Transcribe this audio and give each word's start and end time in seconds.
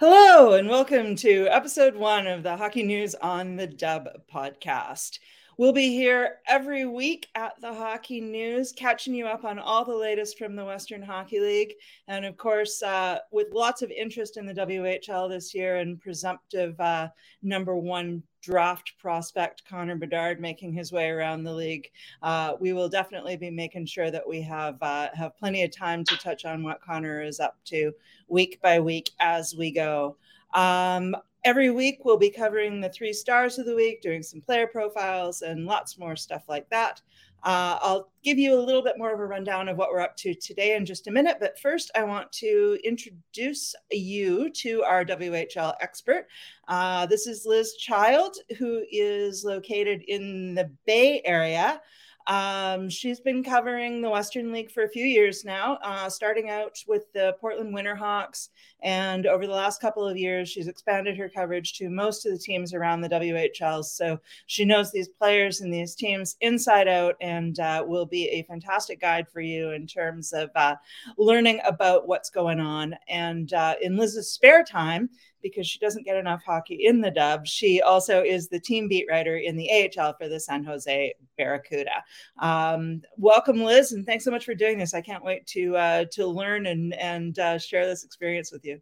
Hello, 0.00 0.52
and 0.52 0.68
welcome 0.68 1.16
to 1.16 1.48
episode 1.48 1.96
one 1.96 2.28
of 2.28 2.44
the 2.44 2.56
Hockey 2.56 2.84
News 2.84 3.16
on 3.16 3.56
the 3.56 3.66
Dub 3.66 4.08
podcast. 4.32 5.18
We'll 5.58 5.72
be 5.72 5.88
here 5.88 6.36
every 6.46 6.86
week 6.86 7.26
at 7.34 7.60
the 7.60 7.74
Hockey 7.74 8.20
News, 8.20 8.70
catching 8.70 9.12
you 9.12 9.26
up 9.26 9.44
on 9.44 9.58
all 9.58 9.84
the 9.84 9.92
latest 9.92 10.38
from 10.38 10.54
the 10.54 10.64
Western 10.64 11.02
Hockey 11.02 11.40
League. 11.40 11.74
And 12.06 12.24
of 12.24 12.36
course, 12.36 12.80
uh, 12.80 13.18
with 13.32 13.48
lots 13.52 13.82
of 13.82 13.90
interest 13.90 14.36
in 14.36 14.46
the 14.46 14.54
WHL 14.54 15.28
this 15.28 15.52
year 15.56 15.78
and 15.78 16.00
presumptive 16.00 16.78
uh, 16.78 17.08
number 17.42 17.74
one 17.74 18.22
draft 18.40 18.92
prospect 19.00 19.64
Connor 19.68 19.96
Bedard 19.96 20.40
making 20.40 20.74
his 20.74 20.92
way 20.92 21.08
around 21.08 21.42
the 21.42 21.52
league, 21.52 21.90
uh, 22.22 22.52
we 22.60 22.72
will 22.72 22.88
definitely 22.88 23.36
be 23.36 23.50
making 23.50 23.86
sure 23.86 24.12
that 24.12 24.28
we 24.28 24.40
have 24.40 24.80
uh, 24.80 25.08
have 25.12 25.36
plenty 25.36 25.64
of 25.64 25.76
time 25.76 26.04
to 26.04 26.16
touch 26.18 26.44
on 26.44 26.62
what 26.62 26.80
Connor 26.80 27.20
is 27.20 27.40
up 27.40 27.56
to 27.64 27.90
week 28.28 28.60
by 28.62 28.78
week 28.78 29.10
as 29.18 29.56
we 29.56 29.72
go. 29.72 30.16
Um, 30.54 31.16
every 31.48 31.70
week 31.70 32.04
we'll 32.04 32.18
be 32.18 32.28
covering 32.28 32.78
the 32.78 32.90
three 32.90 33.10
stars 33.10 33.58
of 33.58 33.64
the 33.64 33.74
week, 33.74 34.02
doing 34.02 34.22
some 34.22 34.38
player 34.38 34.66
profiles 34.66 35.40
and 35.40 35.64
lots 35.64 35.98
more 35.98 36.14
stuff 36.14 36.42
like 36.46 36.68
that. 36.68 37.00
Uh, 37.42 37.78
I'll 37.80 38.12
give 38.22 38.38
you 38.38 38.52
a 38.52 38.60
little 38.60 38.82
bit 38.82 38.98
more 38.98 39.14
of 39.14 39.18
a 39.18 39.24
rundown 39.24 39.66
of 39.66 39.78
what 39.78 39.88
we're 39.90 40.00
up 40.00 40.14
to 40.18 40.34
today 40.34 40.76
in 40.76 40.84
just 40.84 41.06
a 41.06 41.10
minute. 41.10 41.38
But 41.40 41.58
first, 41.58 41.90
I 41.94 42.02
want 42.02 42.30
to 42.32 42.78
introduce 42.84 43.74
you 43.90 44.50
to 44.50 44.82
our 44.82 45.06
WHL 45.06 45.72
expert. 45.80 46.26
Uh, 46.68 47.06
this 47.06 47.26
is 47.26 47.46
Lizz 47.46 47.76
Child, 47.76 48.36
who 48.58 48.84
is 48.92 49.42
located 49.42 50.02
in 50.06 50.54
the 50.54 50.70
Bay 50.84 51.22
Area. 51.24 51.80
Um, 52.28 52.90
she's 52.90 53.20
been 53.20 53.42
covering 53.42 54.02
the 54.02 54.10
Western 54.10 54.52
League 54.52 54.70
for 54.70 54.82
a 54.82 54.88
few 54.88 55.06
years 55.06 55.46
now, 55.46 55.78
uh, 55.82 56.10
starting 56.10 56.50
out 56.50 56.76
with 56.86 57.10
the 57.14 57.34
Portland 57.40 57.74
Winterhawks. 57.74 58.50
And 58.82 59.26
over 59.26 59.46
the 59.46 59.54
last 59.54 59.80
couple 59.80 60.06
of 60.06 60.16
years, 60.16 60.50
she's 60.50 60.68
expanded 60.68 61.16
her 61.16 61.30
coverage 61.30 61.72
to 61.78 61.88
most 61.88 62.26
of 62.26 62.32
the 62.32 62.38
teams 62.38 62.74
around 62.74 63.00
the 63.00 63.08
WHL. 63.08 63.82
So 63.82 64.20
she 64.46 64.66
knows 64.66 64.92
these 64.92 65.08
players 65.08 65.62
and 65.62 65.72
these 65.72 65.94
teams 65.94 66.36
inside 66.42 66.86
out 66.86 67.16
and 67.22 67.58
uh, 67.60 67.82
will 67.86 68.06
be 68.06 68.28
a 68.28 68.42
fantastic 68.42 69.00
guide 69.00 69.26
for 69.26 69.40
you 69.40 69.70
in 69.70 69.86
terms 69.86 70.34
of 70.34 70.50
uh, 70.54 70.76
learning 71.16 71.60
about 71.64 72.06
what's 72.06 72.28
going 72.28 72.60
on. 72.60 72.94
And 73.08 73.54
uh, 73.54 73.76
in 73.80 73.96
Lizz's 73.96 74.30
spare 74.30 74.64
time, 74.64 75.08
because 75.42 75.66
she 75.66 75.78
doesn't 75.78 76.04
get 76.04 76.16
enough 76.16 76.42
hockey 76.44 76.86
in 76.86 77.00
the 77.00 77.10
dub. 77.10 77.46
She 77.46 77.80
also 77.80 78.22
is 78.22 78.48
the 78.48 78.60
team 78.60 78.88
beat 78.88 79.06
writer 79.10 79.36
in 79.36 79.56
the 79.56 79.70
AHL 79.70 80.14
for 80.14 80.28
the 80.28 80.40
San 80.40 80.64
Jose 80.64 81.14
Barracuda. 81.36 82.02
Um, 82.38 83.02
welcome, 83.16 83.62
Lizz, 83.62 83.92
and 83.92 84.04
thanks 84.04 84.24
so 84.24 84.30
much 84.30 84.44
for 84.44 84.54
doing 84.54 84.78
this. 84.78 84.94
I 84.94 85.00
can't 85.00 85.24
wait 85.24 85.46
to 85.48 85.76
uh, 85.76 86.04
to 86.12 86.26
learn 86.26 86.66
and 86.66 86.94
and 86.94 87.38
uh, 87.38 87.58
share 87.58 87.86
this 87.86 88.04
experience 88.04 88.52
with 88.52 88.64
you. 88.64 88.80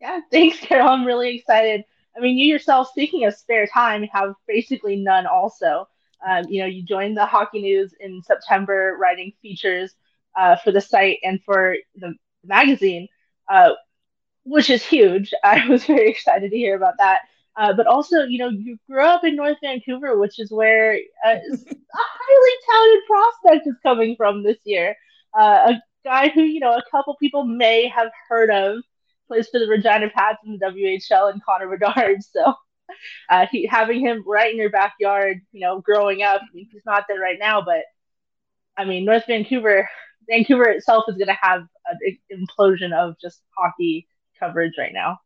Yeah, 0.00 0.20
thanks, 0.30 0.58
Carol. 0.60 0.88
I'm 0.88 1.04
really 1.04 1.36
excited. 1.36 1.84
I 2.16 2.20
mean, 2.20 2.36
you 2.36 2.46
yourself, 2.46 2.88
speaking 2.88 3.24
of 3.26 3.34
spare 3.34 3.66
time, 3.66 4.02
have 4.12 4.34
basically 4.46 4.96
none. 4.96 5.26
Also, 5.26 5.88
um, 6.26 6.44
you 6.48 6.60
know, 6.60 6.66
you 6.66 6.82
joined 6.82 7.16
the 7.16 7.26
Hockey 7.26 7.60
News 7.62 7.94
in 8.00 8.22
September, 8.22 8.96
writing 8.98 9.32
features 9.40 9.94
uh, 10.36 10.56
for 10.56 10.72
the 10.72 10.80
site 10.80 11.18
and 11.22 11.40
for 11.44 11.76
the 11.96 12.14
magazine. 12.44 13.08
Uh, 13.48 13.70
which 14.48 14.70
is 14.70 14.84
huge. 14.84 15.32
I 15.44 15.66
was 15.68 15.84
very 15.84 16.10
excited 16.10 16.50
to 16.50 16.56
hear 16.56 16.76
about 16.76 16.94
that. 16.98 17.20
Uh, 17.56 17.72
but 17.72 17.86
also, 17.86 18.22
you 18.22 18.38
know, 18.38 18.48
you 18.48 18.78
grew 18.88 19.04
up 19.04 19.24
in 19.24 19.34
North 19.34 19.58
Vancouver, 19.60 20.16
which 20.16 20.38
is 20.38 20.50
where 20.50 20.94
uh, 21.26 21.30
a 21.52 21.98
highly 21.98 22.54
touted 22.70 23.04
prospect 23.06 23.66
is 23.66 23.74
coming 23.82 24.14
from 24.16 24.42
this 24.42 24.58
year. 24.64 24.94
Uh, 25.36 25.72
a 25.72 25.82
guy 26.04 26.28
who, 26.28 26.42
you 26.42 26.60
know, 26.60 26.72
a 26.74 26.82
couple 26.90 27.16
people 27.16 27.44
may 27.44 27.88
have 27.88 28.10
heard 28.28 28.50
of, 28.50 28.78
plays 29.26 29.48
for 29.48 29.58
the 29.58 29.66
Regina 29.66 30.08
Pats 30.14 30.38
in 30.46 30.56
the 30.56 30.66
WHL, 30.66 31.32
and 31.32 31.42
Connor 31.44 31.68
Bedard. 31.68 32.18
So, 32.32 32.54
uh, 33.28 33.46
he, 33.50 33.66
having 33.66 34.00
him 34.00 34.24
right 34.26 34.50
in 34.50 34.56
your 34.56 34.70
backyard, 34.70 35.40
you 35.52 35.60
know, 35.60 35.80
growing 35.80 36.22
up, 36.22 36.40
I 36.40 36.54
mean, 36.54 36.68
he's 36.72 36.86
not 36.86 37.04
there 37.06 37.20
right 37.20 37.38
now, 37.38 37.60
but 37.60 37.82
I 38.78 38.84
mean, 38.84 39.04
North 39.04 39.24
Vancouver, 39.26 39.88
Vancouver 40.28 40.70
itself 40.70 41.04
is 41.08 41.16
going 41.16 41.28
to 41.28 41.38
have 41.38 41.66
an 41.86 42.18
implosion 42.32 42.92
of 42.94 43.16
just 43.20 43.42
hockey 43.58 44.06
coverage 44.38 44.74
right 44.78 44.92
now. 44.92 45.20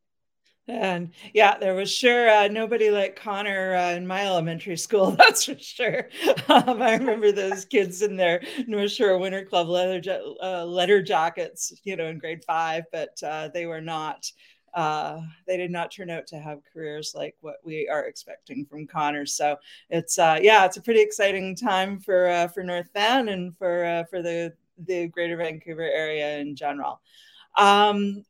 And 0.69 1.11
yeah, 1.35 1.59
there 1.59 1.75
was 1.75 1.91
sure 1.91 2.31
uh, 2.31 2.47
nobody 2.47 2.91
like 2.91 3.17
Connor 3.17 3.75
uh, 3.75 3.91
in 3.93 4.07
my 4.07 4.25
elementary 4.27 4.77
school. 4.77 5.11
That's 5.19 5.45
for 5.45 5.59
sure. 5.59 6.09
Um, 6.49 6.81
I 6.81 6.95
remember 6.95 7.33
those 7.33 7.65
kids 7.65 8.03
in 8.03 8.17
their 8.17 8.43
North 8.69 8.93
Shore 8.93 9.19
Winter 9.19 9.45
Club 9.45 9.69
leather 9.69 10.01
uh, 10.41 10.65
letter 10.65 11.03
jackets, 11.03 11.73
you 11.83 11.97
know, 11.97 12.07
in 12.07 12.19
grade 12.19 12.45
five, 12.45 12.85
but 12.93 13.21
uh, 13.23 13.49
they 13.49 13.67
were 13.67 13.81
not. 13.81 14.31
Uh, 14.73 15.21
they 15.47 15.59
did 15.59 15.71
not 15.71 15.93
turn 15.93 16.09
out 16.09 16.27
to 16.27 16.39
have 16.39 16.61
careers 16.73 17.13
like 17.15 17.37
what 17.43 17.57
we 17.63 17.87
are 17.89 18.07
expecting 18.07 18.65
from 18.65 18.87
Connor. 18.87 19.27
So 19.27 19.57
it's 19.91 20.19
uh, 20.19 20.39
yeah, 20.41 20.65
it's 20.65 20.77
a 20.79 20.83
pretty 20.83 21.03
exciting 21.03 21.57
time 21.57 21.99
for 21.99 22.49
for 22.55 22.63
North 22.63 22.89
Van 22.95 23.29
and 23.29 23.57
for 23.59 24.07
for 24.09 24.23
the 24.23 24.55
the 24.87 25.09
Greater 25.09 25.37
Vancouver 25.37 25.83
area 25.83 26.39
in 26.39 26.55
general. 26.57 27.01
Um, 27.59 28.25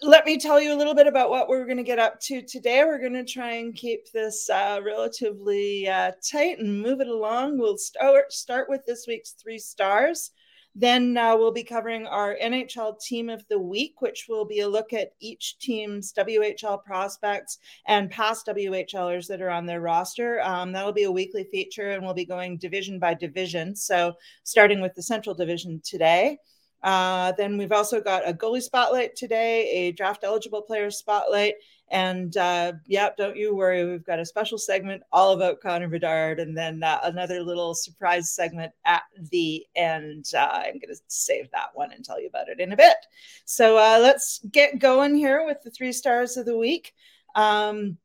let 0.00 0.24
me 0.24 0.38
tell 0.38 0.60
you 0.60 0.72
a 0.72 0.78
little 0.78 0.94
bit 0.94 1.08
about 1.08 1.30
what 1.30 1.48
we're 1.48 1.64
going 1.64 1.76
to 1.76 1.82
get 1.82 1.98
up 1.98 2.20
to 2.20 2.40
today. 2.40 2.84
We're 2.84 3.00
going 3.00 3.14
to 3.14 3.24
try 3.24 3.54
and 3.54 3.74
keep 3.74 4.10
this 4.12 4.48
uh, 4.48 4.80
relatively 4.84 5.88
uh, 5.88 6.12
tight 6.30 6.60
and 6.60 6.80
move 6.80 7.00
it 7.00 7.08
along. 7.08 7.58
We'll 7.58 7.78
start 7.78 8.32
start 8.32 8.68
with 8.68 8.86
this 8.86 9.06
week's 9.08 9.32
three 9.32 9.58
stars. 9.58 10.30
Then 10.76 11.16
uh, 11.16 11.36
we'll 11.36 11.50
be 11.50 11.64
covering 11.64 12.06
our 12.06 12.36
NHL 12.40 13.00
Team 13.00 13.28
of 13.28 13.44
the 13.48 13.58
Week, 13.58 14.00
which 14.00 14.26
will 14.28 14.44
be 14.44 14.60
a 14.60 14.68
look 14.68 14.92
at 14.92 15.14
each 15.18 15.58
team's 15.58 16.12
WHL 16.12 16.84
prospects 16.84 17.58
and 17.88 18.08
past 18.08 18.46
WHLers 18.46 19.26
that 19.26 19.42
are 19.42 19.50
on 19.50 19.66
their 19.66 19.80
roster. 19.80 20.40
Um, 20.42 20.70
that'll 20.70 20.92
be 20.92 21.04
a 21.04 21.10
weekly 21.10 21.42
feature, 21.50 21.90
and 21.90 22.04
we'll 22.04 22.14
be 22.14 22.24
going 22.24 22.58
division 22.58 23.00
by 23.00 23.14
division. 23.14 23.74
So, 23.74 24.14
starting 24.44 24.80
with 24.80 24.94
the 24.94 25.02
Central 25.02 25.34
Division 25.34 25.80
today. 25.84 26.38
Uh, 26.82 27.32
then 27.32 27.58
we've 27.58 27.72
also 27.72 28.00
got 28.00 28.28
a 28.28 28.32
goalie 28.32 28.62
spotlight 28.62 29.16
today, 29.16 29.68
a 29.70 29.92
draft 29.92 30.24
eligible 30.24 30.62
player 30.62 30.90
spotlight, 30.90 31.54
and 31.90 32.36
uh, 32.36 32.72
yeah, 32.86 33.08
don't 33.16 33.36
you 33.36 33.54
worry, 33.54 33.84
we've 33.84 34.04
got 34.04 34.18
a 34.18 34.26
special 34.26 34.58
segment 34.58 35.02
all 35.12 35.32
about 35.32 35.60
Connor 35.60 35.88
Bedard, 35.88 36.38
and 36.38 36.56
then 36.56 36.82
uh, 36.82 37.00
another 37.04 37.42
little 37.42 37.74
surprise 37.74 38.30
segment 38.30 38.72
at 38.84 39.02
the 39.30 39.64
end. 39.74 40.26
Uh, 40.34 40.48
I'm 40.52 40.74
going 40.74 40.94
to 40.94 41.00
save 41.08 41.50
that 41.52 41.70
one 41.74 41.92
and 41.92 42.04
tell 42.04 42.20
you 42.20 42.28
about 42.28 42.48
it 42.48 42.60
in 42.60 42.72
a 42.72 42.76
bit. 42.76 42.96
So 43.44 43.76
uh, 43.76 43.98
let's 44.00 44.40
get 44.52 44.78
going 44.78 45.14
here 45.14 45.44
with 45.46 45.62
the 45.62 45.70
three 45.70 45.92
stars 45.92 46.36
of 46.36 46.46
the 46.46 46.56
week. 46.56 46.94
Um, 47.34 47.96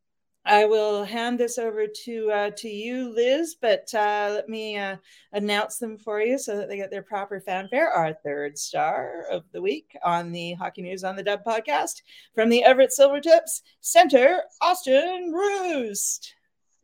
I 0.46 0.66
will 0.66 1.06
hand 1.06 1.40
this 1.40 1.58
over 1.58 1.88
to 1.88 2.32
uh, 2.32 2.50
to 2.58 2.68
you, 2.68 3.14
Lizz. 3.14 3.56
But 3.56 3.94
uh, 3.94 4.30
let 4.34 4.50
me 4.50 4.78
uh, 4.78 4.98
announce 5.32 5.78
them 5.78 5.98
for 5.98 6.20
you 6.20 6.38
so 6.38 6.58
that 6.58 6.68
they 6.68 6.76
get 6.76 6.92
their 6.92 7.02
proper 7.02 7.40
fanfare. 7.40 7.90
Our 7.90 8.14
third 8.14 8.58
star 8.58 9.24
of 9.32 9.44
the 9.54 9.62
week 9.62 9.98
on 10.04 10.32
the 10.32 10.54
Hockey 10.54 10.82
News 10.82 11.06
on 11.06 11.16
the 11.16 11.24
Dub 11.24 11.46
podcast 11.46 12.02
from 12.36 12.50
the 12.50 12.64
Everett 12.64 12.92
Silvertips 12.98 13.62
center, 13.80 14.42
Austin 14.62 15.32
Roest. 15.34 16.34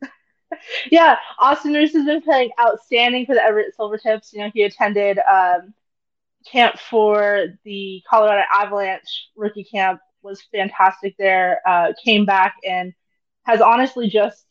yeah, 0.90 1.16
Austin 1.38 1.74
Roest 1.74 1.94
has 1.94 2.06
been 2.06 2.22
playing 2.22 2.50
outstanding 2.58 3.26
for 3.26 3.34
the 3.34 3.44
Everett 3.44 3.74
Silvertips. 3.78 4.32
You 4.32 4.40
know, 4.40 4.50
he 4.54 4.62
attended 4.62 5.18
um, 5.30 5.74
camp 6.50 6.78
for 6.78 7.48
the 7.64 8.02
Colorado 8.08 8.44
Avalanche 8.54 9.28
rookie 9.36 9.64
camp. 9.64 10.00
Was 10.22 10.42
fantastic 10.52 11.14
there. 11.18 11.60
Uh, 11.66 11.92
came 12.04 12.26
back 12.26 12.54
and 12.66 12.92
has 13.44 13.60
honestly 13.60 14.08
just 14.08 14.44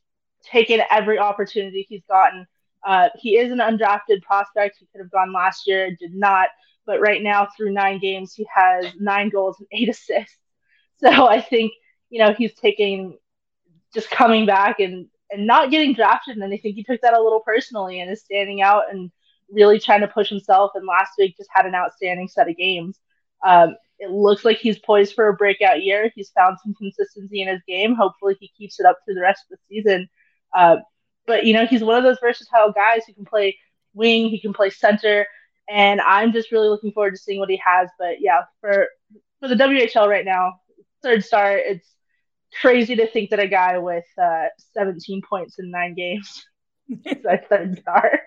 taken 0.44 0.82
every 0.90 1.20
opportunity 1.20 1.86
he's 1.88 2.04
gotten. 2.10 2.48
Uh, 2.86 3.10
he 3.18 3.38
is 3.38 3.52
an 3.52 3.60
undrafted 3.60 4.22
prospect. 4.22 4.78
He 4.80 4.88
could 4.92 5.02
have 5.02 5.12
gone 5.12 5.34
last 5.34 5.68
year, 5.68 5.96
did 6.00 6.14
not. 6.14 6.50
But 6.86 7.02
right 7.02 7.22
now, 7.22 7.48
through 7.56 7.72
nine 7.74 8.00
games, 8.00 8.34
he 8.34 8.48
has 8.54 8.86
nine 9.00 9.30
goals 9.30 9.58
and 9.60 9.68
eight 9.72 9.90
assists. 9.90 10.38
So 10.98 11.28
I 11.28 11.42
think 11.42 11.72
you 12.10 12.19
know 12.19 12.34
he's 12.34 12.54
taking 12.56 13.18
just 13.94 14.10
coming 14.10 14.46
back 14.46 14.80
and 14.80 15.08
and 15.31 15.46
not 15.46 15.72
getting 15.72 15.94
drafted. 15.94 16.38
And 16.38 16.54
I 16.54 16.58
think 16.58 16.75
he 16.75 16.84
took 16.84 17.02
that 17.02 17.13
a 17.13 17.22
little 17.22 17.42
personally 17.42 18.00
and 18.00 18.12
is 18.12 18.22
standing 18.22 18.62
out 18.62 18.84
and 18.92 19.12
really 19.52 19.80
trying 19.80 20.02
to 20.02 20.08
push 20.08 20.30
himself. 20.30 20.72
And 20.75 20.86
last 20.86 21.13
week 21.18 21.38
just 21.38 21.50
had 21.54 21.66
an 21.66 21.75
outstanding 21.75 22.28
set 22.28 22.50
of 22.50 22.58
games. 22.58 23.00
Um, 23.46 23.75
it 24.00 24.12
looks 24.12 24.46
like 24.46 24.57
he's 24.57 24.80
poised 24.80 25.13
for 25.13 25.28
a 25.28 25.34
breakout 25.34 25.84
year. 25.84 26.12
He's 26.16 26.30
found 26.31 26.57
some 26.63 26.74
consistency 26.75 27.42
in 27.42 27.48
his 27.50 27.62
game. 27.68 27.96
Hopefully, 27.96 28.38
he 28.40 28.51
keeps 28.57 28.80
it 28.80 28.86
up 28.86 28.98
through 29.06 29.16
the 29.16 29.22
rest 29.22 29.44
of 29.51 29.57
the 29.57 29.75
season. 29.75 30.10
Uh, 30.56 30.78
but 31.28 31.46
you 31.46 31.54
know, 31.54 31.66
he's 31.66 31.84
one 31.84 31.98
of 31.98 32.04
those 32.04 32.19
versatile 32.19 32.72
guys 32.72 33.04
who 33.06 33.13
can 33.13 33.25
play 33.25 33.57
wing, 33.94 34.30
he 34.30 34.40
can 34.40 34.54
play 34.54 34.69
center, 34.69 35.25
and 35.69 36.01
I'm 36.01 36.31
just 36.31 36.51
really 36.51 36.69
looking 36.69 36.92
forward 36.92 37.12
to 37.12 37.18
seeing 37.18 37.40
what 37.40 37.50
he 37.50 37.62
has. 37.63 37.90
But 38.00 38.16
yeah, 38.19 38.44
for 38.62 38.88
for 39.40 39.48
the 39.48 39.56
WHL 39.56 40.07
right 40.07 40.25
now, 40.25 40.54
third 41.04 41.24
star, 41.24 41.57
it's 41.57 41.88
crazy 42.62 42.96
to 42.96 43.07
think 43.07 43.30
that 43.30 43.40
a 43.40 43.48
guy 43.48 43.78
with 43.78 44.06
uh, 44.22 44.46
17 44.74 45.22
points 45.28 45.60
in 45.60 45.69
nine 45.69 45.94
games 45.94 46.46
Our 47.27 47.38
third 47.50 47.80
star. 47.80 48.19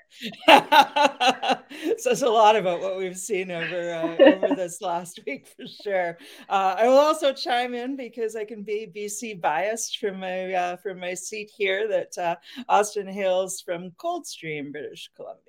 Says 1.99 2.23
a 2.23 2.29
lot 2.29 2.57
about 2.57 2.81
what 2.81 2.97
we've 2.97 3.17
seen 3.17 3.51
over 3.51 3.93
uh, 3.93 4.17
over 4.23 4.55
this 4.57 4.81
last 4.81 5.21
week 5.27 5.47
for 5.47 5.65
sure. 5.83 6.19
Uh, 6.49 6.77
I 6.79 6.87
will 6.87 6.99
also 6.99 7.33
chime 7.33 7.75
in 7.75 7.97
because 7.97 8.37
I 8.37 8.45
can 8.45 8.63
be 8.63 8.91
BC 8.95 9.41
biased 9.41 9.99
from 9.99 10.21
my 10.21 10.53
uh, 10.53 10.77
from 10.77 11.01
my 11.01 11.15
seat 11.15 11.51
here. 11.57 11.89
That 11.89 12.19
uh, 12.19 12.37
Austin 12.69 13.09
hails 13.09 13.61
from 13.61 13.91
Coldstream, 13.93 14.71
British 14.71 15.11
Columbia. 15.17 15.41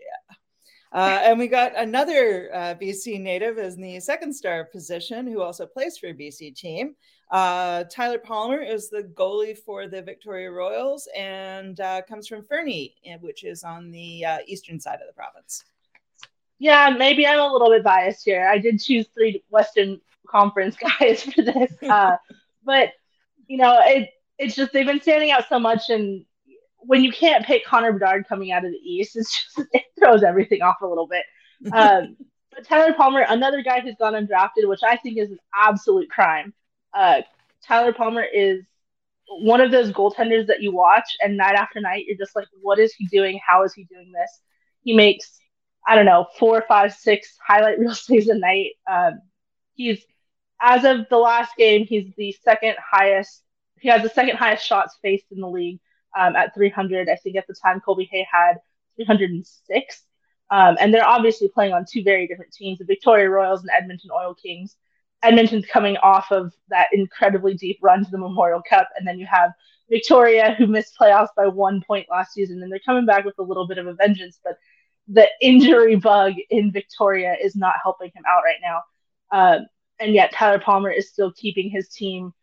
Uh, 0.94 1.20
and 1.24 1.40
we 1.40 1.48
got 1.48 1.76
another 1.76 2.50
uh, 2.54 2.76
BC 2.76 3.20
native 3.20 3.58
as 3.58 3.76
the 3.76 4.00
second 4.00 4.32
star 4.32 4.66
position 4.66 5.26
who 5.26 5.42
also 5.42 5.66
plays 5.66 5.98
for 5.98 6.08
a 6.08 6.14
BC 6.14 6.56
team. 6.56 6.96
Uh, 7.34 7.84
Tyler 7.86 8.20
Palmer 8.20 8.62
is 8.62 8.92
the 8.92 9.12
goalie 9.16 9.58
for 9.58 9.88
the 9.88 10.04
Victoria 10.04 10.52
Royals 10.52 11.10
and 11.18 11.80
uh, 11.80 12.04
comes 12.04 12.28
from 12.28 12.44
Fernie, 12.44 12.94
eh, 13.08 13.18
which 13.22 13.44
is 13.44 13.64
on 13.64 13.90
the 13.90 14.24
uh, 14.24 14.38
eastern 14.46 14.80
side 14.80 15.00
of 15.02 15.08
the 15.08 15.14
province. 15.14 15.64
Yeah, 16.60 16.92
maybe 16.96 17.26
I'm 17.26 17.40
a 17.40 17.52
little 17.52 17.72
bit 17.72 17.84
biased 17.84 18.24
here. 18.24 18.48
I 18.48 18.60
did 18.60 18.80
choose 18.80 19.08
three 19.08 19.44
Western 19.50 20.00
Conference 20.28 20.78
guys 21.00 21.24
for 21.24 21.42
this, 21.42 21.74
uh, 21.82 22.18
but 22.64 22.90
you 23.48 23.58
know, 23.58 23.80
it 23.84 24.12
it's 24.38 24.56
just 24.56 24.72
they've 24.72 24.86
been 24.86 25.02
standing 25.02 25.32
out 25.32 25.50
so 25.50 25.58
much, 25.58 25.90
and 25.90 26.26
when 26.78 27.04
you 27.04 27.12
can't 27.12 27.44
pick 27.44 27.66
Connor 27.66 27.94
Bedard 27.94 28.28
coming 28.30 28.52
out 28.52 28.64
of 28.64 28.72
the 28.72 28.78
East, 28.78 29.16
it's 29.16 29.32
just 29.56 29.68
it 29.74 29.86
throws 29.98 30.22
everything 30.22 30.62
off 30.62 30.82
a 30.82 30.88
little 30.88 31.08
bit. 31.08 31.26
Um, 31.74 32.18
but 32.52 32.68
Tyler 32.68 32.94
Palmer, 32.94 33.26
another 33.28 33.64
guy 33.64 33.80
who's 33.80 33.96
gone 33.96 34.14
undrafted, 34.14 34.68
which 34.68 34.84
I 34.84 34.98
think 34.98 35.18
is 35.18 35.32
an 35.32 35.40
absolute 35.56 36.10
crime 36.10 36.54
uh, 36.94 37.22
Tyler 37.66 37.94
Palmer 37.94 38.24
is 38.24 38.64
one 39.28 39.62
of 39.62 39.72
those 39.72 39.92
goaltenders 39.92 40.48
that 40.48 40.62
you 40.62 40.72
watch 40.74 41.16
and 41.22 41.38
night 41.38 41.56
after 41.56 41.80
night 41.80 42.06
you're 42.08 42.18
just 42.18 42.36
like, 42.36 42.48
what 42.62 42.80
is 42.80 42.94
he 42.94 43.08
doing? 43.08 43.40
How 43.46 43.64
is 43.64 43.74
he 43.74 43.86
doing 43.86 44.12
this? 44.12 44.42
He 44.84 44.94
makes 44.94 45.40
I 45.88 45.96
don't 45.96 46.06
know 46.06 46.28
four, 46.40 46.64
five, 46.68 46.94
six 46.94 47.38
highlight 47.46 47.80
reel 47.80 47.94
saves 47.94 48.28
a 48.28 48.36
night. 48.36 48.72
Um, 48.90 49.22
he's 49.76 50.04
as 50.62 50.86
of 50.86 51.08
the 51.10 51.18
last 51.18 51.56
game, 51.58 51.86
he's 51.86 52.14
the 52.18 52.36
second 52.44 52.76
highest. 52.80 53.44
He 53.80 53.90
has 53.90 54.02
the 54.02 54.10
second 54.10 54.38
highest 54.38 54.66
shots 54.66 54.98
faced 55.02 55.26
in 55.32 55.42
the 55.42 55.50
league 55.50 55.80
um, 56.18 56.36
at 56.38 56.54
300. 56.56 57.10
I 57.10 57.16
think 57.18 57.36
at 57.36 57.48
the 57.48 57.56
time 57.62 57.82
Kolby 57.86 58.08
Hay 58.12 58.26
had 58.32 58.60
306. 58.96 60.04
Um, 60.50 60.78
and 60.80 60.94
they're 60.94 61.06
obviously 61.06 61.50
playing 61.50 61.74
on 61.74 61.86
two 61.90 62.04
very 62.04 62.28
different 62.28 62.54
teams: 62.54 62.80
the 62.80 62.86
Victoria 62.86 63.30
Royals 63.30 63.62
and 63.62 63.72
Edmonton 63.76 64.12
Oil 64.16 64.36
Kings. 64.36 64.76
Edmonton's 65.24 65.66
coming 65.66 65.98
off 65.98 66.32
of 66.32 66.54
that 66.70 66.90
incredibly 66.94 67.54
deep 67.56 67.80
run 67.82 68.04
to 68.04 68.12
the 68.12 68.18
Memorial 68.18 68.62
Cup, 68.68 68.90
and 68.98 69.08
then 69.08 69.18
you 69.18 69.26
have 69.26 69.52
Victoria 69.90 70.54
who 70.58 70.68
missed 70.68 70.98
playoffs 71.00 71.30
by 71.36 71.48
one 71.48 71.82
point 71.82 72.08
last 72.10 72.34
season, 72.34 72.62
and 72.62 72.72
they're 72.72 72.80
coming 72.86 73.06
back 73.06 73.26
with 73.26 73.38
a 73.40 73.44
little 73.44 73.68
bit 73.68 73.78
of 73.78 73.88
a 73.88 73.94
vengeance. 73.94 74.40
But 74.44 74.58
the 75.08 75.28
injury 75.42 75.96
bug 75.96 76.34
in 76.50 76.72
Victoria 76.72 77.36
is 77.42 77.56
not 77.56 77.76
helping 77.82 78.12
him 78.14 78.24
out 78.30 78.44
right 78.44 78.60
now, 78.62 78.82
um, 79.32 79.68
and 80.00 80.14
yet 80.14 80.34
Tyler 80.34 80.60
Palmer 80.60 80.92
is 80.92 81.10
still 81.10 81.32
keeping 81.32 81.70
his 81.70 81.90
team 81.90 82.34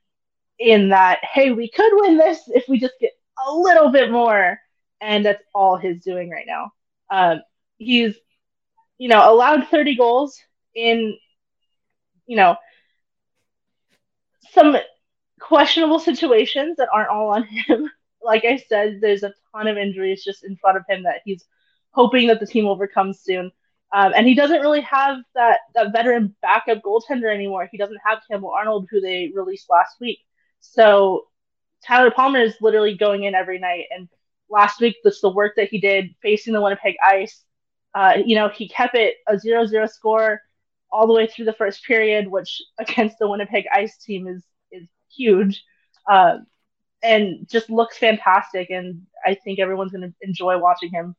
in 0.58 0.88
that. 0.90 1.18
Hey, 1.22 1.52
we 1.52 1.68
could 1.70 1.92
win 1.92 2.16
this 2.16 2.40
if 2.48 2.68
we 2.68 2.78
just 2.78 2.94
get 3.00 3.12
a 3.46 3.52
little 3.52 3.90
bit 3.90 4.10
more, 4.10 4.58
and 5.00 5.24
that's 5.24 5.42
all 5.54 5.76
he's 5.76 6.02
doing 6.02 6.30
right 6.30 6.46
now. 6.46 6.72
Um, 7.10 7.42
he's, 7.78 8.14
you 8.98 9.08
know, 9.08 9.32
allowed 9.32 9.68
30 9.68 9.96
goals 9.96 10.38
in, 10.74 11.18
you 12.26 12.36
know, 12.36 12.56
some 14.52 14.76
questionable 15.40 15.98
situations 15.98 16.76
that 16.76 16.88
aren't 16.92 17.08
all 17.08 17.28
on 17.30 17.44
him. 17.44 17.90
like 18.22 18.44
I 18.44 18.58
said, 18.58 19.00
there's 19.00 19.22
a 19.22 19.32
ton 19.52 19.66
of 19.66 19.78
injuries 19.78 20.22
just 20.24 20.44
in 20.44 20.56
front 20.56 20.76
of 20.76 20.84
him 20.88 21.04
that 21.04 21.22
he's 21.24 21.44
hoping 21.90 22.28
that 22.28 22.38
the 22.38 22.46
team 22.46 22.66
overcomes 22.66 23.20
soon. 23.20 23.50
Um, 23.92 24.12
and 24.14 24.26
he 24.26 24.34
doesn't 24.34 24.60
really 24.60 24.82
have 24.82 25.18
that 25.34 25.60
that 25.74 25.92
veteran 25.92 26.36
backup 26.42 26.80
goaltender 26.82 27.34
anymore. 27.34 27.68
He 27.70 27.78
doesn't 27.78 27.98
have 28.04 28.20
Campbell 28.30 28.50
Arnold, 28.50 28.86
who 28.90 29.00
they 29.00 29.32
released 29.34 29.68
last 29.68 29.96
week. 30.00 30.20
So 30.60 31.26
Tyler 31.84 32.12
Palmer 32.12 32.40
is 32.40 32.54
literally 32.60 32.96
going 32.96 33.24
in 33.24 33.34
every 33.34 33.58
night. 33.58 33.86
And 33.90 34.08
last 34.48 34.80
week, 34.80 34.96
this 35.02 35.20
the 35.20 35.30
work 35.30 35.54
that 35.56 35.70
he 35.70 35.80
did 35.80 36.14
facing 36.22 36.52
the 36.52 36.60
Winnipeg 36.60 36.94
Ice. 37.02 37.42
Uh, 37.92 38.18
you 38.24 38.36
know, 38.36 38.48
he 38.48 38.68
kept 38.68 38.94
it 38.94 39.16
a 39.26 39.34
0-0 39.34 39.90
score 39.90 40.40
all 40.92 41.06
the 41.06 41.12
way 41.12 41.26
through 41.26 41.44
the 41.44 41.52
first 41.52 41.84
period, 41.84 42.28
which 42.28 42.62
against 42.78 43.18
the 43.18 43.28
Winnipeg 43.28 43.66
Ice 43.72 43.96
team 43.98 44.26
is 44.26 44.44
is 44.72 44.88
huge, 45.14 45.62
uh, 46.08 46.38
and 47.02 47.46
just 47.50 47.70
looks 47.70 47.98
fantastic. 47.98 48.70
And 48.70 49.02
I 49.24 49.34
think 49.34 49.58
everyone's 49.58 49.92
going 49.92 50.08
to 50.08 50.14
enjoy 50.22 50.58
watching 50.58 50.90
him. 50.90 51.16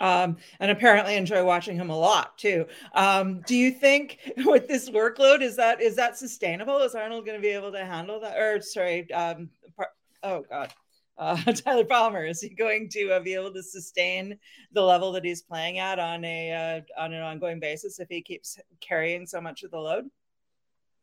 Um, 0.00 0.38
and 0.58 0.72
apparently 0.72 1.14
enjoy 1.14 1.44
watching 1.44 1.76
him 1.76 1.88
a 1.88 1.96
lot 1.96 2.36
too. 2.36 2.66
Um, 2.94 3.42
do 3.42 3.54
you 3.54 3.70
think 3.70 4.18
with 4.38 4.66
this 4.66 4.90
workload 4.90 5.40
is 5.40 5.56
that 5.56 5.80
is 5.80 5.96
that 5.96 6.18
sustainable? 6.18 6.78
Is 6.78 6.94
Arnold 6.94 7.24
going 7.24 7.38
to 7.38 7.42
be 7.42 7.54
able 7.54 7.72
to 7.72 7.84
handle 7.84 8.20
that? 8.20 8.36
Or 8.36 8.60
sorry, 8.60 9.10
um, 9.12 9.50
par- 9.76 9.92
oh 10.24 10.44
god, 10.50 10.72
uh, 11.18 11.36
Tyler 11.52 11.84
Palmer? 11.84 12.24
Is 12.24 12.40
he 12.40 12.48
going 12.48 12.88
to 12.90 13.12
uh, 13.12 13.20
be 13.20 13.34
able 13.34 13.52
to 13.52 13.62
sustain 13.62 14.38
the 14.72 14.82
level 14.82 15.12
that 15.12 15.24
he's 15.24 15.42
playing 15.42 15.78
at 15.78 15.98
on 15.98 16.24
a 16.24 16.52
uh, 16.98 17.02
on 17.02 17.12
an 17.12 17.22
ongoing 17.22 17.60
basis 17.60 18.00
if 18.00 18.08
he 18.08 18.22
keeps 18.22 18.58
carrying 18.80 19.26
so 19.26 19.40
much 19.40 19.62
of 19.62 19.70
the 19.70 19.78
load? 19.78 20.06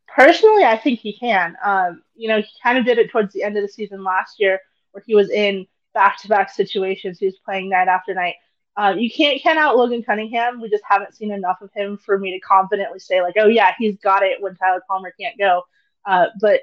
Personally, 0.08 0.64
I 0.64 0.78
think 0.78 1.00
he 1.00 1.14
can. 1.14 1.56
Um, 1.64 2.02
you 2.16 2.28
know, 2.28 2.42
he 2.42 2.50
kind 2.62 2.78
of 2.78 2.86
did 2.86 2.98
it 2.98 3.12
towards 3.12 3.34
the 3.34 3.44
end 3.44 3.56
of 3.58 3.64
the 3.64 3.70
season 3.70 4.04
last 4.04 4.40
year, 4.40 4.60
where 4.92 5.04
he 5.06 5.16
was 5.16 5.30
in 5.30 5.66
back-to-back 5.94 6.52
situations. 6.52 7.20
He 7.20 7.26
was 7.26 7.38
playing 7.46 7.70
night 7.70 7.88
after 7.88 8.14
night. 8.14 8.36
Um, 8.78 9.00
you 9.00 9.10
can't 9.10 9.42
count 9.42 9.60
out 9.60 9.78
Logan 9.78 10.04
Cunningham. 10.04 10.62
We 10.62 10.70
just 10.70 10.84
haven't 10.88 11.16
seen 11.16 11.32
enough 11.32 11.62
of 11.62 11.70
him 11.74 11.98
for 11.98 12.18
me 12.18 12.32
to 12.32 12.40
confidently 12.40 13.00
say 13.00 13.22
like, 13.22 13.36
oh 13.38 13.48
yeah, 13.48 13.74
he's 13.78 13.98
got 13.98 14.24
it 14.24 14.42
when 14.42 14.56
Tyler 14.56 14.82
Palmer 14.88 15.14
can't 15.20 15.38
go. 15.38 15.64
Uh, 16.06 16.28
but 16.40 16.62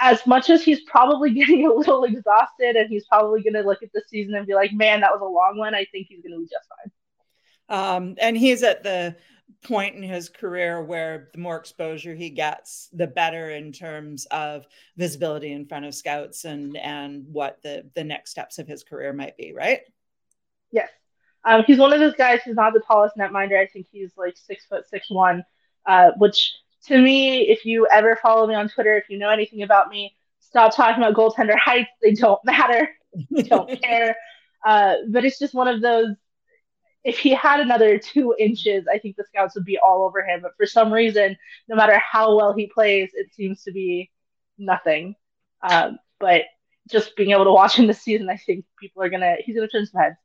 as 0.00 0.26
much 0.26 0.50
as 0.50 0.62
he's 0.62 0.80
probably 0.82 1.30
getting 1.34 1.66
a 1.66 1.72
little 1.72 2.04
exhausted 2.04 2.76
and 2.76 2.88
he's 2.88 3.06
probably 3.06 3.42
going 3.42 3.54
to 3.54 3.62
look 3.62 3.82
at 3.82 3.92
the 3.92 4.02
season 4.08 4.34
and 4.34 4.46
be 4.46 4.54
like, 4.54 4.72
man, 4.72 5.00
that 5.00 5.12
was 5.12 5.20
a 5.20 5.24
long 5.24 5.56
one, 5.56 5.74
I 5.74 5.86
think 5.92 6.08
he's 6.08 6.22
going 6.22 6.32
to 6.32 6.40
be 6.40 6.48
just 6.48 6.68
fine. 6.68 6.90
Um, 7.68 8.14
and 8.20 8.36
he's 8.36 8.62
at 8.62 8.82
the 8.82 9.16
point 9.62 9.96
in 9.96 10.02
his 10.02 10.28
career 10.28 10.82
where 10.82 11.30
the 11.32 11.38
more 11.38 11.56
exposure 11.56 12.14
he 12.14 12.30
gets, 12.30 12.88
the 12.92 13.06
better 13.06 13.50
in 13.50 13.72
terms 13.72 14.26
of 14.26 14.66
visibility 14.96 15.52
in 15.52 15.66
front 15.66 15.86
of 15.86 15.94
scouts 15.94 16.44
and 16.44 16.76
and 16.76 17.24
what 17.32 17.62
the 17.62 17.90
the 17.94 18.04
next 18.04 18.30
steps 18.30 18.58
of 18.58 18.68
his 18.68 18.84
career 18.84 19.12
might 19.12 19.36
be, 19.36 19.52
right? 19.54 19.80
Yes. 20.70 20.90
Um, 21.44 21.62
he's 21.66 21.78
one 21.78 21.92
of 21.92 22.00
those 22.00 22.14
guys 22.14 22.40
who's 22.44 22.56
not 22.56 22.72
the 22.74 22.80
tallest 22.80 23.16
netminder. 23.16 23.58
I 23.58 23.66
think 23.66 23.86
he's 23.90 24.12
like 24.16 24.36
six 24.36 24.66
foot 24.66 24.88
six 24.88 25.10
one, 25.10 25.44
uh, 25.86 26.10
which 26.18 26.52
to 26.86 26.98
me, 27.00 27.42
if 27.48 27.64
you 27.64 27.86
ever 27.90 28.16
follow 28.22 28.46
me 28.46 28.54
on 28.54 28.68
Twitter, 28.68 28.96
if 28.96 29.08
you 29.08 29.18
know 29.18 29.30
anything 29.30 29.62
about 29.62 29.88
me, 29.88 30.14
stop 30.40 30.74
talking 30.74 31.02
about 31.02 31.14
goaltender 31.14 31.58
heights. 31.58 31.90
They 32.02 32.12
don't 32.12 32.42
matter. 32.44 32.88
They 33.30 33.42
don't 33.42 33.70
care. 33.82 34.16
Uh, 34.64 34.94
but 35.10 35.24
it's 35.24 35.38
just 35.38 35.54
one 35.54 35.68
of 35.68 35.80
those. 35.80 36.08
If 37.04 37.18
he 37.18 37.30
had 37.34 37.60
another 37.60 37.98
two 37.98 38.34
inches, 38.38 38.86
I 38.92 38.98
think 38.98 39.16
the 39.16 39.24
scouts 39.24 39.54
would 39.56 39.64
be 39.66 39.78
all 39.78 40.04
over 40.04 40.24
him. 40.24 40.40
But 40.42 40.56
for 40.56 40.66
some 40.66 40.92
reason, 40.92 41.36
no 41.68 41.76
matter 41.76 41.98
how 41.98 42.36
well 42.36 42.54
he 42.54 42.66
plays, 42.66 43.10
it 43.14 43.32
seems 43.34 43.62
to 43.64 43.72
be 43.72 44.10
nothing. 44.58 45.14
Um, 45.62 45.98
but 46.18 46.42
just 46.90 47.16
being 47.16 47.32
able 47.32 47.44
to 47.44 47.52
watch 47.52 47.76
him 47.76 47.86
this 47.86 48.00
season, 48.02 48.30
I 48.30 48.36
think 48.38 48.64
people 48.80 49.02
are 49.02 49.10
gonna 49.10 49.36
he's 49.44 49.54
gonna 49.54 49.68
turn 49.68 49.86
some 49.86 50.00
heads. 50.00 50.16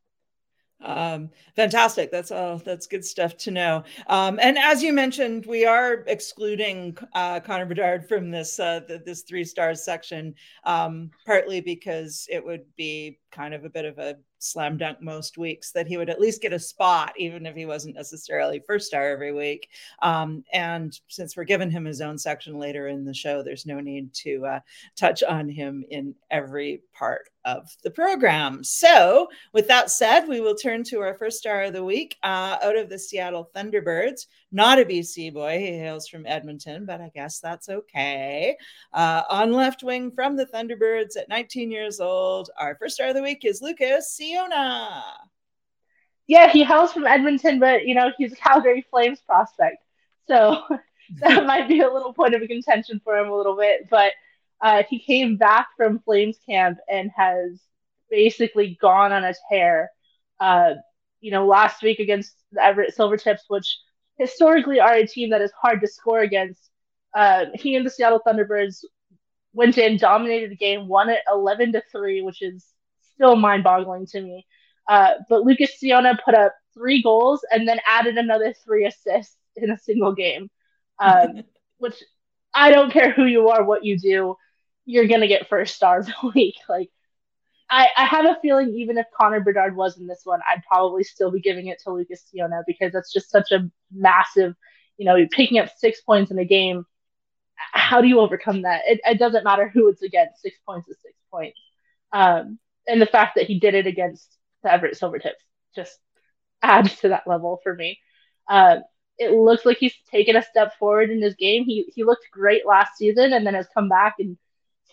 Um, 0.82 1.30
fantastic. 1.56 2.10
That's 2.10 2.30
all. 2.30 2.58
That's 2.58 2.86
good 2.86 3.04
stuff 3.04 3.36
to 3.38 3.50
know. 3.50 3.84
Um, 4.08 4.38
and 4.40 4.58
as 4.58 4.82
you 4.82 4.92
mentioned, 4.92 5.46
we 5.46 5.66
are 5.66 6.04
excluding 6.06 6.96
uh, 7.14 7.40
Connor 7.40 7.66
Bedard 7.66 8.08
from 8.08 8.30
this 8.30 8.58
uh, 8.58 8.80
this 9.04 9.22
three 9.22 9.44
stars 9.44 9.84
section, 9.84 10.34
um, 10.64 11.10
partly 11.26 11.60
because 11.60 12.26
it 12.30 12.44
would 12.44 12.64
be 12.76 13.18
kind 13.30 13.54
of 13.54 13.64
a 13.64 13.70
bit 13.70 13.84
of 13.84 13.98
a 13.98 14.16
slam 14.38 14.78
dunk 14.78 15.00
most 15.00 15.36
weeks 15.38 15.70
that 15.70 15.86
he 15.86 15.96
would 15.96 16.08
at 16.10 16.20
least 16.20 16.42
get 16.42 16.52
a 16.52 16.58
spot, 16.58 17.12
even 17.18 17.46
if 17.46 17.54
he 17.54 17.66
wasn't 17.66 17.94
necessarily 17.94 18.60
first 18.66 18.86
star 18.86 19.10
every 19.10 19.32
week. 19.32 19.68
Um, 20.02 20.42
and 20.52 20.98
since 21.08 21.36
we're 21.36 21.44
giving 21.44 21.70
him 21.70 21.84
his 21.84 22.00
own 22.00 22.16
section 22.16 22.58
later 22.58 22.88
in 22.88 23.04
the 23.04 23.14
show, 23.14 23.42
there's 23.42 23.66
no 23.66 23.80
need 23.80 24.12
to 24.14 24.46
uh, 24.46 24.60
touch 24.96 25.22
on 25.22 25.48
him 25.48 25.84
in 25.90 26.14
every 26.30 26.82
part 26.92 27.28
of 27.44 27.70
the 27.82 27.90
program. 27.90 28.62
So, 28.62 29.28
with 29.52 29.68
that 29.68 29.90
said, 29.90 30.26
we 30.26 30.40
will 30.40 30.54
turn 30.54 30.84
to 30.84 31.00
our 31.00 31.14
first 31.14 31.38
star 31.38 31.62
of 31.64 31.72
the 31.72 31.84
week 31.84 32.16
uh, 32.22 32.58
out 32.62 32.76
of 32.76 32.88
the 32.88 32.98
Seattle 32.98 33.50
Thunderbirds. 33.54 34.26
Not 34.52 34.78
a 34.78 34.84
BC 34.84 35.32
boy, 35.32 35.58
he 35.58 35.78
hails 35.78 36.08
from 36.08 36.26
Edmonton, 36.26 36.84
but 36.84 37.00
I 37.00 37.10
guess 37.14 37.40
that's 37.40 37.68
okay. 37.68 38.56
Uh, 38.92 39.22
on 39.30 39.52
left 39.52 39.82
wing 39.82 40.10
from 40.10 40.36
the 40.36 40.46
Thunderbirds 40.46 41.16
at 41.16 41.28
19 41.28 41.70
years 41.70 42.00
old, 42.00 42.50
our 42.58 42.76
first 42.76 42.96
star 42.96 43.08
of 43.08 43.14
the 43.14 43.22
week 43.22 43.44
is 43.44 43.62
Lucas 43.62 44.18
Ciona. 44.18 45.02
Yeah, 46.26 46.50
he 46.50 46.62
hails 46.62 46.92
from 46.92 47.06
Edmonton, 47.06 47.58
but 47.58 47.86
you 47.86 47.94
know 47.94 48.12
he's 48.16 48.32
a 48.32 48.36
Calgary 48.36 48.86
Flames 48.90 49.20
prospect, 49.20 49.82
so 50.28 50.62
that 51.20 51.46
might 51.46 51.68
be 51.68 51.80
a 51.80 51.90
little 51.90 52.12
point 52.12 52.34
of 52.34 52.46
contention 52.46 53.00
for 53.02 53.16
him 53.16 53.28
a 53.28 53.36
little 53.36 53.56
bit, 53.56 53.88
but. 53.90 54.12
Uh, 54.62 54.82
he 54.88 54.98
came 55.00 55.36
back 55.36 55.68
from 55.76 56.00
Flames 56.00 56.38
camp 56.46 56.78
and 56.88 57.10
has 57.16 57.60
basically 58.10 58.78
gone 58.80 59.12
on 59.12 59.24
a 59.24 59.34
tear. 59.50 59.90
Uh, 60.38 60.74
you 61.20 61.30
know, 61.30 61.46
last 61.46 61.82
week 61.82 61.98
against 61.98 62.34
the 62.52 62.62
Everett 62.62 62.96
Silvertips, 62.96 63.40
which 63.48 63.78
historically 64.18 64.80
are 64.80 64.94
a 64.94 65.06
team 65.06 65.30
that 65.30 65.40
is 65.40 65.52
hard 65.60 65.80
to 65.80 65.86
score 65.86 66.20
against. 66.20 66.70
Uh, 67.14 67.46
he 67.54 67.76
and 67.76 67.84
the 67.84 67.90
Seattle 67.90 68.20
Thunderbirds 68.26 68.84
went 69.52 69.78
in, 69.78 69.96
dominated 69.96 70.50
the 70.50 70.56
game, 70.56 70.88
won 70.88 71.08
it 71.08 71.20
11 71.30 71.72
to 71.72 71.82
3, 71.90 72.22
which 72.22 72.42
is 72.42 72.66
still 73.14 73.36
mind 73.36 73.64
boggling 73.64 74.06
to 74.06 74.20
me. 74.20 74.46
Uh, 74.88 75.12
but 75.28 75.42
Lucas 75.42 75.78
Ciona 75.78 76.18
put 76.24 76.34
up 76.34 76.54
three 76.74 77.02
goals 77.02 77.44
and 77.50 77.66
then 77.68 77.80
added 77.86 78.16
another 78.16 78.54
three 78.64 78.86
assists 78.86 79.36
in 79.56 79.70
a 79.70 79.78
single 79.78 80.14
game, 80.14 80.50
um, 80.98 81.44
which 81.78 82.02
I 82.54 82.70
don't 82.70 82.92
care 82.92 83.12
who 83.12 83.24
you 83.24 83.48
are, 83.48 83.64
what 83.64 83.84
you 83.84 83.98
do, 83.98 84.36
you're 84.86 85.06
to 85.06 85.28
get 85.28 85.48
first 85.48 85.74
star 85.74 86.00
of 86.00 86.06
the 86.06 86.32
week. 86.34 86.56
Like, 86.68 86.90
I, 87.70 87.88
I 87.96 88.04
have 88.04 88.24
a 88.24 88.38
feeling 88.42 88.74
even 88.74 88.98
if 88.98 89.06
Connor 89.16 89.40
Bedard 89.40 89.76
was 89.76 89.98
in 89.98 90.06
this 90.06 90.22
one, 90.24 90.40
I'd 90.48 90.64
probably 90.64 91.04
still 91.04 91.30
be 91.30 91.40
giving 91.40 91.68
it 91.68 91.80
to 91.84 91.92
Lucas 91.92 92.24
Ciona 92.34 92.62
because 92.66 92.92
that's 92.92 93.12
just 93.12 93.30
such 93.30 93.52
a 93.52 93.70
massive, 93.92 94.54
you 94.98 95.04
know, 95.04 95.16
picking 95.30 95.58
up 95.58 95.70
six 95.76 96.00
points 96.00 96.32
in 96.32 96.38
a 96.38 96.44
game. 96.44 96.84
How 97.54 98.00
do 98.00 98.08
you 98.08 98.20
overcome 98.20 98.62
that? 98.62 98.82
It, 98.86 99.00
it 99.04 99.18
doesn't 99.18 99.44
matter 99.44 99.68
who 99.68 99.88
it's 99.88 100.02
against. 100.02 100.42
Six 100.42 100.58
points 100.66 100.88
is 100.88 100.96
six 101.00 101.14
points. 101.30 101.58
Um, 102.12 102.58
and 102.88 103.00
the 103.00 103.06
fact 103.06 103.36
that 103.36 103.46
he 103.46 103.60
did 103.60 103.74
it 103.74 103.86
against 103.86 104.36
the 104.62 104.72
Everett 104.72 104.98
Silvertips 104.98 105.34
just 105.76 105.96
adds 106.62 106.96
to 107.00 107.10
that 107.10 107.26
level 107.26 107.60
for 107.62 107.74
me. 107.74 107.98
Uh, 108.48 108.78
it 109.18 109.32
looks 109.32 109.64
like 109.64 109.76
he's 109.78 109.94
taken 110.10 110.34
a 110.34 110.42
step 110.42 110.76
forward 110.78 111.10
in 111.10 111.22
his 111.22 111.34
game. 111.34 111.64
He 111.64 111.92
he 111.94 112.04
looked 112.04 112.30
great 112.32 112.66
last 112.66 112.96
season 112.96 113.32
and 113.32 113.46
then 113.46 113.54
has 113.54 113.68
come 113.74 113.88
back 113.88 114.14
and 114.18 114.38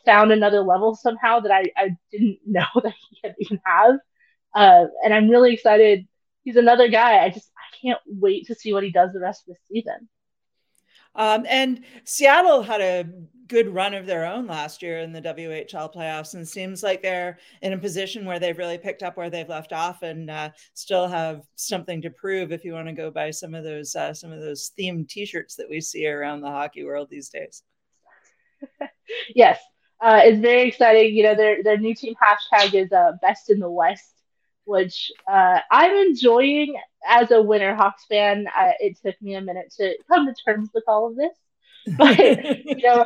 found 0.07 0.31
another 0.31 0.61
level 0.61 0.95
somehow 0.95 1.41
that 1.41 1.51
I, 1.51 1.65
I 1.75 1.89
didn't 2.11 2.39
know 2.47 2.65
that 2.81 2.93
he 3.09 3.19
had 3.23 3.35
even 3.39 3.59
have. 3.65 3.95
Uh, 4.55 4.85
and 5.03 5.13
I'm 5.13 5.29
really 5.29 5.53
excited. 5.53 6.07
He's 6.43 6.55
another 6.55 6.87
guy. 6.87 7.23
I 7.23 7.29
just 7.29 7.51
I 7.55 7.75
can't 7.81 7.99
wait 8.07 8.47
to 8.47 8.55
see 8.55 8.73
what 8.73 8.83
he 8.83 8.91
does 8.91 9.11
the 9.13 9.19
rest 9.19 9.43
of 9.47 9.55
the 9.55 9.75
season. 9.75 10.07
Um, 11.13 11.45
and 11.49 11.83
Seattle 12.05 12.61
had 12.61 12.79
a 12.79 13.05
good 13.47 13.73
run 13.73 13.93
of 13.93 14.05
their 14.05 14.25
own 14.25 14.45
last 14.45 14.81
year 14.83 14.99
in 14.99 15.11
the 15.11 15.21
WHL 15.21 15.93
playoffs, 15.93 16.35
and 16.35 16.47
seems 16.47 16.83
like 16.83 17.01
they're 17.01 17.39
in 17.61 17.73
a 17.73 17.77
position 17.77 18.23
where 18.23 18.39
they've 18.39 18.57
really 18.57 18.77
picked 18.77 19.03
up 19.03 19.17
where 19.17 19.29
they've 19.29 19.49
left 19.49 19.73
off, 19.73 20.03
and 20.03 20.29
uh, 20.29 20.49
still 20.73 21.07
have 21.07 21.41
something 21.55 22.01
to 22.03 22.11
prove. 22.11 22.51
If 22.51 22.63
you 22.63 22.73
want 22.73 22.87
to 22.87 22.93
go 22.93 23.09
buy 23.09 23.31
some 23.31 23.55
of 23.55 23.63
those 23.63 23.95
uh, 23.95 24.13
some 24.13 24.31
of 24.31 24.39
those 24.39 24.71
themed 24.79 25.09
T-shirts 25.09 25.55
that 25.55 25.69
we 25.69 25.81
see 25.81 26.07
around 26.07 26.41
the 26.41 26.51
hockey 26.51 26.85
world 26.85 27.09
these 27.09 27.29
days. 27.29 27.63
yes, 29.35 29.59
uh, 29.99 30.21
it's 30.23 30.39
very 30.39 30.67
exciting. 30.67 31.15
You 31.15 31.23
know, 31.23 31.35
their 31.35 31.63
their 31.63 31.77
new 31.77 31.95
team 31.95 32.15
hashtag 32.15 32.73
is 32.73 32.91
uh, 32.91 33.13
best 33.21 33.49
in 33.49 33.59
the 33.59 33.69
West, 33.69 34.13
which 34.65 35.11
uh, 35.31 35.59
I'm 35.71 35.95
enjoying 35.95 36.75
as 37.07 37.31
a 37.31 37.35
Winterhawks 37.35 38.05
fan. 38.09 38.47
It 38.79 38.97
took 39.03 39.19
me 39.21 39.35
a 39.35 39.41
minute 39.41 39.73
to 39.77 39.95
come 40.07 40.27
to 40.27 40.35
terms 40.45 40.69
with 40.73 40.83
all 40.87 41.07
of 41.07 41.15
this, 41.15 41.35
but 41.97 42.17
you 42.19 42.77
know, 42.83 43.05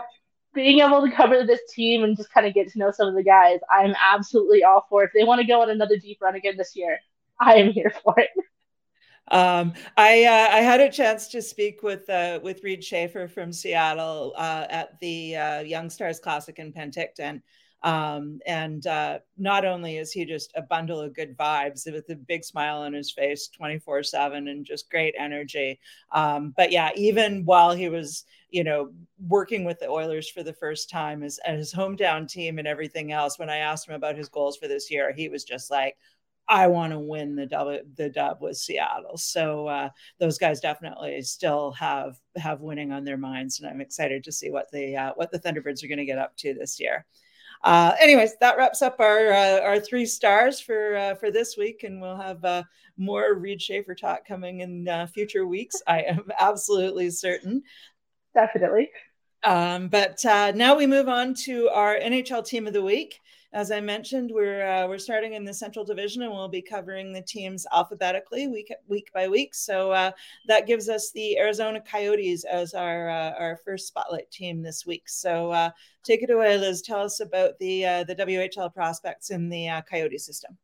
being 0.53 0.79
able 0.79 1.01
to 1.07 1.15
cover 1.15 1.45
this 1.45 1.62
team 1.74 2.03
and 2.03 2.17
just 2.17 2.31
kind 2.33 2.45
of 2.45 2.53
get 2.53 2.69
to 2.71 2.79
know 2.79 2.91
some 2.91 3.07
of 3.07 3.15
the 3.15 3.24
guys, 3.24 3.60
I'm 3.69 3.95
absolutely 4.00 4.63
all 4.63 4.86
for. 4.89 5.03
If 5.03 5.12
they 5.13 5.24
want 5.24 5.41
to 5.41 5.48
go 5.48 5.62
on 5.62 5.69
another 5.69 5.98
deep 5.98 6.19
run 6.21 6.36
again 6.36 6.57
this 6.57 6.75
year, 6.75 7.00
I 7.39 7.55
am 7.55 7.71
here 7.71 7.93
for 8.03 8.15
it. 8.19 8.29
Um, 9.29 9.73
I 9.97 10.25
uh, 10.25 10.55
I 10.55 10.61
had 10.61 10.81
a 10.81 10.91
chance 10.91 11.27
to 11.29 11.41
speak 11.41 11.83
with 11.83 12.09
uh, 12.09 12.39
with 12.43 12.63
Reid 12.63 12.83
Schaefer 12.83 13.27
from 13.27 13.53
Seattle 13.53 14.33
uh, 14.35 14.65
at 14.69 14.99
the 14.99 15.35
uh, 15.35 15.59
Young 15.61 15.89
Stars 15.89 16.19
Classic 16.19 16.57
in 16.59 16.73
Penticton. 16.73 17.41
Um, 17.83 18.39
and 18.45 18.85
uh, 18.85 19.19
not 19.37 19.65
only 19.65 19.97
is 19.97 20.11
he 20.11 20.23
just 20.23 20.51
a 20.55 20.61
bundle 20.61 20.99
of 20.99 21.15
good 21.15 21.35
vibes 21.35 21.91
with 21.91 22.07
a 22.09 22.15
big 22.15 22.43
smile 22.43 22.81
on 22.81 22.93
his 22.93 23.11
face 23.11 23.47
24 23.47 24.03
7 24.03 24.47
and 24.47 24.65
just 24.65 24.91
great 24.91 25.15
energy. 25.17 25.79
Um, 26.11 26.53
but 26.55 26.71
yeah, 26.71 26.91
even 26.95 27.43
while 27.43 27.71
he 27.71 27.89
was, 27.89 28.25
you 28.51 28.63
know, 28.63 28.91
working 29.27 29.63
with 29.63 29.79
the 29.79 29.89
Oilers 29.89 30.29
for 30.29 30.43
the 30.43 30.53
first 30.53 30.89
time 30.91 31.23
as 31.23 31.39
his 31.45 31.73
hometown 31.73 32.27
team 32.29 32.59
and 32.59 32.67
everything 32.67 33.11
else, 33.11 33.39
when 33.39 33.49
I 33.49 33.57
asked 33.57 33.87
him 33.87 33.95
about 33.95 34.17
his 34.17 34.29
goals 34.29 34.57
for 34.57 34.67
this 34.67 34.91
year, 34.91 35.11
he 35.11 35.29
was 35.29 35.43
just 35.43 35.71
like, 35.71 35.97
I 36.48 36.67
want 36.67 36.91
to 36.91 37.00
win 37.00 37.36
the 37.36 37.45
dub, 37.45 37.77
the 37.95 38.10
dub 38.10 38.41
with 38.41 38.57
Seattle. 38.57 39.17
So 39.17 39.67
uh, 39.67 39.89
those 40.19 40.38
guys 40.38 40.60
definitely 40.60 41.21
still 41.21 41.71
have 41.74 42.17
have 42.36 42.62
winning 42.62 42.91
on 42.91 43.03
their 43.03 43.17
minds, 43.17 43.60
and 43.60 43.69
I'm 43.69 43.81
excited 43.81 44.24
to 44.25 44.31
see 44.31 44.51
what 44.51 44.69
the 44.71 44.98
uh, 44.98 45.13
what 45.15 45.31
the 45.31 45.39
Thunderbirds 45.39 45.83
are 45.83 45.88
going 45.88 45.98
to 45.98 46.05
get 46.05 46.17
up 46.17 46.36
to 46.38 46.53
this 46.53 46.79
year. 46.79 47.05
Uh, 47.63 47.93
anyways, 48.01 48.36
that 48.38 48.57
wraps 48.57 48.81
up 48.81 49.00
our 49.00 49.31
uh, 49.31 49.62
our 49.62 49.79
three 49.79 50.05
stars 50.05 50.60
for 50.60 50.95
uh, 50.95 51.15
for 51.15 51.31
this 51.31 51.55
week, 51.57 51.83
and 51.83 52.01
we'll 52.01 52.17
have 52.17 52.43
uh, 52.43 52.63
more 52.98 53.36
Reid 53.36 53.62
Schaefer 53.62 53.95
talk 53.95 54.27
coming 54.27 54.62
in 54.62 55.07
future 55.13 55.48
weeks. 55.48 55.81
I 55.88 56.01
am 56.01 56.29
absolutely 56.39 57.10
certain. 57.12 57.63
Definitely. 58.33 58.89
Um, 59.43 59.88
but 59.88 60.19
now 60.24 60.75
we 60.75 60.86
move 60.86 61.07
on 61.07 61.33
to 61.45 61.69
our 61.69 61.95
NHL 61.95 62.45
Team 62.45 62.67
of 62.67 62.74
the 62.74 62.81
Week 62.81 63.19
as 63.53 63.70
I 63.70 63.81
mentioned, 63.81 64.31
we're 64.34 64.65
uh, 64.65 64.88
we're 64.88 64.98
starting 64.98 65.34
in 65.34 65.43
the 65.43 65.53
Central 65.53 65.84
Division, 65.84 66.22
and 66.22 66.31
we'll 66.31 66.48
be 66.48 66.62
covering 66.62 67.12
the 67.12 67.22
teams 67.22 67.65
alphabetically 67.74 68.48
week 68.48 68.74
week 68.88 69.12
by 69.13 69.27
week. 69.27 69.53
So 69.53 69.91
uh, 69.91 70.12
that 70.48 70.67
gives 70.67 70.88
us 70.88 71.12
the 71.12 71.38
Arizona 71.38 71.81
Coyotes 71.81 72.46
as 72.46 72.74
our 72.74 73.10
uh, 73.10 73.34
our 73.38 73.58
first 73.65 73.88
spotlight 73.88 74.31
team 74.31 74.62
this 74.62 74.86
week. 74.86 75.10
So 75.10 75.51
uh, 75.51 75.72
take 76.03 76.24
it 76.24 76.29
away, 76.29 76.58
Lizz. 76.58 76.81
Tell 76.81 77.01
us 77.01 77.20
about 77.20 77.60
the 77.60 77.86
uh, 77.86 78.03
the 78.05 78.15
WHL 78.15 78.74
prospects 78.74 79.31
in 79.31 79.50
the 79.50 79.67
uh, 79.67 79.81
Coyote 79.81 80.17
system. 80.17 80.58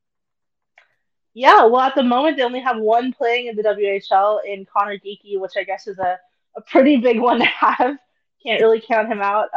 Yeah, 1.34 1.66
well, 1.66 1.82
at 1.82 1.94
the 1.94 2.04
moment 2.04 2.38
they 2.38 2.44
only 2.44 2.62
have 2.62 2.78
one 2.78 3.12
playing 3.12 3.48
in 3.48 3.58
the 3.58 3.64
WHL 3.64 4.40
in 4.46 4.66
Conor 4.66 4.98
Geekie, 4.98 5.40
which 5.40 5.52
I 5.58 5.64
guess 5.64 5.88
is 5.88 6.00
a, 6.00 6.18
a 6.56 6.62
pretty 6.62 6.98
big 6.98 7.20
one 7.20 7.40
to 7.40 7.46
have. 7.46 7.98
Can't 8.42 8.62
really 8.62 8.82
count 8.82 9.10
him 9.10 9.22
out 9.22 9.50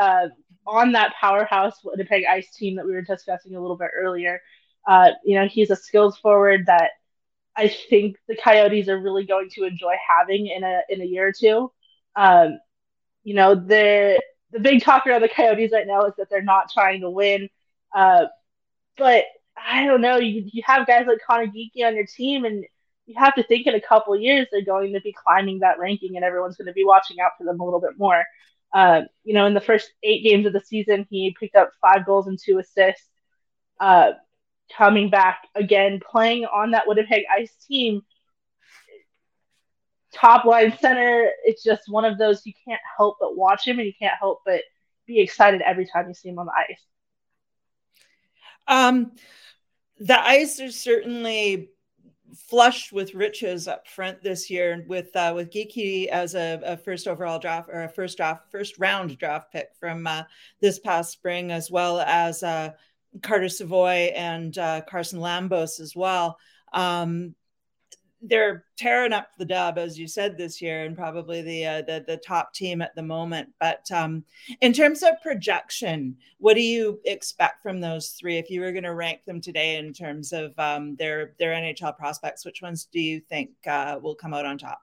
on 0.67 0.93
that 0.93 1.15
powerhouse 1.21 1.81
Winnipeg 1.83 2.25
Ice 2.31 2.55
team 2.55 2.77
that 2.77 2.87
we 2.87 2.93
were 2.93 3.03
discussing 3.03 3.55
a 3.55 3.61
little 3.61 3.77
bit 3.77 3.91
earlier. 3.95 4.41
Uh, 4.87 5.11
you 5.25 5.37
know, 5.37 5.47
he's 5.47 5.71
a 5.71 5.77
skills 5.77 6.19
forward 6.19 6.67
that 6.67 6.93
I 7.57 7.69
think 7.69 8.17
the 8.29 8.37
Coyotes 8.37 8.89
are 8.89 8.99
really 8.99 9.27
going 9.27 9.51
to 9.51 9.65
enjoy 9.65 9.95
having 10.19 10.47
in 10.47 10.65
a 10.65 10.81
in 10.89 11.01
a 11.01 11.05
year 11.05 11.29
or 11.29 11.33
two. 11.33 11.71
Um, 12.17 12.59
you 13.25 13.35
know, 13.35 13.55
the 13.55 14.21
the 14.53 14.61
big 14.61 14.83
talker 14.83 15.13
of 15.13 15.23
the 15.23 15.29
Coyotes 15.29 15.73
right 15.73 15.87
now 15.87 16.03
is 16.03 16.15
that 16.19 16.29
they're 16.31 16.43
not 16.43 16.71
trying 16.73 17.03
to 17.03 17.11
win. 17.11 17.49
Uh, 17.95 18.27
but 18.97 19.25
I 19.57 19.87
don't 19.87 20.01
know. 20.01 20.17
You 20.17 20.49
you 20.53 20.63
have 20.67 20.87
guys 20.87 21.07
like 21.07 21.19
Conor 21.27 21.47
Geekie 21.47 21.85
on 21.85 21.95
your 21.95 22.07
team, 22.07 22.45
and 22.45 22.65
you 23.07 23.15
have 23.19 23.35
to 23.35 23.43
think 23.43 23.67
in 23.67 23.75
a 23.75 23.81
couple 23.81 24.17
years 24.19 24.47
they're 24.51 24.65
going 24.65 24.93
to 24.95 25.01
be 25.01 25.13
climbing 25.13 25.61
that 25.61 25.79
ranking, 25.79 26.17
and 26.17 26.25
everyone's 26.25 26.57
going 26.57 26.67
to 26.67 26.73
be 26.73 26.85
watching 26.85 27.21
out 27.21 27.33
for 27.37 27.45
them 27.45 27.61
a 27.61 27.65
little 27.65 27.81
bit 27.81 27.99
more. 27.99 28.25
Uh, 28.73 29.03
you 29.25 29.35
know, 29.35 29.47
in 29.47 29.55
the 29.55 29.61
first 29.61 29.91
eight 30.03 30.23
games 30.23 30.47
of 30.47 30.53
the 30.53 30.61
season, 30.61 31.07
he 31.11 31.35
picked 31.39 31.57
up 31.57 31.71
five 31.81 32.07
goals 32.07 32.27
and 32.27 32.39
two 32.39 32.59
assists. 32.59 33.09
Uh, 33.79 34.13
coming 34.77 35.11
back 35.11 35.43
again, 35.55 36.01
playing 36.11 36.45
on 36.45 36.73
that 36.73 36.87
Winnipeg 36.87 37.25
Ice 37.37 37.53
team, 37.67 38.03
top 40.13 40.45
line 40.45 40.77
center. 40.81 41.31
It's 41.45 41.63
just 41.63 41.83
one 41.89 42.05
of 42.05 42.19
those 42.19 42.45
you 42.47 42.53
can't 42.67 42.81
help 42.97 43.17
but 43.21 43.37
watch 43.37 43.67
him, 43.67 43.79
and 43.79 43.87
you 43.87 43.95
can't 43.99 44.19
help 44.19 44.41
but 44.45 44.63
be 45.07 45.21
excited 45.21 45.61
every 45.63 45.87
time 45.87 46.09
you 46.09 46.15
see 46.15 46.29
him 46.29 46.39
on 46.39 46.47
the 46.47 46.53
ice. 46.53 46.83
Um, 48.69 49.13
the 49.99 50.19
ice 50.19 50.61
is 50.61 50.81
certainly 50.81 51.71
flushed 52.49 52.93
with 52.93 53.15
riches 53.15 53.69
up 53.69 53.87
front 53.87 54.23
this 54.23 54.51
year 54.51 54.85
with 54.89 55.15
uh, 55.15 55.33
with 55.35 55.51
Geekie 55.51 56.07
as 56.09 56.35
a, 56.35 56.61
a, 56.65 56.77
first 56.77 57.07
overall 57.07 57.39
draft 57.39 57.69
or 57.73 57.83
a 57.83 57.89
first 57.89 58.17
draft 58.17 58.51
first 58.51 58.79
round 58.79 59.17
draft 59.19 59.53
pick 59.53 59.71
from 59.79 60.07
uh, 60.07 60.23
this 60.61 60.79
past 60.79 61.13
spring, 61.13 61.53
as 61.53 61.71
well 61.71 62.01
as 62.01 62.43
uh, 62.43 62.71
Carter 63.23 63.49
Savoie 63.49 64.13
and 64.15 64.57
uh, 64.59 64.81
Carson 64.89 65.21
Lambos 65.21 65.81
as 65.81 65.95
well. 65.95 66.39
Um, 66.73 67.35
they're 68.23 68.65
tearing 68.77 69.13
up 69.13 69.29
the 69.39 69.45
dub, 69.45 69.79
as 69.79 69.99
you 69.99 70.07
said 70.07 70.37
this 70.37 70.61
year, 70.61 70.85
and 70.85 70.97
probably 70.97 71.41
the 71.41 71.67
uh, 71.67 71.83
the, 71.83 72.05
the 72.07 72.19
top 72.19 72.53
team 72.53 72.83
at 72.83 72.95
the 72.95 73.03
moment. 73.03 73.49
But 73.59 73.91
um, 73.91 74.25
in 74.61 74.73
terms 74.73 75.03
of 75.03 75.21
projection, 75.23 76.17
what 76.39 76.55
do 76.55 76.63
you 76.63 77.01
expect 77.05 77.63
from 77.63 77.81
those 77.81 78.11
three? 78.11 78.37
If 78.37 78.51
you 78.51 78.61
were 78.61 78.73
going 78.73 78.85
to 78.85 78.95
rank 78.95 79.25
them 79.25 79.41
today 79.41 79.77
in 79.77 79.93
terms 79.93 80.33
of 80.33 80.53
um, 80.59 80.97
their 80.97 81.33
their 81.39 81.53
NHL 81.53 81.97
prospects, 81.97 82.45
which 82.45 82.61
ones 82.63 82.89
do 82.93 83.01
you 83.01 83.21
think 83.21 83.51
uh, 83.67 83.99
will 84.03 84.15
come 84.15 84.35
out 84.35 84.45
on 84.45 84.59
top? 84.59 84.81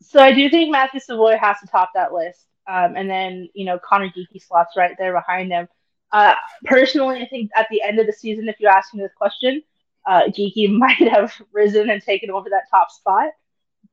So 0.00 0.20
I 0.20 0.32
do 0.32 0.48
think 0.48 0.70
Matthew 0.70 1.00
Savoie 1.00 1.36
has 1.36 1.58
to 1.60 1.66
top 1.66 1.90
that 1.94 2.14
list, 2.14 2.46
um, 2.66 2.96
and 2.96 3.08
then 3.10 3.50
you 3.52 3.66
know 3.66 3.78
Conor 3.78 4.08
Geekie 4.08 4.42
slots 4.42 4.76
right 4.76 4.94
there 4.98 5.12
behind 5.12 5.52
him. 5.52 5.68
Uh, 6.10 6.34
personally, 6.64 7.20
I 7.20 7.26
think 7.26 7.50
at 7.54 7.66
the 7.70 7.82
end 7.82 7.98
of 7.98 8.06
the 8.06 8.14
season, 8.14 8.48
if 8.48 8.56
you 8.60 8.68
ask 8.68 8.94
me 8.94 9.02
this 9.02 9.12
question 9.14 9.62
uh, 10.08 10.22
Geekie 10.28 10.70
might 10.78 10.96
have 10.96 11.34
risen 11.52 11.90
and 11.90 12.02
taken 12.02 12.30
over 12.30 12.48
that 12.50 12.64
top 12.70 12.90
spot. 12.90 13.30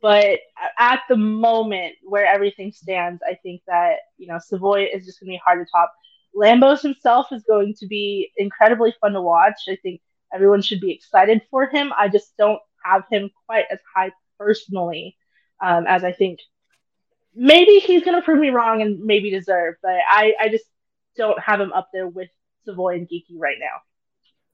But 0.01 0.39
at 0.77 1.01
the 1.09 1.17
moment 1.17 1.95
where 2.03 2.25
everything 2.25 2.71
stands, 2.71 3.21
I 3.27 3.35
think 3.35 3.61
that, 3.67 3.97
you 4.17 4.27
know, 4.27 4.39
Savoie 4.39 4.87
is 4.93 5.05
just 5.05 5.19
going 5.19 5.27
to 5.27 5.33
be 5.33 5.41
hard 5.43 5.65
to 5.65 5.71
top. 5.71 5.91
Lambos 6.35 6.81
himself 6.81 7.27
is 7.31 7.43
going 7.43 7.73
to 7.79 7.87
be 7.87 8.31
incredibly 8.37 8.93
fun 9.01 9.13
to 9.13 9.21
watch. 9.21 9.55
I 9.69 9.77
think 9.81 10.01
everyone 10.33 10.61
should 10.61 10.81
be 10.81 10.91
excited 10.91 11.41
for 11.49 11.67
him. 11.67 11.91
I 11.97 12.09
just 12.09 12.35
don't 12.37 12.59
have 12.83 13.03
him 13.09 13.31
quite 13.47 13.65
as 13.71 13.79
high 13.95 14.11
personally 14.37 15.17
um, 15.61 15.85
as 15.87 16.03
I 16.03 16.11
think 16.11 16.39
maybe 17.33 17.79
he's 17.79 18.03
going 18.03 18.17
to 18.17 18.23
prove 18.23 18.39
me 18.39 18.49
wrong 18.49 18.81
and 18.81 18.99
maybe 18.99 19.31
deserve, 19.31 19.75
but 19.81 19.95
I, 20.09 20.33
I 20.39 20.49
just 20.49 20.65
don't 21.17 21.39
have 21.39 21.59
him 21.59 21.73
up 21.73 21.89
there 21.93 22.07
with 22.07 22.29
Savoie 22.65 22.95
and 22.95 23.07
Geekie 23.07 23.37
right 23.37 23.57
now. 23.59 23.81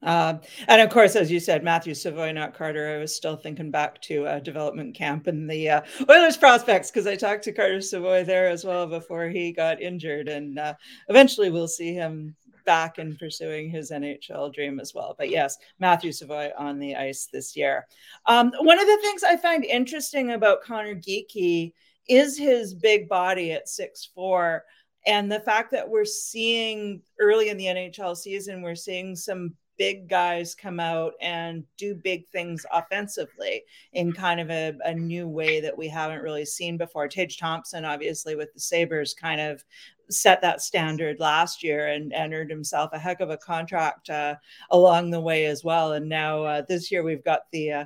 Uh, 0.04 0.36
and 0.68 0.82
of 0.82 0.90
course, 0.90 1.16
as 1.16 1.32
you 1.32 1.40
said, 1.40 1.64
Matthew 1.64 1.94
Savoie, 1.94 2.32
not 2.32 2.56
Carter. 2.56 2.96
I 2.96 2.98
was 2.98 3.16
still 3.16 3.36
thinking 3.36 3.70
back 3.70 4.02
to 4.04 4.26
uh, 4.26 4.40
development 4.40 4.96
camp 4.96 5.28
and 5.28 5.50
the 5.50 5.70
uh, 5.70 5.82
Oilers 6.10 6.38
prospects 6.38 6.90
because 6.90 7.08
I 7.08 7.16
talked 7.16 7.44
to 7.44 7.52
Carter 7.52 7.82
Savoie 7.82 8.24
there 8.24 8.50
as 8.50 8.66
well 8.66 8.88
before 8.88 9.28
he 9.30 9.52
got 9.52 9.82
injured, 9.82 10.28
and 10.28 10.58
uh, 10.58 10.74
eventually 11.10 11.52
we'll 11.52 11.68
see 11.68 11.94
him 11.94 12.36
back 12.66 12.98
and 12.98 13.18
pursuing 13.18 13.70
his 13.70 13.92
NHL 13.92 14.54
dream 14.54 14.80
as 14.80 14.94
well. 14.94 15.16
But 15.18 15.30
yes, 15.30 15.58
Matthew 15.80 16.12
Savoie 16.12 16.52
on 16.58 16.80
the 16.80 16.96
ice 16.96 17.28
this 17.32 17.56
year. 17.56 17.88
Um, 18.26 18.52
one 18.60 18.80
of 18.80 18.88
the 18.88 19.00
things 19.02 19.24
I 19.24 19.38
find 19.38 19.66
interesting 19.66 20.32
about 20.32 20.62
Conor 20.62 20.96
Geekie 20.96 21.74
is 22.08 22.38
his 22.38 22.74
big 22.74 23.08
body 23.08 23.52
at 23.52 23.70
six 23.70 24.10
four 24.16 24.64
and 25.06 25.32
the 25.32 25.40
fact 25.40 25.72
that 25.72 25.90
we're 25.90 26.06
seeing 26.06 27.02
early 27.20 27.50
in 27.50 27.58
the 27.58 27.66
NHL 27.66 28.16
season, 28.16 28.62
we're 28.62 28.76
seeing 28.76 29.16
some 29.16 29.56
big 29.78 30.08
guys 30.08 30.54
come 30.56 30.80
out 30.80 31.14
and 31.22 31.64
do 31.78 31.96
big 31.96 32.28
things 32.30 32.66
offensively 32.72 33.64
in 33.94 34.14
kind 34.14 34.40
of 34.40 34.50
a, 34.50 34.74
a, 34.86 34.94
new 34.94 35.28
way 35.28 35.60
that 35.60 35.76
we 35.76 35.88
haven't 35.88 36.22
really 36.22 36.46
seen 36.46 36.78
before. 36.78 37.08
Tage 37.08 37.38
Thompson, 37.38 37.84
obviously, 37.84 38.36
with 38.36 38.54
the 38.54 38.60
Sabres, 38.60 39.14
kind 39.14 39.42
of 39.42 39.64
set 40.10 40.42
that 40.42 40.62
standard 40.62 41.20
last 41.20 41.64
year 41.64 41.88
and, 41.88 42.14
and 42.14 42.34
earned 42.34 42.52
himself 42.52 42.92
a 42.94 43.00
heck 43.00 43.22
of 43.22 43.30
a 43.30 43.38
contract 43.38 44.10
uh, 44.10 44.36
along 44.72 45.10
the 45.10 45.20
way 45.20 45.46
as 45.46 45.64
well. 45.64 45.94
And 45.94 46.08
now 46.08 46.44
uh, 46.44 46.62
this 46.68 46.92
year 46.92 47.04
we've 47.04 47.24
got 47.24 47.42
the 47.52 47.72
uh, 47.72 47.86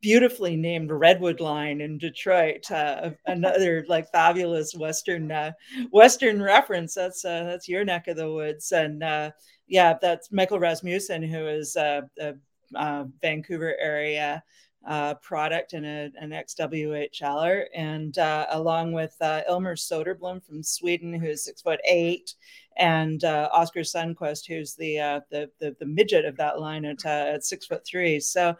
beautifully 0.00 0.56
named 0.56 0.90
Redwood 0.90 1.40
Line 1.40 1.80
in 1.80 1.98
Detroit. 1.98 2.70
Uh, 2.70 3.10
another 3.26 3.84
like 3.88 4.10
fabulous 4.12 4.74
Western 4.74 5.30
uh, 5.32 5.52
Western 5.90 6.40
reference. 6.40 6.94
That's 6.94 7.24
uh, 7.24 7.44
that's 7.44 7.68
your 7.68 7.84
neck 7.84 8.08
of 8.08 8.16
the 8.16 8.30
woods, 8.30 8.72
and 8.72 9.02
uh, 9.02 9.30
yeah, 9.66 9.94
that's 10.00 10.30
Michael 10.32 10.58
Rasmussen, 10.58 11.22
who 11.22 11.46
is 11.46 11.76
a, 11.76 12.08
a, 12.18 12.34
a 12.74 13.06
Vancouver 13.20 13.74
area 13.80 14.42
uh, 14.86 15.14
product 15.14 15.72
and 15.72 15.84
a, 15.84 16.10
an 16.20 16.32
ex-WHLer, 16.32 17.64
and 17.74 18.18
uh, 18.18 18.46
along 18.50 18.92
with 18.92 19.16
uh, 19.20 19.42
Elmer 19.48 19.74
Soderblom 19.74 20.44
from 20.44 20.62
Sweden, 20.62 21.12
who's 21.12 21.44
six 21.44 21.60
foot 21.60 21.80
eight, 21.84 22.34
and 22.76 23.24
uh, 23.24 23.48
Oskar 23.52 23.80
Sundqvist, 23.80 24.46
who's 24.46 24.74
the, 24.74 25.00
uh, 25.00 25.20
the, 25.30 25.50
the 25.58 25.74
the 25.80 25.86
midget 25.86 26.24
of 26.24 26.36
that 26.36 26.60
line 26.60 26.84
at, 26.84 27.04
uh, 27.04 27.32
at 27.34 27.44
six 27.44 27.66
foot 27.66 27.84
three. 27.84 28.20
So 28.20 28.54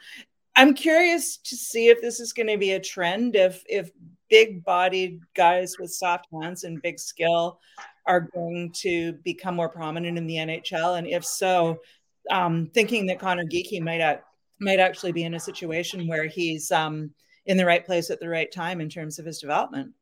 I'm 0.56 0.74
curious 0.74 1.36
to 1.36 1.54
see 1.54 1.88
if 1.88 2.00
this 2.00 2.18
is 2.18 2.32
going 2.32 2.48
to 2.48 2.58
be 2.58 2.72
a 2.72 2.80
trend. 2.80 3.36
If 3.36 3.62
if 3.68 3.90
big-bodied 4.28 5.20
guys 5.34 5.76
with 5.78 5.92
soft 5.92 6.26
hands 6.32 6.64
and 6.64 6.82
big 6.82 6.98
skill 6.98 7.60
are 8.06 8.20
going 8.20 8.70
to 8.72 9.12
become 9.24 9.56
more 9.56 9.68
prominent 9.68 10.18
in 10.18 10.26
the 10.26 10.36
NHL? 10.36 10.98
And 10.98 11.06
if 11.06 11.24
so, 11.24 11.80
um, 12.30 12.70
thinking 12.72 13.06
that 13.06 13.18
Conor 13.18 13.44
Geekie 13.44 13.80
might 13.80 14.20
might 14.58 14.80
actually 14.80 15.12
be 15.12 15.24
in 15.24 15.34
a 15.34 15.40
situation 15.40 16.06
where 16.06 16.26
he's 16.26 16.72
um, 16.72 17.10
in 17.44 17.56
the 17.56 17.66
right 17.66 17.84
place 17.84 18.10
at 18.10 18.20
the 18.20 18.28
right 18.28 18.50
time 18.50 18.80
in 18.80 18.88
terms 18.88 19.18
of 19.18 19.26
his 19.26 19.38
development. 19.38 19.92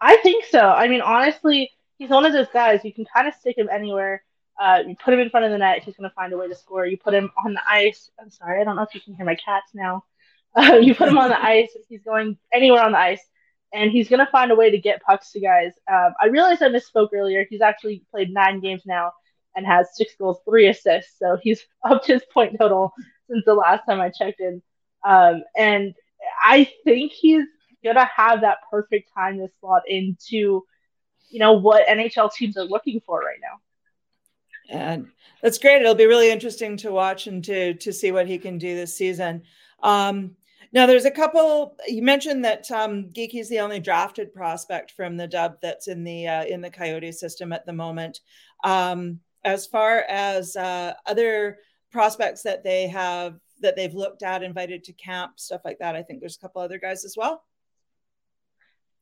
I 0.00 0.16
think 0.16 0.44
so. 0.46 0.60
I 0.60 0.88
mean, 0.88 1.00
honestly, 1.00 1.70
he's 1.98 2.10
one 2.10 2.26
of 2.26 2.32
those 2.32 2.48
guys 2.52 2.84
you 2.84 2.92
can 2.92 3.06
kind 3.14 3.28
of 3.28 3.34
stick 3.34 3.58
him 3.58 3.68
anywhere. 3.70 4.24
Uh, 4.60 4.82
you 4.86 4.96
put 5.02 5.14
him 5.14 5.20
in 5.20 5.30
front 5.30 5.46
of 5.46 5.52
the 5.52 5.58
net, 5.58 5.82
he's 5.82 5.96
going 5.96 6.08
to 6.08 6.14
find 6.14 6.32
a 6.32 6.36
way 6.36 6.48
to 6.48 6.54
score. 6.54 6.84
You 6.84 6.98
put 6.98 7.14
him 7.14 7.30
on 7.44 7.54
the 7.54 7.62
ice. 7.66 8.10
I'm 8.20 8.30
sorry, 8.30 8.60
I 8.60 8.64
don't 8.64 8.76
know 8.76 8.82
if 8.82 8.94
you 8.94 9.00
can 9.00 9.14
hear 9.14 9.24
my 9.24 9.36
cats 9.36 9.70
now. 9.72 10.04
Uh, 10.54 10.76
you 10.82 10.94
put 10.94 11.08
him 11.08 11.18
on 11.18 11.30
the 11.30 11.42
ice, 11.44 11.70
he's 11.88 12.02
going 12.02 12.36
anywhere 12.52 12.82
on 12.82 12.92
the 12.92 12.98
ice 12.98 13.22
and 13.72 13.90
he's 13.90 14.08
going 14.08 14.24
to 14.24 14.30
find 14.30 14.50
a 14.50 14.56
way 14.56 14.70
to 14.70 14.78
get 14.78 15.02
pucks 15.02 15.32
to 15.32 15.40
guys. 15.40 15.72
Um, 15.90 16.12
I 16.20 16.26
realized 16.26 16.62
I 16.62 16.68
misspoke 16.68 17.10
earlier. 17.12 17.46
He's 17.48 17.60
actually 17.60 18.04
played 18.10 18.32
nine 18.32 18.60
games 18.60 18.82
now 18.84 19.12
and 19.54 19.66
has 19.66 19.88
six 19.94 20.14
goals, 20.18 20.38
three 20.44 20.68
assists. 20.68 21.18
So 21.18 21.38
he's 21.40 21.64
up 21.84 22.02
to 22.04 22.14
his 22.14 22.22
point 22.32 22.56
total 22.58 22.92
since 23.28 23.44
the 23.44 23.54
last 23.54 23.84
time 23.86 24.00
I 24.00 24.10
checked 24.10 24.40
in. 24.40 24.62
Um, 25.04 25.42
and 25.56 25.94
I 26.44 26.70
think 26.84 27.12
he's 27.12 27.44
going 27.82 27.96
to 27.96 28.10
have 28.14 28.42
that 28.42 28.58
perfect 28.70 29.10
time 29.14 29.38
to 29.38 29.48
slot 29.60 29.82
into, 29.86 30.64
you 31.30 31.38
know, 31.38 31.52
what 31.54 31.86
NHL 31.86 32.32
teams 32.32 32.56
are 32.56 32.64
looking 32.64 33.00
for 33.06 33.20
right 33.20 33.38
now. 33.40 33.58
And 34.68 35.08
that's 35.42 35.58
great. 35.58 35.80
It'll 35.80 35.94
be 35.94 36.06
really 36.06 36.30
interesting 36.30 36.76
to 36.78 36.92
watch 36.92 37.26
and 37.26 37.42
to 37.44 37.74
to 37.74 37.92
see 37.92 38.12
what 38.12 38.28
he 38.28 38.38
can 38.38 38.56
do 38.56 38.76
this 38.76 38.96
season. 38.96 39.42
Um, 39.82 40.36
now, 40.72 40.86
there's 40.86 41.04
a 41.04 41.10
couple. 41.10 41.76
You 41.88 42.02
mentioned 42.02 42.44
that 42.44 42.70
um, 42.70 43.06
Geekie's 43.12 43.48
the 43.48 43.58
only 43.58 43.80
drafted 43.80 44.32
prospect 44.32 44.92
from 44.92 45.16
the 45.16 45.26
Dub 45.26 45.56
that's 45.60 45.88
in 45.88 46.04
the 46.04 46.28
uh, 46.28 46.44
in 46.44 46.60
the 46.60 46.70
Coyote 46.70 47.10
system 47.10 47.52
at 47.52 47.66
the 47.66 47.72
moment. 47.72 48.20
Um, 48.62 49.18
as 49.44 49.66
far 49.66 50.04
as 50.08 50.54
uh, 50.54 50.94
other 51.06 51.58
prospects 51.90 52.42
that 52.42 52.62
they 52.62 52.86
have 52.86 53.40
that 53.62 53.74
they've 53.74 53.94
looked 53.94 54.22
at, 54.22 54.44
invited 54.44 54.84
to 54.84 54.92
camp, 54.92 55.40
stuff 55.40 55.62
like 55.64 55.78
that, 55.80 55.96
I 55.96 56.02
think 56.02 56.20
there's 56.20 56.36
a 56.36 56.40
couple 56.40 56.62
other 56.62 56.78
guys 56.78 57.04
as 57.04 57.16
well. 57.16 57.42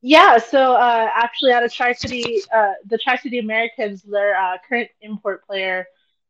Yeah, 0.01 0.37
so 0.39 0.73
uh, 0.73 1.09
actually, 1.13 1.51
out 1.51 1.63
of 1.63 1.71
Tri 1.71 1.93
City, 1.93 2.41
uh, 2.55 2.73
the 2.87 2.97
Tri 2.97 3.17
City 3.17 3.37
Americans, 3.37 4.01
their 4.01 4.35
uh, 4.35 4.57
current 4.67 4.89
import 5.01 5.45
player 5.45 5.85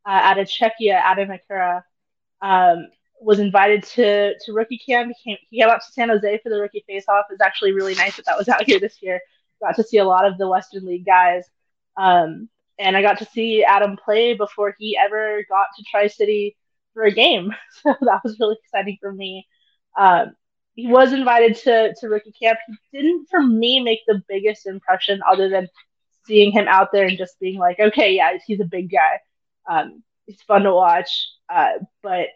uh, 0.05 0.19
out 0.23 0.37
of 0.37 0.47
Czechia, 0.47 0.93
Adam 0.93 1.29
Mechura, 1.29 1.83
um, 2.41 2.87
was 3.21 3.39
invited 3.39 3.83
to 3.83 4.33
to 4.39 4.53
rookie 4.53 4.77
camp. 4.77 5.11
He 5.23 5.31
came, 5.31 5.37
he 5.49 5.59
came 5.59 5.69
out 5.69 5.81
to 5.85 5.91
San 5.91 6.09
Jose 6.09 6.39
for 6.43 6.49
the 6.49 6.59
rookie 6.59 6.83
face-off. 6.87 7.25
It 7.29 7.33
was 7.33 7.41
actually 7.41 7.73
really 7.73 7.95
nice 7.95 8.15
that 8.17 8.25
that 8.25 8.37
was 8.37 8.49
out 8.49 8.63
here 8.63 8.79
this 8.79 9.01
year. 9.01 9.19
Got 9.61 9.75
to 9.75 9.83
see 9.83 9.97
a 9.97 10.05
lot 10.05 10.25
of 10.25 10.37
the 10.37 10.47
Western 10.47 10.85
League 10.85 11.05
guys, 11.05 11.43
um, 11.97 12.49
and 12.77 12.95
I 12.95 13.01
got 13.01 13.19
to 13.19 13.25
see 13.25 13.63
Adam 13.63 13.97
play 13.97 14.33
before 14.33 14.75
he 14.79 14.97
ever 14.97 15.43
got 15.49 15.67
to 15.75 15.83
Tri 15.89 16.07
City 16.07 16.55
for 16.93 17.03
a 17.03 17.11
game. 17.11 17.53
So 17.83 17.93
that 18.01 18.21
was 18.23 18.39
really 18.39 18.57
exciting 18.63 18.97
for 19.01 19.11
me. 19.11 19.47
Um, 19.97 20.35
he 20.75 20.87
was 20.87 21.11
invited 21.11 21.55
to 21.57 21.93
to 21.95 22.07
rookie 22.07 22.33
camp. 22.41 22.59
He 22.91 23.01
didn't, 23.01 23.27
for 23.29 23.41
me, 23.41 23.81
make 23.81 23.99
the 24.07 24.23
biggest 24.29 24.65
impression 24.65 25.21
other 25.29 25.49
than 25.49 25.67
seeing 26.25 26.51
him 26.51 26.67
out 26.67 26.91
there 26.91 27.07
and 27.07 27.17
just 27.17 27.39
being 27.39 27.59
like, 27.59 27.79
okay, 27.79 28.13
yeah, 28.13 28.37
he's 28.45 28.61
a 28.61 28.65
big 28.65 28.91
guy. 28.91 29.19
Um, 29.69 30.03
he's 30.25 30.41
fun 30.43 30.63
to 30.63 30.73
watch, 30.73 31.27
uh, 31.49 31.73
but 32.01 32.27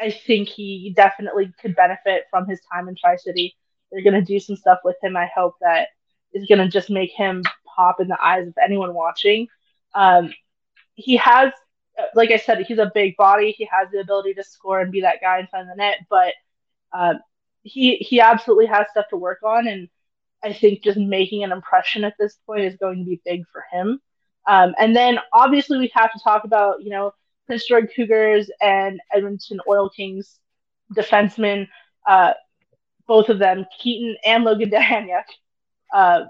I 0.00 0.10
think 0.10 0.48
he 0.48 0.92
definitely 0.96 1.52
could 1.60 1.76
benefit 1.76 2.24
from 2.30 2.48
his 2.48 2.60
time 2.72 2.88
in 2.88 2.96
Tri 2.96 3.16
City. 3.16 3.56
They're 3.90 4.02
going 4.02 4.14
to 4.14 4.22
do 4.22 4.40
some 4.40 4.56
stuff 4.56 4.78
with 4.84 4.96
him. 5.02 5.16
I 5.16 5.26
hope 5.34 5.56
that 5.60 5.88
is 6.32 6.46
going 6.46 6.58
to 6.58 6.68
just 6.68 6.90
make 6.90 7.12
him 7.12 7.42
pop 7.76 8.00
in 8.00 8.08
the 8.08 8.20
eyes 8.22 8.46
of 8.48 8.54
anyone 8.62 8.94
watching. 8.94 9.48
Um, 9.94 10.32
he 10.94 11.16
has, 11.16 11.52
like 12.14 12.30
I 12.30 12.36
said, 12.36 12.64
he's 12.66 12.78
a 12.78 12.90
big 12.94 13.16
body. 13.16 13.52
He 13.52 13.68
has 13.70 13.88
the 13.92 14.00
ability 14.00 14.34
to 14.34 14.44
score 14.44 14.80
and 14.80 14.92
be 14.92 15.02
that 15.02 15.20
guy 15.20 15.40
in 15.40 15.46
front 15.46 15.70
of 15.70 15.76
the 15.76 15.82
net, 15.82 15.98
but 16.10 16.32
um, 16.92 17.20
he 17.62 17.96
he 17.96 18.20
absolutely 18.20 18.66
has 18.66 18.86
stuff 18.90 19.06
to 19.10 19.16
work 19.16 19.42
on, 19.44 19.66
and 19.68 19.88
I 20.42 20.52
think 20.52 20.82
just 20.82 20.98
making 20.98 21.44
an 21.44 21.52
impression 21.52 22.04
at 22.04 22.14
this 22.18 22.36
point 22.46 22.62
is 22.62 22.76
going 22.76 22.98
to 22.98 23.04
be 23.04 23.20
big 23.24 23.44
for 23.52 23.64
him. 23.72 24.00
Um, 24.48 24.74
and 24.78 24.96
then 24.96 25.18
obviously 25.32 25.78
we 25.78 25.90
have 25.94 26.12
to 26.12 26.20
talk 26.22 26.44
about 26.44 26.82
you 26.82 26.90
know 26.90 27.12
George 27.68 27.90
Cougars 27.94 28.50
and 28.60 29.00
Edmonton 29.14 29.60
Oil 29.68 29.88
Kings 29.90 30.38
defensemen, 30.94 31.68
uh, 32.06 32.32
both 33.06 33.28
of 33.28 33.38
them, 33.38 33.66
Keaton 33.78 34.16
and 34.24 34.44
Logan 34.44 34.70
Dowhaniuk. 34.72 35.24
Uh, 35.92 36.24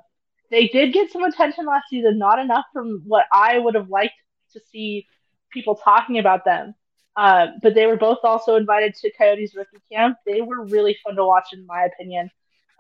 they 0.50 0.68
did 0.68 0.92
get 0.92 1.10
some 1.10 1.24
attention 1.24 1.66
last 1.66 1.88
season, 1.88 2.18
not 2.18 2.38
enough 2.38 2.66
from 2.72 3.02
what 3.06 3.24
I 3.32 3.58
would 3.58 3.74
have 3.74 3.88
liked 3.88 4.14
to 4.52 4.60
see 4.70 5.06
people 5.50 5.76
talking 5.76 6.18
about 6.18 6.44
them. 6.44 6.74
Uh, 7.16 7.48
but 7.62 7.74
they 7.74 7.86
were 7.86 7.96
both 7.96 8.18
also 8.24 8.56
invited 8.56 8.94
to 8.94 9.12
Coyotes 9.16 9.54
rookie 9.54 9.78
camp. 9.90 10.16
They 10.26 10.40
were 10.40 10.64
really 10.64 10.96
fun 11.04 11.16
to 11.16 11.24
watch, 11.24 11.48
in 11.52 11.66
my 11.66 11.84
opinion. 11.84 12.30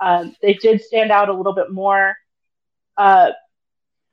Um, 0.00 0.34
they 0.42 0.54
did 0.54 0.80
stand 0.82 1.10
out 1.10 1.28
a 1.28 1.32
little 1.32 1.54
bit 1.54 1.70
more. 1.70 2.16
Uh, 2.96 3.30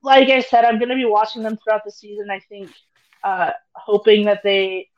like 0.03 0.29
I 0.29 0.41
said, 0.41 0.65
I'm 0.65 0.77
going 0.77 0.89
to 0.89 0.95
be 0.95 1.05
watching 1.05 1.43
them 1.43 1.57
throughout 1.57 1.83
the 1.85 1.91
season. 1.91 2.29
I 2.29 2.39
think 2.39 2.69
uh, 3.23 3.51
hoping 3.73 4.25
that 4.25 4.41
they 4.43 4.89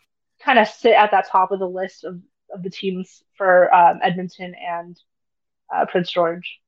kind 0.44 0.60
of 0.60 0.68
sit 0.68 0.94
at 0.94 1.12
that 1.12 1.30
top 1.30 1.52
of 1.52 1.60
the 1.60 1.70
list 1.70 2.04
of, 2.04 2.20
of 2.54 2.64
the 2.64 2.70
teams 2.70 3.24
for 3.38 3.74
um, 3.74 4.00
Edmonton 4.02 4.56
and 4.56 5.00
uh, 5.74 5.86
Prince 5.86 6.12
George. 6.12 6.60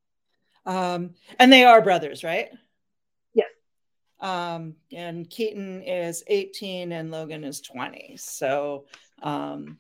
Um, 0.65 1.15
and 1.39 1.51
they 1.51 1.65
are 1.65 1.81
brothers, 1.81 2.23
right? 2.23 2.49
Yes. 3.33 3.49
Um, 4.19 4.75
and 4.91 5.29
Keaton 5.29 5.81
is 5.83 6.23
18 6.27 6.91
and 6.91 7.11
Logan 7.11 7.43
is 7.43 7.61
20. 7.61 8.15
So, 8.17 8.85
um, 9.21 9.79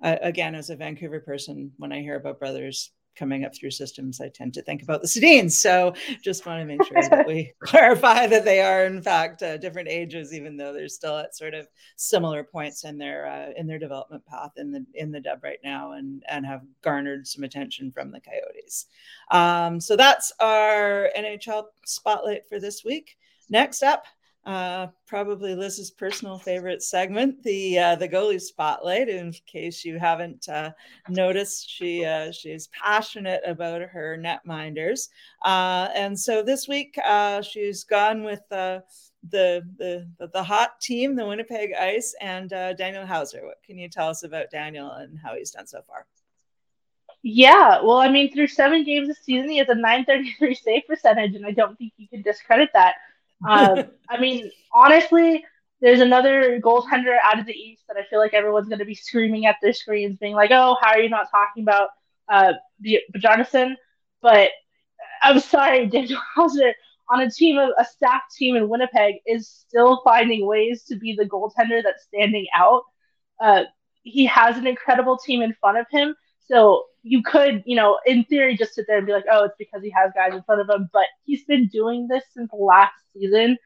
again, 0.00 0.54
as 0.54 0.70
a 0.70 0.76
Vancouver 0.76 1.20
person, 1.20 1.72
when 1.78 1.92
I 1.92 2.02
hear 2.02 2.16
about 2.16 2.38
brothers, 2.38 2.90
coming 3.16 3.44
up 3.44 3.54
through 3.54 3.70
systems, 3.70 4.20
I 4.20 4.28
tend 4.28 4.54
to 4.54 4.62
think 4.62 4.82
about 4.82 5.02
the 5.02 5.08
Sedins. 5.08 5.52
So 5.52 5.94
just 6.22 6.46
want 6.46 6.60
to 6.60 6.64
make 6.64 6.84
sure 6.84 7.02
that 7.10 7.26
we 7.26 7.52
clarify 7.60 8.26
that 8.26 8.44
they 8.44 8.60
are 8.60 8.86
in 8.86 9.02
fact 9.02 9.42
uh, 9.42 9.56
different 9.56 9.88
ages, 9.88 10.32
even 10.32 10.56
though 10.56 10.72
they're 10.72 10.88
still 10.88 11.16
at 11.16 11.36
sort 11.36 11.54
of 11.54 11.68
similar 11.96 12.44
points 12.44 12.84
in 12.84 12.98
their 12.98 13.26
uh, 13.26 13.52
in 13.56 13.66
their 13.66 13.78
development 13.78 14.24
path 14.26 14.52
in 14.56 14.70
the 14.70 14.84
in 14.94 15.10
the 15.10 15.20
dub 15.20 15.42
right 15.42 15.60
now, 15.64 15.92
and 15.92 16.22
and 16.28 16.46
have 16.46 16.62
garnered 16.82 17.26
some 17.26 17.44
attention 17.44 17.90
from 17.90 18.10
the 18.10 18.20
Coyotes. 18.20 18.86
Um, 19.30 19.80
so 19.80 19.96
that's 19.96 20.32
our 20.40 21.10
NHL 21.16 21.64
spotlight 21.84 22.48
for 22.48 22.60
this 22.60 22.84
week. 22.84 23.16
Next 23.50 23.82
up, 23.82 24.04
uh, 24.48 24.86
probably 25.06 25.54
Lizz's 25.54 25.90
personal 25.90 26.38
favorite 26.38 26.82
segment, 26.82 27.42
the 27.42 27.78
uh, 27.78 27.94
the 27.96 28.08
goalie 28.08 28.40
spotlight. 28.40 29.10
In 29.10 29.34
case 29.44 29.84
you 29.84 29.98
haven't 29.98 30.48
uh, 30.48 30.70
noticed, 31.06 31.68
she 31.68 32.02
uh, 32.02 32.32
she's 32.32 32.68
passionate 32.68 33.42
about 33.44 33.82
her 33.82 34.16
netminders, 34.18 35.10
uh, 35.44 35.90
and 35.94 36.18
so 36.18 36.42
this 36.42 36.66
week 36.66 36.98
uh, 37.04 37.42
she's 37.42 37.84
gone 37.84 38.24
with 38.24 38.40
the, 38.48 38.82
the 39.30 40.08
the 40.32 40.42
hot 40.42 40.80
team, 40.80 41.14
the 41.14 41.26
Winnipeg 41.26 41.74
Ice, 41.78 42.14
and 42.18 42.48
Daniel 42.48 43.04
Hauser. 43.04 43.44
What 43.44 43.62
can 43.62 43.76
you 43.76 43.90
tell 43.90 44.08
us 44.08 44.22
about 44.22 44.50
Daniel 44.50 44.92
and 44.92 45.18
how 45.18 45.34
he's 45.34 45.50
done 45.50 45.66
so 45.66 45.82
far? 45.82 46.06
Yeah, 47.22 47.82
well, 47.82 47.98
I 47.98 48.08
mean, 48.08 48.32
through 48.32 48.46
seven 48.46 48.82
games 48.82 49.08
this 49.08 49.18
season, 49.18 49.50
he 49.50 49.58
has 49.58 49.68
a 49.68 49.74
933 49.74 50.54
save 50.54 50.86
percentage, 50.86 51.34
and 51.34 51.44
I 51.44 51.50
don't 51.50 51.76
think 51.76 51.92
you 51.98 52.08
can 52.08 52.22
discredit 52.22 52.70
that. 52.72 52.94
Um, 53.46 53.84
I 54.08 54.18
mean, 54.20 54.50
honestly, 54.72 55.44
there's 55.80 56.00
another 56.00 56.60
goaltender 56.60 57.16
out 57.22 57.38
of 57.38 57.46
the 57.46 57.52
East 57.52 57.84
that 57.88 57.96
I 57.96 58.04
feel 58.08 58.18
like 58.18 58.34
everyone's 58.34 58.68
going 58.68 58.80
to 58.80 58.84
be 58.84 58.94
screaming 58.94 59.46
at 59.46 59.56
their 59.62 59.72
screens, 59.72 60.18
being 60.18 60.34
like, 60.34 60.50
"Oh, 60.52 60.76
how 60.80 60.90
are 60.90 61.00
you 61.00 61.08
not 61.08 61.30
talking 61.30 61.62
about 61.62 61.90
uh, 62.28 62.54
Jonathan?" 63.18 63.76
But 64.20 64.50
I'm 65.22 65.40
sorry, 65.40 65.86
Daniel 65.90 66.20
Hauser 66.34 66.74
on 67.10 67.20
a 67.20 67.30
team 67.30 67.58
of 67.58 67.70
a 67.78 67.84
staff 67.84 68.22
team 68.36 68.56
in 68.56 68.68
Winnipeg 68.68 69.16
is 69.26 69.48
still 69.48 70.02
finding 70.04 70.46
ways 70.46 70.84
to 70.84 70.96
be 70.96 71.14
the 71.14 71.24
goaltender 71.24 71.82
that's 71.82 72.04
standing 72.04 72.46
out. 72.54 72.82
Uh, 73.40 73.64
he 74.02 74.26
has 74.26 74.56
an 74.56 74.66
incredible 74.66 75.16
team 75.16 75.42
in 75.42 75.54
front 75.54 75.78
of 75.78 75.86
him, 75.90 76.14
so 76.50 76.84
you 77.02 77.22
could, 77.22 77.62
you 77.66 77.76
know, 77.76 77.98
in 78.06 78.24
theory, 78.24 78.56
just 78.56 78.74
sit 78.74 78.86
there 78.88 78.98
and 78.98 79.06
be 79.06 79.12
like, 79.12 79.24
oh, 79.30 79.44
it's 79.44 79.54
because 79.58 79.82
he 79.82 79.90
has 79.90 80.12
guys 80.14 80.32
in 80.34 80.42
front 80.42 80.60
of 80.60 80.68
him. 80.68 80.88
But 80.92 81.06
he's 81.24 81.44
been 81.44 81.68
doing 81.68 82.08
this 82.08 82.24
since 82.34 82.50
last 82.52 82.94
season, 83.14 83.58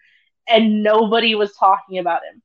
and 0.49 0.83
nobody 0.83 1.35
was 1.35 1.53
talking 1.55 1.99
about 1.99 2.21
him. 2.25 2.42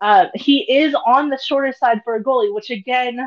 Uh, 0.00 0.26
he 0.34 0.60
is 0.60 0.94
on 1.06 1.28
the 1.30 1.38
shorter 1.38 1.72
side 1.72 2.00
for 2.04 2.16
a 2.16 2.22
goalie, 2.22 2.54
which 2.54 2.70
again, 2.70 3.18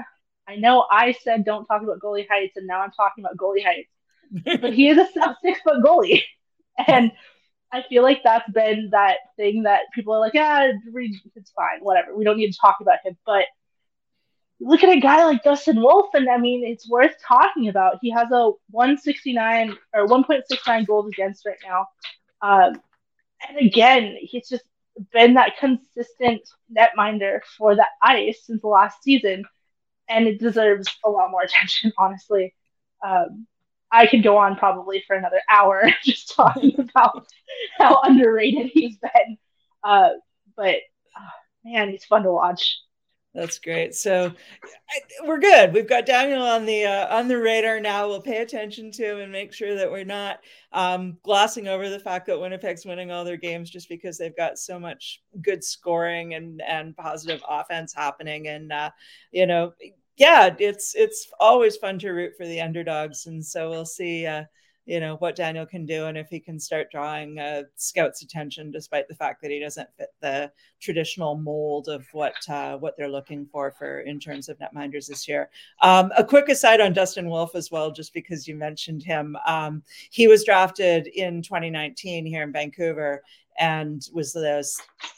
I 0.47 0.55
know 0.55 0.85
I 0.91 1.13
said 1.13 1.45
don't 1.45 1.65
talk 1.65 1.81
about 1.83 1.99
goalie 1.99 2.27
heights, 2.29 2.57
and 2.57 2.67
now 2.67 2.81
I'm 2.81 2.91
talking 2.91 3.23
about 3.23 3.37
goalie 3.37 3.63
heights. 3.63 3.89
but 4.61 4.73
he 4.73 4.89
is 4.89 4.97
a 4.97 5.07
six 5.43 5.61
foot 5.61 5.83
goalie, 5.83 6.21
and 6.87 7.11
I 7.71 7.83
feel 7.89 8.03
like 8.03 8.21
that's 8.23 8.49
been 8.51 8.89
that 8.91 9.17
thing 9.37 9.63
that 9.63 9.81
people 9.93 10.13
are 10.13 10.19
like, 10.19 10.33
yeah, 10.33 10.71
it's 11.35 11.51
fine, 11.51 11.79
whatever. 11.81 12.15
We 12.15 12.23
don't 12.23 12.37
need 12.37 12.51
to 12.51 12.59
talk 12.59 12.77
about 12.81 12.99
him, 13.03 13.17
but 13.25 13.45
look 14.59 14.83
at 14.83 14.95
a 14.95 14.99
guy 14.99 15.25
like 15.25 15.43
Dustin 15.43 15.81
Wolf, 15.81 16.07
and 16.13 16.29
I 16.29 16.37
mean, 16.37 16.65
it's 16.65 16.89
worth 16.89 17.13
talking 17.25 17.67
about. 17.67 17.99
He 18.01 18.11
has 18.11 18.31
a 18.31 18.51
169 18.71 19.75
or 19.93 20.07
1.69 20.07 20.87
goals 20.87 21.07
against 21.07 21.45
right 21.45 21.57
now. 21.63 21.87
Um, 22.41 22.81
and 23.47 23.65
again, 23.65 24.17
he's 24.19 24.49
just 24.49 24.63
been 25.11 25.35
that 25.35 25.57
consistent 25.59 26.41
netminder 26.75 27.39
for 27.57 27.75
the 27.75 27.85
ice 28.01 28.45
since 28.45 28.61
the 28.61 28.67
last 28.67 29.03
season, 29.03 29.45
and 30.09 30.27
it 30.27 30.39
deserves 30.39 30.87
a 31.05 31.09
lot 31.09 31.31
more 31.31 31.41
attention, 31.43 31.91
honestly. 31.97 32.53
Um, 33.05 33.45
I 33.91 34.07
could 34.07 34.23
go 34.23 34.37
on 34.37 34.57
probably 34.57 35.03
for 35.07 35.15
another 35.15 35.41
hour 35.49 35.89
just 36.03 36.35
talking 36.35 36.77
about 36.79 37.27
how 37.77 38.01
underrated 38.01 38.71
he's 38.73 38.97
been. 38.97 39.37
Uh, 39.83 40.09
but 40.55 40.75
oh, 41.17 41.29
man, 41.63 41.91
he's 41.91 42.03
fun 42.05 42.23
to 42.23 42.31
watch. 42.31 42.79
That's 43.37 43.59
great. 43.59 43.93
So 43.93 44.33
I, 44.63 45.27
we're 45.27 45.37
good. 45.37 45.71
We've 45.71 45.87
got 45.87 46.07
Daniel 46.07 46.41
on 46.41 46.65
the 46.65 46.85
uh, 46.85 47.15
on 47.15 47.27
the 47.27 47.37
radar 47.37 47.79
now. 47.79 48.07
We'll 48.07 48.19
pay 48.19 48.37
attention 48.37 48.91
to 48.93 49.11
him 49.11 49.19
and 49.19 49.31
make 49.31 49.53
sure 49.53 49.75
that 49.75 49.91
we're 49.91 50.03
not 50.03 50.39
um, 50.73 51.19
glossing 51.21 51.67
over 51.67 51.87
the 51.87 51.99
fact 51.99 52.25
that 52.25 52.39
Winnipeg's 52.39 52.83
winning 52.83 53.11
all 53.11 53.23
their 53.23 53.37
games 53.37 53.69
just 53.69 53.89
because 53.89 54.17
they've 54.17 54.35
got 54.35 54.57
so 54.57 54.79
much 54.79 55.21
good 55.43 55.63
scoring 55.63 56.33
and 56.33 56.63
and 56.63 56.97
positive 56.97 57.43
offense 57.47 57.93
happening. 57.93 58.47
And 58.47 58.73
uh, 58.73 58.89
you 59.31 59.45
know, 59.45 59.73
yeah, 60.17 60.55
it's 60.57 60.95
it's 60.95 61.31
always 61.39 61.77
fun 61.77 61.99
to 61.99 62.09
root 62.09 62.33
for 62.35 62.47
the 62.47 62.61
underdogs. 62.61 63.27
And 63.27 63.45
so 63.45 63.69
we'll 63.69 63.85
see. 63.85 64.25
Uh, 64.25 64.45
you 64.87 65.01
know 65.01 65.17
what 65.17 65.35
Daniel 65.35 65.65
can 65.65 65.85
do 65.85 66.05
and 66.05 66.17
if 66.17 66.29
he 66.29 66.39
can 66.39 66.59
start 66.59 66.89
drawing 66.89 67.37
scouts' 67.75 68.21
attention, 68.21 68.71
despite 68.71 69.07
the 69.09 69.15
fact 69.15 69.41
that 69.41 69.51
he 69.51 69.59
doesn't 69.59 69.89
fit 69.97 70.13
the 70.21 70.49
traditional 70.79 71.35
mold 71.35 71.89
of 71.89 72.07
what 72.13 72.35
uh, 72.49 72.77
what 72.77 72.95
they're 72.97 73.09
looking 73.09 73.45
for 73.45 73.69
for 73.69 73.99
in 74.01 74.17
terms 74.17 74.47
of 74.47 74.57
netminders 74.59 75.07
this 75.07 75.27
year. 75.27 75.49
Um, 75.81 76.11
a 76.17 76.23
quick 76.23 76.47
aside 76.47 76.79
on 76.79 76.93
Dustin 76.93 77.29
Wolf 77.29 77.53
as 77.53 77.69
well, 77.69 77.91
just 77.91 78.13
because 78.13 78.47
you 78.47 78.55
mentioned 78.55 79.03
him, 79.03 79.37
um, 79.45 79.83
he 80.09 80.27
was 80.29 80.45
drafted 80.45 81.07
in 81.07 81.41
2019 81.41 82.25
here 82.25 82.43
in 82.43 82.53
Vancouver 82.53 83.23
and 83.57 84.01
was 84.13 84.33
the 84.33 84.63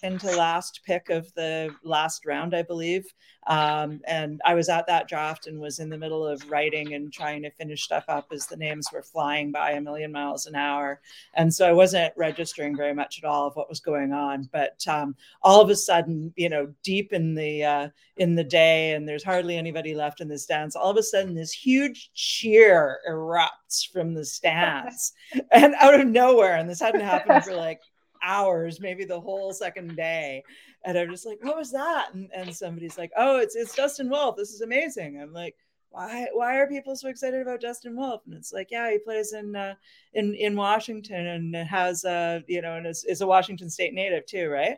second 0.02 0.20
to 0.22 0.36
last 0.36 0.82
pick 0.86 1.10
of 1.10 1.32
the 1.34 1.74
last 1.84 2.26
round, 2.26 2.56
I 2.56 2.64
believe. 2.64 3.06
Um, 3.48 4.02
and 4.06 4.40
I 4.46 4.54
was 4.54 4.70
at 4.70 4.86
that 4.88 5.08
draft 5.08 5.48
and 5.48 5.60
was 5.60 5.80
in 5.80 5.90
the 5.90 5.98
middle 5.98 6.26
of 6.26 6.48
writing 6.52 6.94
and 6.94 7.12
trying 7.12 7.42
to 7.44 7.52
finish 7.52 7.84
stuff 7.84 8.04
up 8.08 8.28
as 8.32 8.46
the 8.46 8.58
names 8.58 8.88
were 8.94 9.02
flying 9.02 9.52
by 9.52 9.72
a 9.72 9.82
million 9.82 10.12
miles 10.12 10.46
an 10.46 10.56
hour. 10.56 11.02
And 11.34 11.52
so 11.52 11.68
I 11.68 11.72
wasn't 11.72 12.14
registering 12.16 12.78
very 12.78 12.94
much 12.94 13.18
at 13.18 13.28
all 13.28 13.48
of 13.48 13.56
what 13.56 13.70
was 13.70 13.80
going 13.80 14.14
on. 14.14 14.48
But 14.52 14.86
um, 14.88 15.16
all 15.42 15.62
of 15.62 15.70
a 15.70 15.76
sudden, 15.76 16.32
you 16.36 16.50
know, 16.50 16.72
deep 16.84 17.12
in 17.12 17.34
the 17.34 17.64
uh, 17.64 17.90
in 18.18 18.36
the 18.36 18.44
day, 18.44 18.92
and 18.92 19.08
there's 19.08 19.24
hardly 19.24 19.58
anybody 19.58 19.96
left 19.96 20.22
in 20.22 20.28
the 20.28 20.38
stands. 20.38 20.76
All 20.76 20.92
of 20.92 20.98
a 20.98 21.04
sudden, 21.04 21.34
this 21.34 21.52
huge 21.52 22.12
cheer 22.14 23.00
erupts 23.10 23.90
from 23.92 24.14
the 24.14 24.26
stands, 24.40 25.14
and 25.52 25.74
out 25.80 26.00
of 26.00 26.08
nowhere. 26.08 26.58
And 26.58 26.70
this 26.70 26.82
hadn't 26.82 27.02
happened 27.02 27.44
for 27.44 27.56
like 27.56 27.80
hours, 28.22 28.80
maybe 28.80 29.06
the 29.06 29.20
whole 29.20 29.54
second 29.54 29.96
day. 29.96 30.44
And 30.86 30.98
I'm 30.98 31.10
just 31.10 31.26
like, 31.26 31.44
what 31.44 31.58
was 31.58 31.72
that? 31.72 32.14
And, 32.14 32.30
and 32.34 32.56
somebody's 32.56 32.98
like, 32.98 33.12
oh, 33.18 33.38
it's 33.38 33.56
it's 33.56 33.76
Dustin 33.76 34.10
Wolf. 34.10 34.36
This 34.38 34.52
is 34.52 34.62
amazing. 34.62 35.20
I'm 35.22 35.34
like, 35.34 35.56
why 35.90 36.28
why 36.34 36.58
are 36.58 36.68
people 36.68 36.96
so 36.96 37.10
excited 37.10 37.42
about 37.42 37.62
Dustin 37.62 37.96
Wolf? 37.96 38.22
And 38.26 38.36
it's 38.36 38.54
like, 38.54 38.70
yeah, 38.72 38.90
he 38.92 39.00
plays 39.00 39.34
in 39.34 39.56
uh, 39.56 39.76
in 40.14 40.36
in 40.36 40.56
Washington 40.56 41.28
and 41.28 41.56
has 41.56 42.06
uh 42.06 42.40
you 42.48 42.62
know 42.62 42.76
and 42.76 42.88
is, 42.88 43.04
is 43.06 43.22
a 43.22 43.28
Washington 43.28 43.70
State 43.70 43.94
native 43.94 44.26
too, 44.26 44.50
right? 44.50 44.78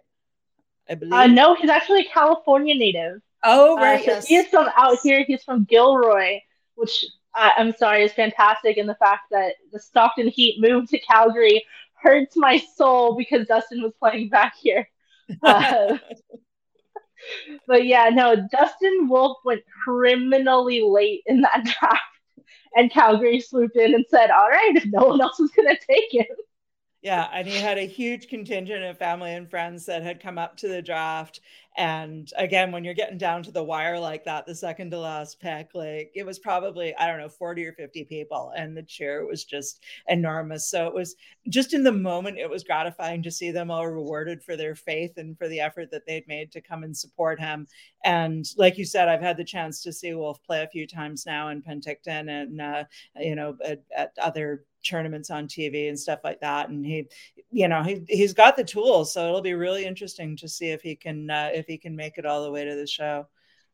I 0.89 0.95
believe. 0.95 1.13
Uh, 1.13 1.27
no, 1.27 1.55
he's 1.55 1.69
actually 1.69 2.01
a 2.01 2.09
California 2.09 2.75
native. 2.75 3.21
Oh 3.43 3.77
uh, 3.77 3.81
right, 3.81 3.99
uh, 4.01 4.03
yes. 4.13 4.27
He 4.27 4.35
is 4.35 4.47
from 4.47 4.69
out 4.75 4.99
here. 5.03 5.23
He's 5.25 5.43
from 5.43 5.65
Gilroy, 5.65 6.39
which 6.75 7.05
uh, 7.35 7.51
I'm 7.57 7.73
sorry 7.75 8.03
is 8.03 8.13
fantastic. 8.13 8.77
And 8.77 8.89
the 8.89 8.95
fact 8.95 9.23
that 9.31 9.55
the 9.71 9.79
Stockton 9.79 10.27
Heat 10.27 10.57
moved 10.59 10.89
to 10.89 10.99
Calgary 10.99 11.63
hurts 12.01 12.35
my 12.35 12.61
soul 12.75 13.15
because 13.15 13.47
Dustin 13.47 13.81
was 13.81 13.93
playing 13.99 14.29
back 14.29 14.55
here. 14.59 14.87
Uh, 15.43 15.97
but 17.67 17.85
yeah, 17.85 18.09
no, 18.09 18.35
Dustin 18.51 19.07
Wolf 19.07 19.37
went 19.45 19.61
criminally 19.83 20.81
late 20.81 21.21
in 21.25 21.41
that 21.41 21.63
draft, 21.79 22.01
and 22.75 22.91
Calgary 22.91 23.39
swooped 23.39 23.75
in 23.75 23.93
and 23.93 24.05
said, 24.09 24.31
"All 24.31 24.49
right, 24.49 24.75
if 24.75 24.85
no 24.85 25.07
one 25.07 25.21
else 25.21 25.39
is 25.39 25.51
going 25.51 25.75
to 25.75 25.85
take 25.85 26.11
him." 26.11 26.35
Yeah, 27.01 27.27
and 27.33 27.47
he 27.47 27.57
had 27.57 27.79
a 27.79 27.87
huge 27.87 28.27
contingent 28.27 28.83
of 28.83 28.97
family 28.97 29.33
and 29.33 29.49
friends 29.49 29.87
that 29.87 30.03
had 30.03 30.21
come 30.21 30.37
up 30.37 30.57
to 30.57 30.67
the 30.67 30.83
draft 30.83 31.41
and 31.77 32.29
again, 32.37 32.71
when 32.71 32.83
you're 32.83 32.93
getting 32.93 33.17
down 33.17 33.43
to 33.43 33.51
the 33.51 33.63
wire 33.63 33.97
like 33.97 34.25
that, 34.25 34.45
the 34.45 34.53
second 34.53 34.91
to 34.91 34.99
last 34.99 35.39
pick, 35.39 35.69
like 35.73 36.11
it 36.13 36.25
was 36.25 36.37
probably, 36.37 36.93
I 36.95 37.07
don't 37.07 37.19
know, 37.19 37.29
40 37.29 37.65
or 37.65 37.73
50 37.73 38.03
people, 38.05 38.51
and 38.57 38.75
the 38.75 38.83
cheer 38.83 39.25
was 39.25 39.45
just 39.45 39.81
enormous. 40.09 40.69
So 40.69 40.85
it 40.87 40.93
was 40.93 41.15
just 41.47 41.73
in 41.73 41.83
the 41.83 41.91
moment, 41.91 42.37
it 42.37 42.49
was 42.49 42.65
gratifying 42.65 43.23
to 43.23 43.31
see 43.31 43.51
them 43.51 43.71
all 43.71 43.87
rewarded 43.87 44.43
for 44.43 44.57
their 44.57 44.75
faith 44.75 45.17
and 45.17 45.37
for 45.37 45.47
the 45.47 45.61
effort 45.61 45.91
that 45.91 46.05
they'd 46.05 46.27
made 46.27 46.51
to 46.51 46.61
come 46.61 46.83
and 46.83 46.95
support 46.95 47.39
him. 47.39 47.67
And 48.03 48.45
like 48.57 48.77
you 48.77 48.85
said, 48.85 49.07
I've 49.07 49.21
had 49.21 49.37
the 49.37 49.45
chance 49.45 49.81
to 49.83 49.93
see 49.93 50.13
Wolf 50.13 50.43
play 50.43 50.63
a 50.63 50.67
few 50.67 50.85
times 50.85 51.25
now 51.25 51.49
in 51.49 51.61
Penticton 51.61 52.29
and, 52.29 52.59
uh, 52.59 52.83
you 53.15 53.35
know, 53.35 53.55
at, 53.63 53.81
at 53.95 54.11
other 54.21 54.65
tournaments 54.83 55.29
on 55.29 55.47
TV 55.47 55.89
and 55.89 55.99
stuff 55.99 56.19
like 56.23 56.39
that. 56.41 56.69
And 56.69 56.85
he, 56.85 57.07
you 57.51 57.67
know, 57.67 57.83
he 57.83 58.03
he's 58.07 58.33
got 58.33 58.55
the 58.55 58.63
tools, 58.63 59.13
so 59.13 59.27
it'll 59.27 59.41
be 59.41 59.53
really 59.53 59.85
interesting 59.85 60.35
to 60.37 60.47
see 60.47 60.69
if 60.69 60.81
he 60.81 60.95
can 60.95 61.29
uh, 61.29 61.49
if 61.61 61.67
he 61.67 61.77
can 61.77 61.95
make 61.95 62.17
it 62.17 62.25
all 62.25 62.43
the 62.43 62.51
way 62.51 62.65
to 62.65 62.75
the 62.75 62.87
show. 62.87 63.27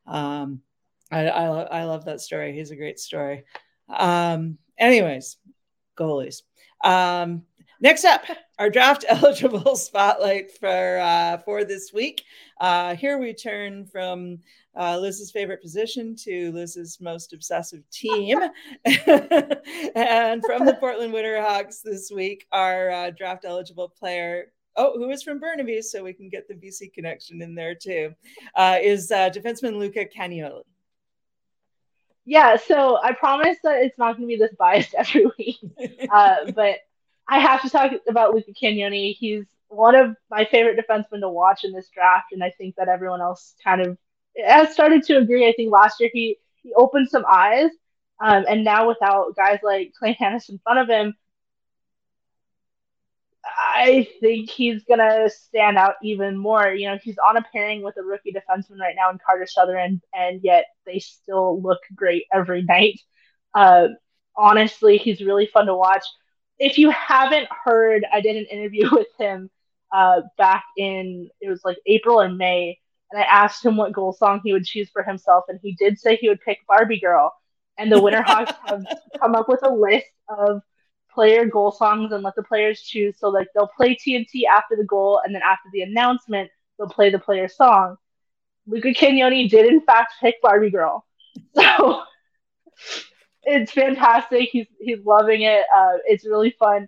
Um, 0.06 0.62
I, 1.12 1.28
I 1.28 1.46
I 1.80 1.84
love 1.86 2.06
that 2.06 2.22
story. 2.22 2.54
He's 2.54 2.72
a 2.72 2.76
great 2.76 3.00
story. 3.00 3.46
Um, 3.90 4.58
anyways, 4.78 5.38
goalies. 5.98 6.42
Um, 6.84 7.44
Next 7.80 8.06
up, 8.06 8.24
our 8.58 8.70
draft 8.70 9.06
eligible 9.10 9.76
spotlight 9.76 10.52
for 10.58 10.98
uh, 10.98 11.38
for 11.40 11.64
this 11.64 11.94
week. 11.94 12.24
Uh, 12.60 12.96
here 12.96 13.20
we 13.20 13.34
turn 13.34 13.86
from 13.86 14.40
uh, 14.76 14.98
Lizz's 14.98 15.32
favorite 15.32 15.62
position 15.62 16.16
to 16.24 16.52
Lizz's 16.54 17.00
most 17.00 17.34
obsessive 17.34 17.88
team. 17.92 18.40
and 18.86 20.44
from 20.44 20.66
the 20.66 20.78
Portland 20.80 21.14
Winterhawks 21.14 21.82
this 21.84 22.12
week, 22.12 22.48
our 22.52 22.90
uh, 22.90 23.12
draft 23.12 23.46
eligible 23.46 23.90
player. 23.90 24.52
Oh, 24.80 24.94
who 24.96 25.10
is 25.10 25.24
from 25.24 25.40
Burnaby, 25.40 25.82
so 25.82 26.04
we 26.04 26.14
can 26.14 26.30
get 26.30 26.48
the 26.48 26.54
BC 26.54 26.94
connection 26.94 27.42
in 27.42 27.56
there 27.56 27.74
too, 27.74 28.14
uh, 28.56 28.78
is 28.80 29.12
uh, 29.12 29.30
defenseman 29.32 29.78
Luca 29.78 30.06
Cagnoni. 30.06 30.62
Yeah, 32.26 32.58
so 32.58 33.00
I 33.02 33.14
promise 33.14 33.58
that 33.64 33.84
it's 33.84 33.98
not 33.98 34.18
going 34.18 34.28
to 34.30 34.36
be 34.36 34.38
this 34.38 34.54
biased 34.58 34.94
every 34.98 35.26
week, 35.38 35.58
uh, 36.12 36.52
but 36.52 36.76
I 37.28 37.40
have 37.40 37.62
to 37.64 37.70
talk 37.70 37.92
about 38.08 38.36
Luca 38.36 38.52
Cagnoni. 38.52 39.16
He's 39.16 39.46
one 39.70 39.96
of 39.96 40.16
my 40.30 40.46
favorite 40.46 40.78
defensemen 40.78 41.22
to 41.22 41.30
watch 41.30 41.64
in 41.64 41.72
this 41.74 41.90
draft, 41.90 42.28
and 42.32 42.44
I 42.44 42.52
think 42.52 42.76
that 42.76 42.88
everyone 42.88 43.22
else 43.22 43.56
kind 43.64 43.82
of 43.82 43.98
has 44.46 44.74
started 44.74 45.04
to 45.04 45.18
agree. 45.18 45.48
I 45.48 45.54
think 45.54 45.72
last 45.72 46.00
year 46.00 46.10
he 46.14 46.38
he 46.62 46.74
opened 46.76 47.10
some 47.10 47.26
eyes, 47.28 47.72
um, 48.20 48.46
and 48.48 48.64
now 48.64 48.88
without 48.88 49.36
guys 49.36 49.60
like 49.64 49.94
Clay 49.98 50.16
Hanus 50.20 50.50
in 50.50 50.60
front 50.60 50.80
of 50.80 50.88
him, 50.88 51.16
I 53.58 54.08
think 54.20 54.50
he's 54.50 54.84
gonna 54.86 55.30
stand 55.30 55.78
out 55.78 55.96
even 56.04 56.38
more. 56.38 56.68
You 56.70 56.90
know, 56.90 56.98
he's 57.02 57.18
on 57.18 57.38
a 57.38 57.44
pairing 57.54 57.84
with 57.84 57.98
a 57.98 58.04
rookie 58.04 58.34
defenseman 58.34 58.80
right 58.80 58.96
now 58.96 59.10
in 59.12 59.20
Carter 59.26 59.46
Sotheran, 59.46 60.02
and 60.14 60.42
yet 60.44 60.66
they 60.86 61.00
still 61.00 61.62
look 61.62 61.80
great 61.96 62.26
every 62.34 62.64
night. 62.64 63.00
Uh, 63.54 63.90
honestly, 64.36 64.98
he's 64.98 65.22
really 65.22 65.48
fun 65.48 65.68
to 65.68 65.76
watch 65.76 66.04
if 66.60 66.78
you 66.78 66.90
haven't 66.92 67.48
heard, 67.66 68.06
I 68.12 68.22
did 68.22 68.36
an 68.36 68.46
interview 68.46 68.90
with 68.92 69.08
him 69.20 69.50
uh, 69.92 70.22
back 70.38 70.64
in 70.78 71.30
it 71.42 71.50
was 71.50 71.62
like 71.64 71.78
April 71.86 72.22
or 72.22 72.30
May, 72.30 72.80
and 73.12 73.22
I 73.22 73.26
asked 73.26 73.66
him 73.66 73.78
what 73.78 73.94
goal 73.94 74.14
song 74.14 74.42
he 74.44 74.54
would 74.54 74.66
choose 74.66 74.90
for 74.90 75.04
himself, 75.04 75.46
and 75.48 75.60
he 75.62 75.76
did 75.76 76.00
say 76.00 76.16
he 76.16 76.30
would 76.30 76.42
pick 76.42 76.60
Barbie 76.68 77.00
Girl. 77.00 77.34
And 77.78 77.92
the 77.92 77.98
Winterhawks 77.98 78.54
have 78.66 78.84
come 79.22 79.36
up 79.36 79.48
with 79.48 79.60
a 79.64 79.72
list 79.72 80.08
of 80.30 80.62
player 81.18 81.48
goal 81.48 81.72
songs 81.72 82.14
and 82.14 82.24
let 82.24 82.36
the 82.36 82.44
players 82.44 82.82
choose. 82.84 83.18
So 83.20 83.30
like 83.30 83.48
they'll 83.56 83.72
play 83.78 83.96
TNT 83.96 84.46
after 84.48 84.76
the 84.78 84.86
goal, 84.86 85.22
and 85.26 85.36
then 85.36 85.44
after 85.44 85.70
the 85.74 85.82
announcement, 85.84 86.52
they'll 86.78 86.90
play 86.90 87.12
the 87.12 87.20
player 87.20 87.50
song. 87.50 87.98
Luca 88.68 88.90
Cagnoni 88.90 89.50
did 89.50 89.66
in 89.68 89.82
fact 89.82 90.14
pick 90.22 90.42
Barbie 90.42 90.72
Girl. 90.72 91.06
So 91.56 92.04
it's 93.44 93.72
fantastic. 93.72 94.50
He's 94.52 94.68
he's 94.80 95.00
loving 95.06 95.44
it. 95.44 95.66
Uh, 95.76 95.98
it's 96.06 96.26
really 96.26 96.52
fun. 96.60 96.88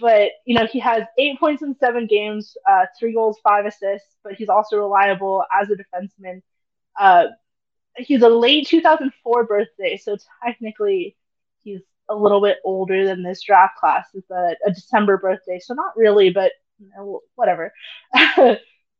But 0.00 0.32
you 0.44 0.58
know, 0.58 0.66
he 0.66 0.80
has 0.80 1.04
eight 1.18 1.38
points 1.40 1.62
in 1.62 1.74
seven 1.76 2.06
games, 2.06 2.56
uh, 2.68 2.86
three 2.98 3.14
goals, 3.14 3.38
five 3.42 3.66
assists. 3.66 4.16
But 4.24 4.34
he's 4.34 4.48
also 4.48 4.76
reliable 4.78 5.44
as 5.52 5.68
a 5.70 5.74
defenseman. 5.74 6.42
Uh, 6.98 7.26
he's 7.96 8.22
a 8.22 8.28
late 8.28 8.68
2004 8.68 9.44
birthday, 9.44 9.96
so 9.96 10.16
technically 10.44 11.16
a 12.08 12.14
little 12.14 12.40
bit 12.40 12.58
older 12.64 13.04
than 13.04 13.22
this 13.22 13.42
draft 13.42 13.76
class. 13.78 14.06
is 14.14 14.24
a, 14.30 14.54
a 14.66 14.72
December 14.72 15.18
birthday, 15.18 15.58
so 15.58 15.74
not 15.74 15.96
really, 15.96 16.30
but 16.30 16.52
you 16.78 16.88
know, 16.96 17.20
whatever. 17.34 17.72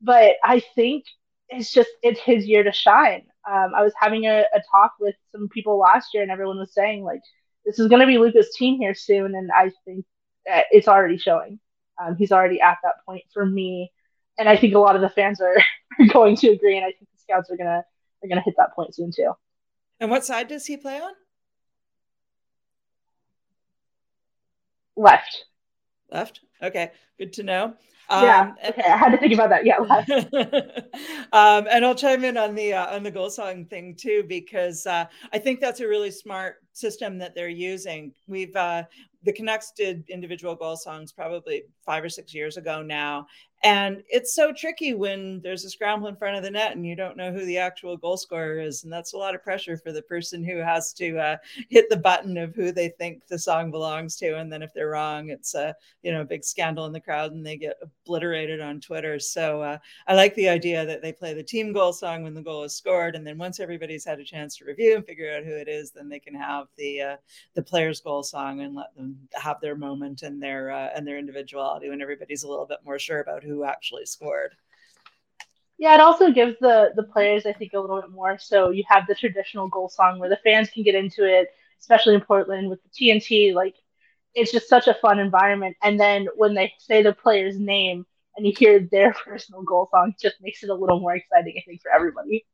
but 0.01 0.33
I 0.45 0.63
think 0.75 1.05
it's 1.49 1.73
just 1.73 1.91
it's 2.03 2.21
his 2.21 2.47
year 2.47 2.65
to 2.65 2.73
shine 2.73 3.23
um, 3.47 3.73
I 3.75 3.83
was 3.83 3.93
having 3.99 4.25
a, 4.25 4.41
a 4.41 4.61
talk 4.71 4.95
with 4.99 5.15
some 5.31 5.49
people 5.49 5.79
last 5.79 6.13
year, 6.13 6.23
and 6.23 6.33
everyone 6.33 6.59
was 6.59 6.75
saying 6.75 7.05
like, 7.05 7.21
this 7.65 7.79
is 7.79 7.89
going 7.89 8.01
to 8.01 8.07
be 8.07 8.19
Luca's 8.19 8.55
team 8.57 8.79
here 8.79 8.95
soon, 8.95 9.35
and 9.35 9.51
I 9.53 9.71
think 9.85 10.05
it's 10.47 10.89
already 10.89 11.19
showing. 11.19 11.59
Um, 12.01 12.17
he's 12.17 12.33
already 12.33 12.61
at 12.61 12.79
that 12.83 12.95
point 13.07 13.23
for 13.33 13.47
me, 13.47 13.93
and 14.39 14.49
I 14.49 14.57
think 14.57 14.75
a 14.75 14.79
lot 14.79 14.97
of 14.97 15.03
the 15.03 15.09
fans 15.09 15.41
are, 15.41 15.57
are 16.01 16.07
going 16.13 16.37
to 16.37 16.49
agree, 16.49 16.77
and 16.77 16.85
I 16.85 16.91
think 16.91 17.09
the 17.13 17.19
scouts 17.19 17.51
are 17.51 17.57
gonna 17.57 17.85
are 18.23 18.29
gonna 18.29 18.43
hit 18.43 18.55
that 18.57 18.75
point 18.75 18.95
soon 18.95 19.11
too. 19.13 19.33
And 20.01 20.11
what 20.11 20.25
side 20.25 20.49
does 20.49 20.67
he 20.67 20.77
play 20.77 21.01
on? 21.01 21.13
Left. 24.97 25.45
Left. 26.11 26.41
Okay, 26.63 26.93
good 27.19 27.33
to 27.35 27.43
know. 27.43 27.75
Um, 28.09 28.25
yeah. 28.25 28.53
Okay. 28.69 28.83
I 28.83 28.97
had 28.97 29.11
to 29.11 29.19
think 29.19 29.35
about 29.35 29.51
that. 29.51 29.67
Yeah. 29.67 29.79
um, 31.33 31.67
and 31.71 31.85
I'll 31.85 31.95
chime 31.95 32.25
in 32.25 32.37
on 32.37 32.55
the 32.55 32.73
uh, 32.73 32.95
on 32.95 33.03
the 33.03 33.11
goal 33.11 33.31
song 33.31 33.65
thing 33.65 33.97
too 33.97 34.25
because 34.29 34.87
uh, 34.87 35.07
I 35.33 35.39
think 35.39 35.61
that's 35.61 35.81
a 35.81 35.89
really 35.89 36.11
smart 36.11 36.57
system 36.73 37.19
that 37.19 37.35
they're 37.35 37.49
using. 37.49 38.13
We've 38.29 38.55
uh, 38.55 38.85
the 39.25 39.33
Canucks 39.33 39.73
did 39.73 40.09
individual 40.09 40.55
goal 40.55 40.77
songs 40.77 41.11
probably 41.13 41.65
five 41.85 42.05
or 42.05 42.09
six 42.09 42.33
years 42.33 42.57
ago 42.57 42.81
now, 42.81 43.27
and 43.67 44.05
it's 44.09 44.33
so 44.33 44.53
tricky 44.53 44.95
when 44.95 45.41
there's 45.43 45.65
a 45.65 45.71
scramble 45.71 46.07
in 46.07 46.15
front 46.15 46.37
of 46.37 46.45
the 46.45 46.51
net 46.53 46.77
and 46.77 46.87
you 46.87 46.95
don't 46.95 47.17
know 47.17 47.33
who 47.33 47.45
the 47.45 47.59
actual 47.59 47.97
goal 47.97 48.17
scorer 48.17 48.61
is. 48.61 48.85
And 48.85 48.93
that's 48.93 49.13
a 49.13 49.19
lot 49.19 49.35
of 49.35 49.43
pressure 49.43 49.77
for 49.77 49.91
the 49.91 50.03
person 50.03 50.45
who 50.45 50.59
has 50.59 50.93
to 50.93 51.19
uh, 51.19 51.37
hit 51.69 51.91
the 51.91 51.97
button 51.97 52.37
of 52.37 52.55
who 52.55 52.71
they 52.71 52.91
think 52.91 53.27
the 53.27 53.37
song 53.37 53.73
belongs 53.73 54.15
to. 54.19 54.37
And 54.37 54.53
then 54.53 54.63
if 54.63 54.73
they're 54.73 54.91
wrong, 54.91 55.31
it's 55.31 55.57
a, 55.57 55.75
you 56.03 56.13
know, 56.13 56.23
big 56.23 56.45
scandal 56.45 56.87
in 56.87 56.93
the 56.93 57.01
crowd 57.01 57.33
and 57.33 57.45
they 57.45 57.57
get 57.57 57.77
obliterated 57.83 58.61
on 58.61 58.81
Twitter. 58.81 59.19
So 59.19 59.63
uh, 59.63 59.79
I 60.07 60.15
like 60.15 60.37
the 60.37 60.49
idea 60.49 60.87
that 60.87 61.03
they 61.03 61.13
play 61.13 61.35
the 61.35 61.43
team 61.43 61.73
goal 61.73 61.93
song 61.93 62.23
when 62.23 62.35
the 62.35 62.43
goal 62.43 62.63
is 62.63 62.77
scored. 62.77 63.17
And 63.17 63.27
then 63.27 63.37
once 63.37 63.59
everybody's 63.59 64.05
had 64.05 64.21
a 64.21 64.25
chance 64.25 64.57
to 64.59 64.65
review 64.65 64.95
and 64.95 65.05
figure 65.05 65.35
out 65.35 65.43
who 65.43 65.57
it 65.57 65.67
is, 65.67 65.91
then 65.91 66.09
they 66.09 66.21
can 66.21 66.37
have 66.37 66.69
the, 66.77 67.01
uh, 67.01 67.17
the 67.55 67.63
player's 67.65 68.01
goal 68.01 68.23
song 68.23 68.61
and 68.61 68.77
let 68.77 68.95
them 68.95 69.19
have 69.33 69.61
their 69.61 69.75
moment 69.75 70.23
and 70.23 70.41
their, 70.41 70.71
uh, 70.71 70.91
and 70.95 71.05
their 71.05 71.19
individuality 71.19 71.89
when 71.89 72.01
everybody's 72.01 72.45
a 72.45 72.49
little 72.49 72.65
bit 72.65 72.79
more 72.85 73.01
sure 73.01 73.19
about 73.19 73.43
who 73.43 73.56
actually 73.65 74.07
scored. 74.07 74.55
Yeah, 75.79 75.95
it 75.95 76.01
also 76.01 76.31
gives 76.33 76.57
the 76.61 76.93
the 76.97 77.03
players, 77.03 77.47
I 77.47 77.53
think, 77.53 77.73
a 77.75 77.81
little 77.81 78.01
bit 78.01 78.11
more. 78.11 78.39
So 78.39 78.71
you 78.71 78.85
have 78.89 79.07
the 79.07 79.15
traditional 79.15 79.69
goal 79.69 79.89
song 79.89 80.19
where 80.19 80.29
the 80.31 80.39
fans 80.45 80.71
can 80.71 80.83
get 80.83 80.95
into 80.95 81.25
it, 81.25 81.49
especially 81.81 82.15
in 82.15 82.21
Portland 82.23 82.71
with 82.71 82.83
the 82.83 82.89
TNT. 82.91 83.55
Like, 83.55 83.75
it's 84.35 84.53
just 84.53 84.69
such 84.69 84.89
a 84.89 84.95
fun 84.95 85.19
environment. 85.19 85.77
And 85.83 85.99
then 86.01 86.29
when 86.37 86.55
they 86.55 86.73
say 86.79 87.03
the 87.03 87.13
player's 87.13 87.59
name 87.59 88.07
and 88.37 88.47
you 88.47 88.53
hear 88.57 88.81
their 88.81 89.13
personal 89.27 89.63
goal 89.63 89.89
song, 89.91 90.15
just 90.21 90.37
makes 90.41 90.63
it 90.63 90.71
a 90.71 90.75
little 90.75 91.01
more 91.01 91.15
exciting, 91.17 91.55
I 91.59 91.63
think, 91.67 91.83
for 91.83 91.91
everybody. 91.91 92.47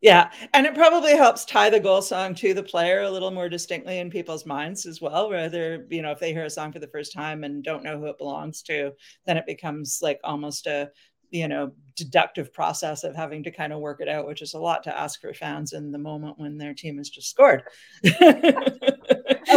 Yeah, 0.00 0.30
and 0.54 0.64
it 0.64 0.74
probably 0.76 1.16
helps 1.16 1.44
tie 1.44 1.70
the 1.70 1.80
goal 1.80 2.02
song 2.02 2.34
to 2.36 2.54
the 2.54 2.62
player 2.62 3.02
a 3.02 3.10
little 3.10 3.32
more 3.32 3.48
distinctly 3.48 3.98
in 3.98 4.10
people's 4.10 4.46
minds 4.46 4.86
as 4.86 5.00
well. 5.00 5.28
Rather, 5.30 5.86
you 5.90 6.02
know, 6.02 6.12
if 6.12 6.20
they 6.20 6.32
hear 6.32 6.44
a 6.44 6.50
song 6.50 6.72
for 6.72 6.78
the 6.78 6.86
first 6.86 7.12
time 7.12 7.42
and 7.42 7.64
don't 7.64 7.82
know 7.82 7.98
who 7.98 8.06
it 8.06 8.18
belongs 8.18 8.62
to, 8.62 8.92
then 9.26 9.36
it 9.36 9.46
becomes 9.46 9.98
like 10.00 10.20
almost 10.22 10.66
a 10.68 10.90
you 11.30 11.48
know 11.48 11.72
deductive 11.96 12.52
process 12.54 13.02
of 13.04 13.14
having 13.14 13.42
to 13.42 13.50
kind 13.50 13.70
of 13.72 13.80
work 13.80 14.00
it 14.00 14.08
out 14.08 14.26
which 14.26 14.40
is 14.40 14.54
a 14.54 14.58
lot 14.58 14.82
to 14.82 14.98
ask 14.98 15.20
for 15.20 15.34
fans 15.34 15.74
in 15.74 15.92
the 15.92 15.98
moment 15.98 16.38
when 16.38 16.56
their 16.56 16.72
team 16.72 16.96
has 16.96 17.10
just 17.10 17.28
scored 17.28 17.62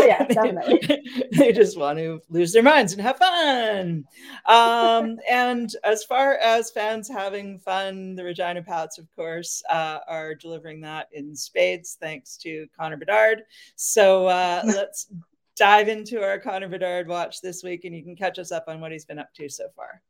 yeah 0.07 0.23
definitely. 0.29 1.29
they 1.31 1.51
just 1.51 1.77
want 1.77 1.97
to 1.97 2.21
lose 2.29 2.51
their 2.51 2.63
minds 2.63 2.93
and 2.93 3.01
have 3.01 3.17
fun 3.17 4.05
um, 4.45 5.17
and 5.29 5.75
as 5.83 6.03
far 6.03 6.35
as 6.35 6.71
fans 6.71 7.07
having 7.07 7.59
fun 7.59 8.15
the 8.15 8.23
regina 8.23 8.61
pats 8.61 8.97
of 8.97 9.07
course 9.15 9.63
uh, 9.69 9.99
are 10.07 10.35
delivering 10.35 10.81
that 10.81 11.07
in 11.13 11.35
spades 11.35 11.97
thanks 11.99 12.37
to 12.37 12.67
connor 12.77 12.97
bedard 12.97 13.43
so 13.75 14.27
uh, 14.27 14.61
let's 14.65 15.07
dive 15.57 15.87
into 15.87 16.23
our 16.23 16.39
connor 16.39 16.69
bedard 16.69 17.07
watch 17.07 17.41
this 17.41 17.63
week 17.63 17.85
and 17.85 17.95
you 17.95 18.03
can 18.03 18.15
catch 18.15 18.39
us 18.39 18.51
up 18.51 18.65
on 18.67 18.79
what 18.79 18.91
he's 18.91 19.05
been 19.05 19.19
up 19.19 19.33
to 19.33 19.49
so 19.49 19.67
far 19.75 20.01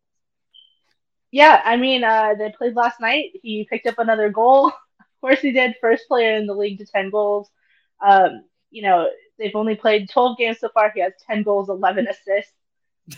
yeah, 1.32 1.62
I 1.64 1.78
mean, 1.78 2.04
uh, 2.04 2.34
they 2.38 2.52
played 2.52 2.76
last 2.76 3.00
night. 3.00 3.32
He 3.42 3.66
picked 3.70 3.88
up 3.88 4.00
another 4.00 4.30
goal. 4.30 4.68
Of 4.68 5.06
course, 5.22 5.40
he 5.40 5.52
did. 5.52 5.76
First 5.80 6.08
player 6.08 6.36
in 6.36 6.46
the 6.46 6.54
league 6.54 6.80
to 6.80 6.86
10 6.86 7.10
goals. 7.10 7.50
Um, 8.06 8.44
you 8.70 8.82
know, 8.82 9.08
they've 9.42 9.56
only 9.56 9.76
played 9.76 10.10
12 10.10 10.38
games 10.38 10.60
so 10.60 10.70
far. 10.70 10.92
He 10.94 11.02
has 11.02 11.14
10 11.28 11.44
goals, 11.44 11.70
11 11.70 12.08
assists. 12.08 12.54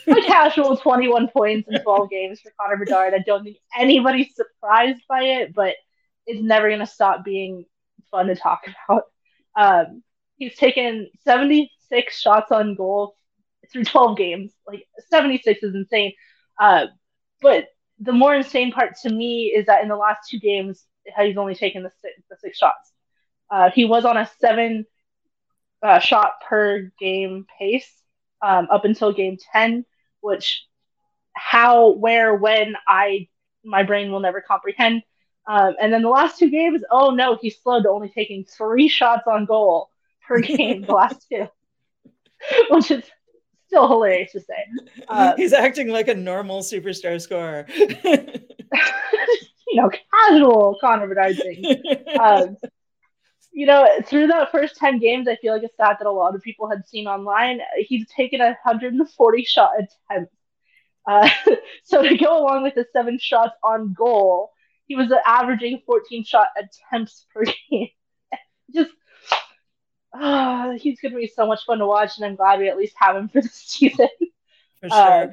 A 0.07 0.15
casual 0.27 0.77
21 0.77 1.27
points 1.27 1.67
in 1.69 1.81
12 1.81 2.09
games 2.09 2.39
for 2.39 2.51
Connor 2.59 2.77
Bedard. 2.77 3.13
I 3.13 3.19
don't 3.19 3.43
think 3.43 3.57
anybody's 3.77 4.33
surprised 4.33 5.01
by 5.09 5.23
it, 5.23 5.53
but 5.53 5.75
it's 6.25 6.41
never 6.41 6.69
going 6.69 6.79
to 6.79 6.87
stop 6.87 7.25
being 7.25 7.65
fun 8.09 8.27
to 8.27 8.35
talk 8.35 8.61
about. 8.87 9.03
Um, 9.55 10.03
he's 10.37 10.55
taken 10.55 11.09
76 11.25 12.19
shots 12.19 12.51
on 12.51 12.75
goal 12.75 13.15
through 13.71 13.83
12 13.83 14.17
games. 14.17 14.51
Like, 14.65 14.87
76 15.11 15.61
is 15.61 15.75
insane. 15.75 16.13
Uh, 16.59 16.87
but 17.41 17.67
the 17.99 18.13
more 18.13 18.33
insane 18.33 18.71
part 18.71 18.95
to 19.03 19.09
me 19.09 19.53
is 19.55 19.65
that 19.65 19.83
in 19.83 19.89
the 19.89 19.97
last 19.97 20.29
two 20.29 20.39
games, 20.39 20.85
he's 21.19 21.37
only 21.37 21.55
taken 21.55 21.83
the 21.83 21.91
six, 22.01 22.13
the 22.29 22.37
six 22.37 22.57
shots. 22.57 22.93
Uh, 23.51 23.69
he 23.69 23.85
was 23.85 24.05
on 24.05 24.17
a 24.17 24.29
seven 24.39 24.85
uh, 25.83 25.99
shot 25.99 26.33
per 26.47 26.91
game 26.99 27.45
pace 27.59 27.91
um, 28.41 28.67
up 28.71 28.85
until 28.85 29.13
game 29.13 29.37
10, 29.51 29.85
which 30.21 30.65
how, 31.33 31.91
where, 31.91 32.35
when, 32.35 32.75
I 32.87 33.27
my 33.63 33.83
brain 33.83 34.11
will 34.11 34.19
never 34.19 34.41
comprehend. 34.41 35.03
Um, 35.47 35.75
and 35.81 35.91
then 35.91 36.01
the 36.01 36.09
last 36.09 36.39
two 36.39 36.49
games, 36.49 36.81
oh 36.91 37.11
no, 37.11 37.37
he 37.41 37.49
slowed 37.49 37.83
to 37.83 37.89
only 37.89 38.09
taking 38.09 38.45
three 38.45 38.87
shots 38.87 39.23
on 39.27 39.45
goal 39.45 39.89
per 40.25 40.39
game 40.39 40.83
the 40.83 40.93
last 40.93 41.25
two, 41.29 41.47
which 42.69 42.91
is 42.91 43.03
still 43.67 43.87
hilarious 43.87 44.31
to 44.33 44.39
say. 44.39 45.03
Uh, 45.07 45.35
He's 45.37 45.53
acting 45.53 45.89
like 45.89 46.07
a 46.07 46.15
normal 46.15 46.61
superstar 46.61 47.19
scorer. 47.19 47.65
you 47.75 49.81
know, 49.81 49.89
casual 50.11 50.77
Connor 50.79 51.07
Bedard 51.07 51.37
thing. 51.37 51.65
Um, 52.19 52.57
you 53.53 53.67
know, 53.67 53.87
through 54.05 54.27
that 54.27 54.51
first 54.51 54.75
10 54.77 54.99
games, 54.99 55.27
I 55.27 55.35
feel 55.35 55.53
like 55.53 55.63
a 55.63 55.71
stat 55.73 55.97
that 55.99 56.07
a 56.07 56.11
lot 56.11 56.35
of 56.35 56.41
people 56.41 56.69
had 56.69 56.87
seen 56.87 57.07
online. 57.07 57.59
He's 57.77 58.07
taken 58.09 58.41
a 58.41 58.57
140 58.63 59.43
shot 59.43 59.71
attempts. 59.77 60.35
Uh, 61.07 61.29
so 61.83 62.01
to 62.01 62.17
go 62.17 62.39
along 62.39 62.63
with 62.63 62.73
the 62.73 62.85
seven 62.91 63.19
shots 63.19 63.53
on 63.63 63.93
goal, 63.93 64.51
he 64.87 64.95
was 64.95 65.13
averaging 65.25 65.81
14 65.85 66.23
shot 66.23 66.47
attempts 66.57 67.27
per 67.33 67.43
game. 67.69 67.89
Just, 68.73 68.91
uh, 70.19 70.71
he's 70.71 70.99
going 70.99 71.11
to 71.11 71.17
be 71.17 71.27
so 71.27 71.45
much 71.45 71.63
fun 71.65 71.77
to 71.77 71.85
watch, 71.85 72.17
and 72.17 72.25
I'm 72.25 72.35
glad 72.35 72.59
we 72.59 72.69
at 72.69 72.77
least 72.77 72.95
have 72.97 73.15
him 73.15 73.29
for 73.29 73.41
the 73.41 73.49
season. 73.53 74.09
For 74.79 74.89
sure. 74.89 75.23
Um, 75.23 75.31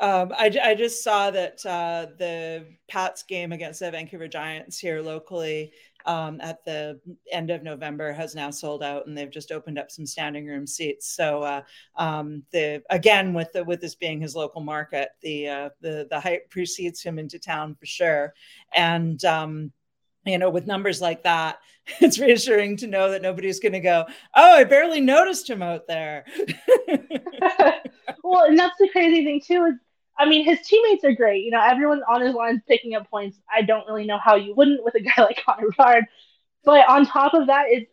um, 0.00 0.32
I, 0.36 0.56
I 0.62 0.74
just 0.76 1.02
saw 1.02 1.30
that 1.32 1.64
uh, 1.66 2.06
the 2.18 2.66
Pats 2.88 3.24
game 3.24 3.50
against 3.50 3.80
the 3.80 3.90
Vancouver 3.90 4.28
Giants 4.28 4.78
here 4.78 5.02
locally 5.02 5.72
um, 6.06 6.40
at 6.40 6.64
the 6.64 7.00
end 7.32 7.50
of 7.50 7.62
November 7.62 8.12
has 8.12 8.34
now 8.34 8.50
sold 8.50 8.82
out, 8.82 9.06
and 9.06 9.16
they've 9.16 9.30
just 9.30 9.52
opened 9.52 9.78
up 9.78 9.90
some 9.90 10.06
standing 10.06 10.46
room 10.46 10.66
seats. 10.66 11.08
So 11.08 11.42
uh, 11.42 11.62
um, 11.96 12.42
the 12.52 12.82
again 12.90 13.34
with 13.34 13.52
the 13.52 13.64
with 13.64 13.80
this 13.80 13.94
being 13.94 14.20
his 14.20 14.34
local 14.34 14.60
market, 14.60 15.10
the 15.22 15.48
uh, 15.48 15.68
the 15.80 16.06
the 16.10 16.20
hype 16.20 16.48
precedes 16.50 17.02
him 17.02 17.18
into 17.18 17.38
town 17.38 17.74
for 17.74 17.86
sure, 17.86 18.34
and. 18.74 19.24
Um, 19.24 19.72
you 20.24 20.36
know, 20.36 20.50
with 20.50 20.66
numbers 20.66 21.00
like 21.00 21.22
that, 21.22 21.60
it's 22.00 22.18
reassuring 22.18 22.76
to 22.78 22.86
know 22.86 23.10
that 23.10 23.22
nobody's 23.22 23.60
going 23.60 23.72
to 23.72 23.80
go, 23.80 24.04
"Oh, 24.34 24.56
I 24.56 24.64
barely 24.64 25.00
noticed 25.00 25.48
him 25.48 25.62
out 25.62 25.86
there." 25.86 26.26
well, 28.22 28.44
and 28.44 28.58
that's 28.58 28.76
the 28.78 28.88
crazy 28.92 29.24
thing 29.24 29.40
too 29.40 29.64
is 29.64 29.74
I 30.18 30.26
mean, 30.28 30.44
his 30.44 30.60
teammates 30.66 31.04
are 31.04 31.12
great. 31.12 31.44
You 31.44 31.52
know, 31.52 31.62
everyone 31.62 32.02
on 32.08 32.20
his 32.22 32.34
line's 32.34 32.62
picking 32.66 32.94
up 32.94 33.08
points. 33.10 33.38
I 33.54 33.62
don't 33.62 33.86
really 33.86 34.06
know 34.06 34.18
how 34.18 34.36
you 34.36 34.54
wouldn't 34.54 34.84
with 34.84 34.94
a 34.96 35.00
guy 35.02 35.22
like 35.22 35.40
Connor 35.44 35.68
Bedard. 35.70 36.04
But 36.64 36.88
on 36.88 37.06
top 37.06 37.34
of 37.34 37.48
that, 37.48 37.66
is 37.72 37.84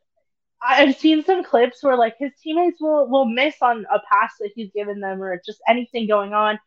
I've 0.62 0.96
seen 0.98 1.24
some 1.24 1.44
clips 1.44 1.84
where 1.84 1.98
like 1.98 2.16
his 2.20 2.32
teammates 2.42 2.82
will 2.82 3.08
will 3.10 3.26
miss 3.26 3.56
on 3.62 3.86
a 3.94 4.00
pass 4.12 4.34
that 4.40 4.52
he's 4.56 4.72
given 4.74 5.00
them 5.00 5.22
or 5.22 5.42
just 5.46 5.60
anything 5.68 6.08
going 6.08 6.34
on, 6.34 6.60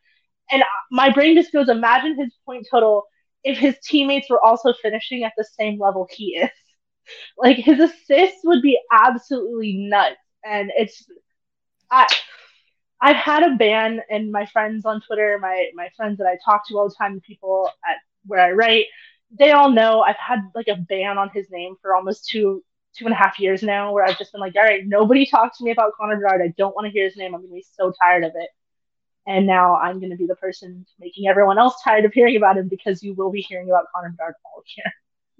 and 0.51 0.63
my 0.91 1.11
brain 1.11 1.35
just 1.35 1.53
goes, 1.53 1.69
imagine 1.69 2.17
his 2.17 2.33
point 2.45 2.67
total 2.71 3.05
if 3.43 3.57
his 3.57 3.77
teammates 3.83 4.29
were 4.29 4.43
also 4.45 4.73
finishing 4.81 5.23
at 5.23 5.33
the 5.37 5.45
same 5.59 5.79
level 5.79 6.07
he 6.11 6.35
is. 6.37 6.49
Like 7.37 7.57
his 7.57 7.79
assists 7.79 8.41
would 8.45 8.61
be 8.61 8.79
absolutely 8.91 9.73
nuts, 9.89 10.17
and 10.45 10.71
it's 10.77 11.05
I 11.91 12.07
I've 13.01 13.15
had 13.15 13.43
a 13.43 13.55
ban, 13.55 14.01
and 14.09 14.31
my 14.31 14.45
friends 14.45 14.85
on 14.85 15.01
Twitter, 15.01 15.37
my 15.41 15.69
my 15.73 15.89
friends 15.95 16.17
that 16.17 16.27
I 16.27 16.37
talk 16.43 16.67
to 16.67 16.77
all 16.77 16.89
the 16.89 16.95
time, 16.95 17.21
people 17.21 17.69
at 17.89 17.97
where 18.25 18.39
I 18.41 18.51
write, 18.51 18.85
they 19.31 19.51
all 19.51 19.71
know 19.71 20.01
I've 20.01 20.17
had 20.17 20.39
like 20.55 20.67
a 20.67 20.75
ban 20.75 21.17
on 21.17 21.29
his 21.33 21.49
name 21.49 21.75
for 21.81 21.95
almost 21.95 22.27
two 22.29 22.63
two 22.95 23.05
and 23.05 23.13
a 23.13 23.17
half 23.17 23.39
years 23.39 23.63
now, 23.63 23.93
where 23.93 24.03
I've 24.03 24.17
just 24.17 24.31
been 24.31 24.41
like, 24.41 24.55
all 24.55 24.63
right, 24.63 24.85
nobody 24.85 25.25
talk 25.25 25.57
to 25.57 25.63
me 25.63 25.71
about 25.71 25.93
Connor 25.97 26.17
Bedard. 26.17 26.41
I 26.41 26.53
don't 26.57 26.75
want 26.75 26.85
to 26.85 26.91
hear 26.91 27.05
his 27.05 27.15
name. 27.17 27.33
I'm 27.33 27.41
gonna 27.41 27.53
be 27.53 27.65
so 27.77 27.93
tired 28.01 28.23
of 28.25 28.31
it. 28.35 28.49
And 29.27 29.45
now 29.45 29.75
I'm 29.75 29.99
gonna 29.99 30.17
be 30.17 30.27
the 30.27 30.35
person 30.35 30.85
making 30.99 31.27
everyone 31.27 31.57
else 31.59 31.81
tired 31.83 32.05
of 32.05 32.13
hearing 32.13 32.35
about 32.35 32.57
him 32.57 32.67
because 32.67 33.03
you 33.03 33.13
will 33.13 33.31
be 33.31 33.41
hearing 33.41 33.69
about 33.69 33.85
Connor 33.93 34.09
Bedard 34.09 34.35
all 34.45 34.63
year. 34.77 34.93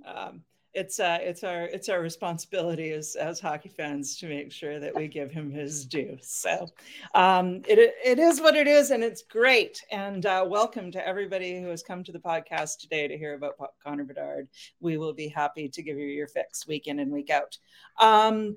Um, 0.06 0.44
it's 0.74 1.00
uh, 1.00 1.18
it's 1.22 1.44
our 1.44 1.64
it's 1.64 1.90
our 1.90 2.02
responsibility 2.02 2.92
as 2.92 3.16
as 3.16 3.40
hockey 3.40 3.70
fans 3.70 4.18
to 4.18 4.28
make 4.28 4.52
sure 4.52 4.80
that 4.80 4.96
we 4.96 5.08
give 5.08 5.32
him 5.32 5.50
his 5.50 5.86
due. 5.86 6.18
So 6.22 6.68
um, 7.16 7.62
it 7.68 7.96
it 8.04 8.20
is 8.20 8.40
what 8.40 8.56
it 8.56 8.68
is, 8.68 8.92
and 8.92 9.04
it's 9.04 9.24
great. 9.24 9.82
And 9.92 10.26
uh, 10.26 10.46
welcome 10.48 10.92
to 10.92 11.08
everybody 11.08 11.60
who 11.62 11.70
has 11.70 11.82
come 11.82 12.04
to 12.04 12.12
the 12.12 12.20
podcast 12.20 12.80
today 12.80 13.08
to 13.08 13.18
hear 13.18 13.34
about 13.34 13.56
Connor 13.84 14.04
Bedard. 14.04 14.48
We 14.80 14.98
will 14.98 15.14
be 15.14 15.28
happy 15.28 15.70
to 15.70 15.82
give 15.82 15.98
you 15.98 16.08
your 16.08 16.28
fix 16.28 16.68
week 16.68 16.88
in 16.88 17.00
and 17.00 17.12
week 17.12 17.30
out. 17.30 17.58
Um, 18.00 18.56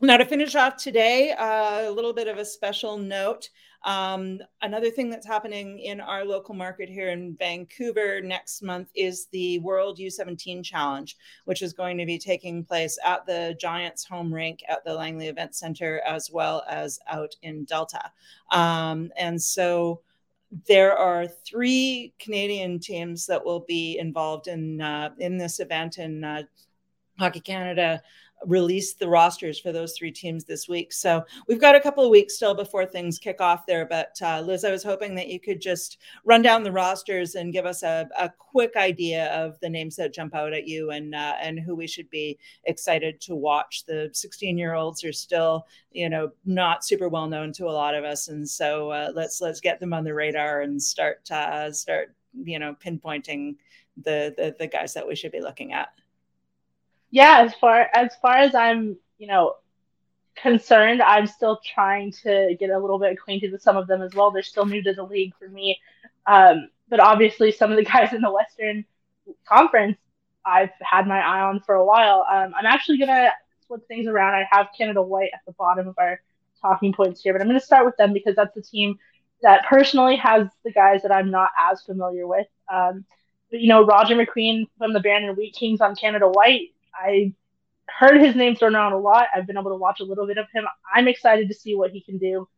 now 0.00 0.16
to 0.16 0.24
finish 0.24 0.54
off 0.56 0.76
today, 0.76 1.32
uh, 1.32 1.88
a 1.88 1.90
little 1.90 2.12
bit 2.12 2.28
of 2.28 2.38
a 2.38 2.44
special 2.44 2.98
note. 2.98 3.48
Um, 3.84 4.40
another 4.62 4.90
thing 4.90 5.10
that's 5.10 5.26
happening 5.26 5.78
in 5.78 6.00
our 6.00 6.24
local 6.24 6.54
market 6.54 6.88
here 6.88 7.10
in 7.10 7.36
Vancouver 7.36 8.20
next 8.22 8.62
month 8.62 8.88
is 8.94 9.26
the 9.26 9.58
World 9.58 9.98
U17 9.98 10.64
Challenge, 10.64 11.16
which 11.44 11.60
is 11.60 11.74
going 11.74 11.98
to 11.98 12.06
be 12.06 12.18
taking 12.18 12.64
place 12.64 12.98
at 13.04 13.26
the 13.26 13.56
Giants 13.60 14.04
home 14.04 14.32
rink 14.32 14.62
at 14.68 14.84
the 14.84 14.94
Langley 14.94 15.28
Event 15.28 15.54
Center 15.54 16.00
as 16.06 16.30
well 16.30 16.64
as 16.68 16.98
out 17.08 17.36
in 17.42 17.64
Delta. 17.64 18.10
Um, 18.50 19.12
and 19.18 19.40
so 19.40 20.00
there 20.66 20.96
are 20.96 21.26
three 21.26 22.14
Canadian 22.18 22.78
teams 22.78 23.26
that 23.26 23.44
will 23.44 23.60
be 23.60 23.98
involved 23.98 24.46
in 24.46 24.80
uh, 24.80 25.10
in 25.18 25.36
this 25.36 25.60
event, 25.60 25.98
and 25.98 26.24
uh, 26.24 26.42
Hockey 27.18 27.40
Canada 27.40 28.02
release 28.46 28.94
the 28.94 29.08
rosters 29.08 29.58
for 29.58 29.72
those 29.72 29.96
three 29.96 30.10
teams 30.10 30.44
this 30.44 30.68
week. 30.68 30.92
So 30.92 31.24
we've 31.48 31.60
got 31.60 31.74
a 31.74 31.80
couple 31.80 32.04
of 32.04 32.10
weeks 32.10 32.36
still 32.36 32.54
before 32.54 32.86
things 32.86 33.18
kick 33.18 33.40
off 33.40 33.66
there. 33.66 33.86
But 33.86 34.16
uh, 34.22 34.40
Liz, 34.40 34.64
I 34.64 34.70
was 34.70 34.82
hoping 34.82 35.14
that 35.14 35.28
you 35.28 35.40
could 35.40 35.60
just 35.60 35.98
run 36.24 36.42
down 36.42 36.62
the 36.62 36.72
rosters 36.72 37.34
and 37.34 37.52
give 37.52 37.66
us 37.66 37.82
a, 37.82 38.08
a 38.18 38.30
quick 38.38 38.76
idea 38.76 39.32
of 39.32 39.58
the 39.60 39.68
names 39.68 39.96
that 39.96 40.14
jump 40.14 40.34
out 40.34 40.52
at 40.52 40.68
you 40.68 40.90
and 40.90 41.14
uh, 41.14 41.34
and 41.40 41.58
who 41.58 41.74
we 41.74 41.86
should 41.86 42.08
be 42.10 42.38
excited 42.64 43.20
to 43.22 43.34
watch. 43.34 43.84
The 43.86 44.10
16 44.12 44.58
year 44.58 44.74
olds 44.74 45.04
are 45.04 45.12
still, 45.12 45.66
you 45.92 46.08
know, 46.08 46.30
not 46.44 46.84
super 46.84 47.08
well 47.08 47.26
known 47.26 47.52
to 47.54 47.66
a 47.66 47.70
lot 47.70 47.94
of 47.94 48.04
us, 48.04 48.28
and 48.28 48.48
so 48.48 48.90
uh, 48.90 49.12
let's 49.14 49.40
let's 49.40 49.60
get 49.60 49.80
them 49.80 49.92
on 49.92 50.04
the 50.04 50.14
radar 50.14 50.62
and 50.62 50.82
start 50.82 51.30
uh, 51.30 51.72
start 51.72 52.14
you 52.42 52.58
know 52.58 52.74
pinpointing 52.84 53.56
the, 54.02 54.34
the 54.36 54.54
the 54.58 54.66
guys 54.66 54.92
that 54.94 55.06
we 55.06 55.14
should 55.14 55.32
be 55.32 55.40
looking 55.40 55.72
at 55.72 55.88
yeah, 57.14 57.42
as 57.42 57.54
far 57.54 57.86
as 57.94 58.12
far 58.20 58.38
as 58.38 58.56
I'm, 58.56 58.96
you 59.18 59.28
know, 59.28 59.54
concerned, 60.34 61.00
I'm 61.00 61.28
still 61.28 61.60
trying 61.64 62.10
to 62.24 62.56
get 62.58 62.70
a 62.70 62.78
little 62.78 62.98
bit 62.98 63.12
acquainted 63.12 63.52
with 63.52 63.62
some 63.62 63.76
of 63.76 63.86
them 63.86 64.02
as 64.02 64.12
well. 64.16 64.32
They're 64.32 64.42
still 64.42 64.66
new 64.66 64.82
to 64.82 64.92
the 64.92 65.04
league 65.04 65.32
for 65.38 65.48
me. 65.48 65.78
Um, 66.26 66.70
but 66.88 66.98
obviously, 66.98 67.52
some 67.52 67.70
of 67.70 67.76
the 67.76 67.84
guys 67.92 68.12
in 68.12 68.20
the 68.20 68.32
Western 68.32 68.84
Conference, 69.46 69.96
I've 70.44 70.72
had 70.82 71.06
my 71.06 71.20
eye 71.20 71.42
on 71.42 71.60
for 71.60 71.76
a 71.76 71.84
while. 71.84 72.26
Um, 72.28 72.52
I'm 72.58 72.66
actually 72.66 72.98
gonna 72.98 73.30
flip 73.68 73.86
things 73.86 74.08
around. 74.08 74.34
I 74.34 74.48
have 74.50 74.70
Canada 74.76 75.00
White 75.00 75.30
at 75.32 75.40
the 75.46 75.52
bottom 75.52 75.86
of 75.86 75.94
our 75.98 76.20
talking 76.60 76.92
points 76.92 77.22
here, 77.22 77.32
but 77.32 77.40
I'm 77.40 77.46
gonna 77.46 77.60
start 77.60 77.86
with 77.86 77.96
them 77.96 78.12
because 78.12 78.34
that's 78.34 78.56
the 78.56 78.62
team 78.62 78.98
that 79.42 79.66
personally 79.66 80.16
has 80.16 80.48
the 80.64 80.72
guys 80.72 81.02
that 81.02 81.12
I'm 81.12 81.30
not 81.30 81.50
as 81.70 81.80
familiar 81.82 82.26
with. 82.26 82.48
Um, 82.68 83.04
but 83.52 83.60
you 83.60 83.68
know, 83.68 83.86
Roger 83.86 84.16
McQueen 84.16 84.66
from 84.78 84.92
the 84.92 84.98
Brandon 84.98 85.36
Wheat 85.36 85.54
Kings 85.54 85.80
on 85.80 85.94
Canada 85.94 86.26
White 86.28 86.73
I 86.94 87.34
heard 87.88 88.20
his 88.20 88.34
name 88.34 88.56
thrown 88.56 88.74
around 88.74 88.92
a 88.92 88.98
lot. 88.98 89.26
I've 89.34 89.46
been 89.46 89.58
able 89.58 89.70
to 89.70 89.76
watch 89.76 90.00
a 90.00 90.04
little 90.04 90.26
bit 90.26 90.38
of 90.38 90.46
him. 90.52 90.64
I'm 90.92 91.08
excited 91.08 91.48
to 91.48 91.54
see 91.54 91.74
what 91.74 91.90
he 91.90 92.00
can 92.00 92.18
do. 92.18 92.48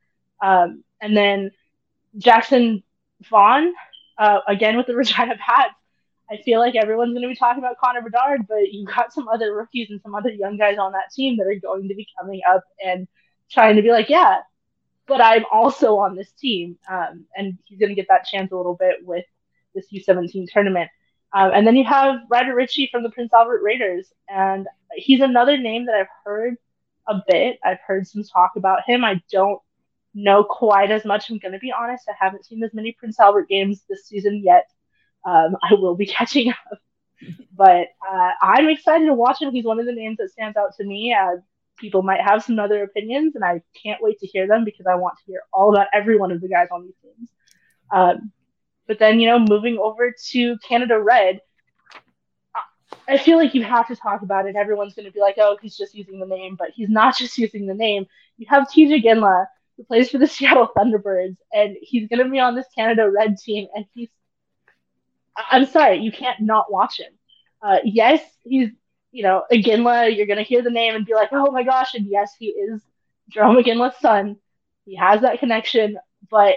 Um, 0.43 0.85
and 1.01 1.17
then 1.17 1.51
Jackson 2.19 2.83
Vaughn, 3.29 3.73
uh, 4.19 4.41
again 4.47 4.77
with 4.77 4.87
the 4.87 4.95
Regina 4.97 5.37
Pats. 5.37 5.75
I 6.31 6.39
feel 6.43 6.59
like 6.59 6.75
everyone's 6.75 7.13
going 7.13 7.23
to 7.23 7.29
be 7.29 7.37
talking 7.37 7.63
about 7.63 7.79
Connor 7.79 8.03
Bedard, 8.03 8.47
but 8.49 8.73
you've 8.73 8.89
got 8.89 9.13
some 9.13 9.29
other 9.29 9.55
rookies 9.55 9.91
and 9.91 10.01
some 10.03 10.15
other 10.15 10.31
young 10.31 10.57
guys 10.57 10.77
on 10.77 10.93
that 10.93 11.13
team 11.15 11.37
that 11.37 11.47
are 11.47 11.55
going 11.55 11.89
to 11.89 11.95
be 11.95 12.09
coming 12.19 12.41
up 12.49 12.65
and 12.85 13.07
trying 13.49 13.77
to 13.77 13.83
be 13.83 13.93
like, 13.93 14.09
yeah, 14.09 14.39
but 15.07 15.21
I'm 15.21 15.45
also 15.53 15.99
on 15.99 16.17
this 16.17 16.33
team. 16.33 16.79
Um, 16.91 17.27
and 17.37 17.59
he's 17.65 17.79
going 17.79 17.91
to 17.91 17.95
get 17.95 18.09
that 18.09 18.27
chance 18.27 18.51
a 18.51 18.57
little 18.57 18.75
bit 18.75 18.97
with 19.05 19.25
this 19.75 19.87
U17 19.93 20.49
tournament. 20.53 20.91
Um, 21.37 21.51
and 21.53 21.67
then 21.67 21.77
you 21.77 21.85
have 21.85 22.21
Ryder 22.31 22.55
Ritchie 22.55 22.89
from 22.91 23.03
the 23.03 23.11
Prince 23.11 23.35
Albert 23.35 23.61
Raiders, 23.63 24.11
and 24.27 24.67
he's 24.95 25.21
another 25.21 25.59
name 25.59 25.85
that 25.85 25.95
I've 25.95 26.07
heard 26.25 26.55
a 27.07 27.21
bit. 27.29 27.59
I've 27.63 27.81
heard 27.87 28.07
some 28.07 28.25
talk 28.25 28.53
about 28.57 28.81
him. 28.87 29.05
I 29.05 29.21
don't 29.31 29.61
know 30.15 30.45
quite 30.45 30.91
as 30.91 31.05
much. 31.05 31.29
I'm 31.29 31.39
going 31.39 31.53
to 31.53 31.59
be 31.59 31.71
honest. 31.79 32.09
I 32.09 32.15
haven't 32.19 32.47
seen 32.47 32.65
as 32.65 32.73
many 32.73 32.93
Prince 32.93 33.21
Albert 33.21 33.51
games 33.51 33.83
this 33.87 34.07
season 34.07 34.41
yet. 34.43 34.71
Um, 35.27 35.59
I 35.63 35.75
will 35.75 35.95
be 35.95 36.07
catching 36.19 36.49
up, 36.49 36.79
but 37.55 37.89
uh, 38.11 38.31
I'm 38.41 38.71
excited 38.71 39.05
to 39.05 39.13
watch 39.13 39.43
him. 39.43 39.53
He's 39.53 39.67
one 39.67 39.79
of 39.79 39.85
the 39.85 39.93
names 39.93 40.17
that 40.17 40.31
stands 40.31 40.57
out 40.57 40.75
to 40.79 40.85
me. 40.85 41.15
Uh, 41.15 41.37
people 41.77 42.03
might 42.03 42.23
have 42.23 42.45
some 42.45 42.59
other 42.59 42.83
opinions, 42.83 43.35
and 43.35 43.45
I 43.45 43.61
can't 43.83 44.03
wait 44.03 44.19
to 44.21 44.27
hear 44.27 44.49
them 44.49 44.65
because 44.65 44.87
I 44.87 44.95
want 44.95 45.19
to 45.19 45.25
hear 45.31 45.43
all 45.53 45.75
about 45.75 45.89
every 45.93 46.17
one 46.17 46.33
of 46.33 46.41
the 46.41 46.49
guys 46.49 46.69
on 46.73 46.85
these 46.85 46.97
teams. 47.03 47.29
Um, 47.93 48.33
but 48.87 48.99
then, 48.99 49.21
you 49.21 49.29
know, 49.29 49.39
moving 49.39 49.79
over 49.79 50.13
to 50.31 50.59
Canada 50.59 50.99
Red, 51.01 51.41
I 53.09 53.19
feel 53.19 53.37
like 53.37 53.55
you 53.55 53.63
have 53.63 53.89
to 53.89 53.97
talk 53.97 54.23
about 54.23 54.47
it. 54.47 54.57
Everyone's 54.57 54.95
going 54.95 55.07
to 55.07 55.13
be 55.13 55.21
like, 55.21 55.37
oh, 55.39 55.57
he's 55.61 55.77
just 55.77 55.95
using 55.95 56.19
the 56.19 56.27
name, 56.27 56.57
but 56.59 56.71
he's 56.75 56.89
not 56.89 57.17
just 57.19 57.39
using 57.39 57.67
the 57.67 57.75
name. 57.75 58.07
You 58.39 58.47
have 58.51 58.69
Tij 58.69 59.03
Iginla, 59.03 59.47
who 59.77 59.85
plays 59.85 60.11
for 60.11 60.19
the 60.19 60.27
Seattle 60.29 60.71
Thunderbirds, 60.77 61.37
and 61.53 61.77
he's 61.81 62.09
going 62.09 62.25
to 62.25 62.31
be 62.31 62.39
on 62.41 62.55
this 62.55 62.67
Canada 62.75 63.11
Red 63.11 63.39
team, 63.39 63.69
and 63.75 63.87
he's. 63.95 64.09
I'm 65.51 65.67
sorry, 65.67 65.99
you 65.99 66.11
can't 66.13 66.41
not 66.41 66.73
watch 66.73 66.99
him. 66.99 67.13
Uh, 67.63 67.79
yes, 67.85 68.23
he's, 68.43 68.71
you 69.13 69.23
know, 69.23 69.45
Iginla, 69.53 70.17
you're 70.17 70.27
going 70.27 70.39
to 70.39 70.43
hear 70.45 70.63
the 70.63 70.71
name 70.71 70.95
and 70.95 71.05
be 71.05 71.15
like, 71.15 71.29
oh 71.33 71.51
my 71.51 71.63
gosh, 71.63 71.95
and 71.95 72.07
yes, 72.07 72.33
he 72.39 72.47
is 72.47 72.83
Jarome 73.31 73.63
Iginla's 73.63 73.97
son, 73.99 74.37
He 74.87 74.97
has 74.97 75.21
that 75.23 75.41
connection, 75.41 75.99
but 76.31 76.57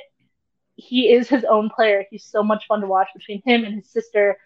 he 0.80 1.12
is 1.12 1.30
his 1.30 1.44
own 1.44 1.70
player. 1.70 2.06
He's 2.10 2.24
so 2.24 2.44
much 2.44 2.68
fun 2.68 2.82
to 2.82 2.88
watch 2.88 3.10
between 3.14 3.42
him 3.46 3.64
and 3.64 3.76
his 3.76 3.90
sister. 3.90 4.38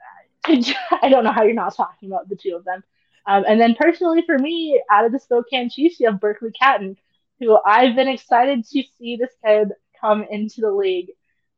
I 0.46 1.08
don't 1.08 1.24
know 1.24 1.32
how 1.32 1.42
you're 1.42 1.54
not 1.54 1.74
talking 1.76 2.08
about 2.10 2.28
the 2.28 2.36
two 2.36 2.54
of 2.56 2.64
them. 2.64 2.82
Um, 3.26 3.44
and 3.46 3.60
then 3.60 3.74
personally 3.74 4.22
for 4.24 4.38
me, 4.38 4.80
out 4.90 5.04
of 5.04 5.12
the 5.12 5.18
Spokane 5.18 5.70
Chiefs, 5.70 5.98
you 5.98 6.08
have 6.10 6.20
Berkly 6.20 6.52
Catton, 6.58 6.96
who 7.40 7.58
I've 7.64 7.96
been 7.96 8.08
excited 8.08 8.64
to 8.64 8.82
see 8.98 9.16
this 9.16 9.32
kid 9.44 9.72
come 10.00 10.24
into 10.30 10.60
the 10.60 10.70
league, 10.70 11.10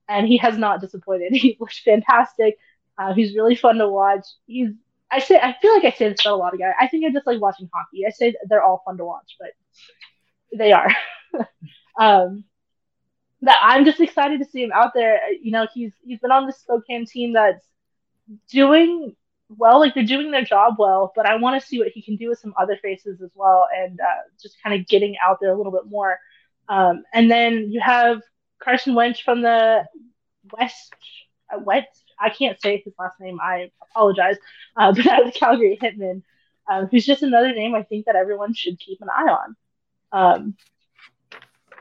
and 0.09 0.27
he 0.27 0.39
has 0.39 0.57
not 0.57 0.81
disappointed. 0.81 1.33
He 1.37 1.57
looks 1.61 1.79
fantastic. 1.81 2.57
Uh, 2.97 3.15
he's 3.15 3.35
really 3.35 3.55
fun 3.55 3.77
to 3.77 3.89
watch. 3.89 4.27
He's 4.47 4.71
I 5.11 5.21
say 5.21 5.39
I 5.39 5.57
feel 5.61 5.75
like 5.75 5.85
I 5.85 5.91
say 5.97 6.09
this 6.09 6.21
about 6.23 6.35
a 6.35 6.37
lot 6.37 6.55
of 6.55 6.61
guys. 6.61 6.75
I 6.81 6.89
think 6.89 7.05
I 7.05 7.11
just 7.11 7.27
like 7.27 7.41
watching 7.41 7.69
hockey. 7.73 8.07
I 8.07 8.11
say 8.11 8.35
they're 8.49 8.63
all 8.63 8.83
fun 8.85 8.99
to 8.99 9.05
watch, 9.05 9.37
but 9.39 9.51
they 10.57 10.73
are. 10.73 10.91
um, 12.01 12.45
that 13.43 13.59
I'm 13.63 13.85
just 13.85 14.01
excited 14.01 14.41
to 14.41 14.45
see 14.47 14.63
him 14.63 14.73
out 14.73 14.93
there. 14.95 15.21
You 15.41 15.53
know, 15.53 15.67
he's 15.73 15.93
he's 16.03 16.19
been 16.21 16.31
on 16.33 16.47
the 16.47 16.53
Spokane 16.53 17.07
team 17.07 17.35
that's 17.35 17.65
doing 18.51 19.15
well, 19.49 19.81
like 19.81 19.95
they're 19.95 20.05
doing 20.05 20.31
their 20.31 20.45
job 20.45 20.75
well, 20.79 21.13
but 21.17 21.27
I 21.27 21.37
want 21.37 21.61
to 21.61 21.67
see 21.67 21.79
what 21.79 21.89
he 21.89 22.03
can 22.03 22.17
do 22.17 22.29
with 22.29 22.39
some 22.39 22.55
other 22.61 22.77
faces 22.83 23.23
as 23.23 23.31
well, 23.35 23.67
and 23.75 23.99
uh, 24.01 24.23
just 24.41 24.57
kind 24.63 24.79
of 24.79 24.87
getting 24.87 25.17
out 25.27 25.39
there 25.41 25.53
a 25.53 25.57
little 25.57 25.73
bit 25.73 25.87
more. 25.87 26.19
Um, 26.69 27.05
and 27.15 27.31
then 27.31 27.71
you 27.71 27.81
have 27.81 28.21
Carson 28.63 28.95
Wench 28.95 29.23
from 29.23 29.41
the 29.43 29.85
West 30.59 30.95
uh, 31.53 31.59
West. 31.59 32.05
I 32.21 32.31
can't 32.31 32.61
say 32.61 32.83
his 32.85 32.95
last 32.99 33.21
name. 33.21 33.39
I 33.41 33.71
apologize. 33.91 34.37
Uh, 34.77 34.93
but 34.97 35.07
out 35.07 35.27
of 35.27 35.35
Calgary 35.35 35.79
Hitmen, 35.81 36.23
um, 36.71 36.89
who's 36.91 37.07
just 37.07 37.23
another 37.23 37.55
name 37.55 37.75
I 37.75 37.83
think 37.83 38.07
that 38.07 38.17
everyone 38.17 38.55
should 38.55 38.79
keep 38.79 39.01
an 39.01 39.09
eye 39.09 39.31
on. 39.31 39.57
Um, 40.11 40.57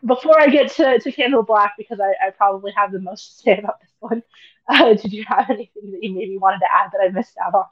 before 0.06 0.40
I 0.40 0.48
get 0.48 0.72
to, 0.74 1.00
to 1.00 1.12
Canada 1.12 1.44
Black, 1.44 1.74
because 1.78 2.00
I, 2.00 2.28
I 2.28 2.30
probably 2.32 2.72
have 2.76 2.92
the 2.92 3.00
most 3.00 3.38
to 3.38 3.44
say 3.44 3.58
about 3.58 3.80
this 3.82 3.92
one, 4.00 4.24
uh, 4.70 4.94
did 4.94 5.14
you 5.14 5.24
have 5.28 5.50
anything 5.50 5.92
that 5.92 6.04
you 6.04 6.14
maybe 6.14 6.38
wanted 6.38 6.60
to 6.60 6.74
add 6.74 6.92
that 6.92 7.02
I 7.04 7.10
missed 7.10 7.38
out 7.44 7.54
on? 7.54 7.66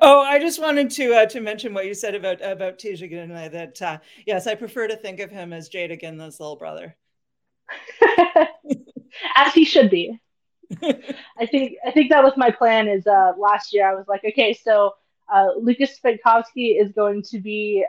Oh, 0.00 0.20
I 0.20 0.38
just 0.38 0.60
wanted 0.60 0.90
to 0.92 1.14
uh, 1.14 1.26
to 1.26 1.40
mention 1.40 1.74
what 1.74 1.86
you 1.86 1.94
said 1.94 2.14
about 2.14 2.40
about 2.40 2.78
Tij 2.78 3.02
Iginla. 3.02 3.50
That 3.50 3.82
uh, 3.82 3.98
yes, 4.24 4.46
I 4.46 4.54
prefer 4.54 4.86
to 4.86 4.96
think 4.96 5.18
of 5.18 5.32
him 5.32 5.52
as 5.52 5.68
Jade 5.68 5.90
Iginla's 5.90 6.38
little 6.38 6.54
brother, 6.54 6.96
as 9.36 9.52
he 9.52 9.64
should 9.64 9.90
be. 9.90 10.20
I 10.82 11.46
think 11.46 11.76
I 11.84 11.90
think 11.90 12.10
that 12.10 12.22
was 12.22 12.36
my 12.36 12.52
plan. 12.52 12.86
Is 12.86 13.06
uh, 13.08 13.32
last 13.36 13.74
year 13.74 13.90
I 13.90 13.96
was 13.96 14.06
like, 14.06 14.22
okay, 14.24 14.54
so 14.54 14.92
uh, 15.32 15.48
Lucas 15.60 15.98
Spenkovsky 15.98 16.80
is 16.80 16.92
going 16.92 17.22
to 17.22 17.40
be. 17.40 17.84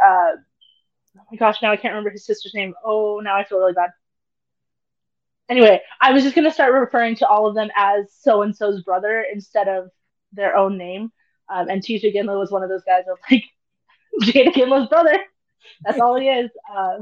Oh 1.17 1.21
my 1.31 1.37
gosh, 1.37 1.61
now 1.61 1.71
I 1.71 1.77
can't 1.77 1.93
remember 1.93 2.09
his 2.09 2.25
sister's 2.25 2.53
name. 2.53 2.73
Oh, 2.83 3.21
now 3.23 3.35
I 3.37 3.43
feel 3.43 3.59
really 3.59 3.73
bad. 3.73 3.91
Anyway, 5.47 5.81
I 6.01 6.11
was 6.11 6.23
just 6.23 6.35
gonna 6.35 6.51
start 6.51 6.73
referring 6.73 7.15
to 7.17 7.27
all 7.27 7.47
of 7.47 7.55
them 7.55 7.69
as 7.75 8.11
so 8.19 8.41
and 8.41 8.55
so's 8.55 8.81
brother 8.81 9.25
instead 9.31 9.67
of 9.67 9.89
their 10.33 10.55
own 10.55 10.77
name. 10.77 11.11
Um, 11.49 11.69
and 11.69 11.81
Tij 11.81 12.03
Iginla 12.03 12.37
was 12.39 12.51
one 12.51 12.63
of 12.63 12.69
those 12.69 12.83
guys 12.83 13.03
of 13.09 13.17
like 13.29 13.43
Jade 14.23 14.53
Iginla's 14.53 14.89
brother. 14.89 15.17
That's 15.83 15.99
all 15.99 16.19
he 16.19 16.27
is. 16.27 16.49
Um, 16.75 17.01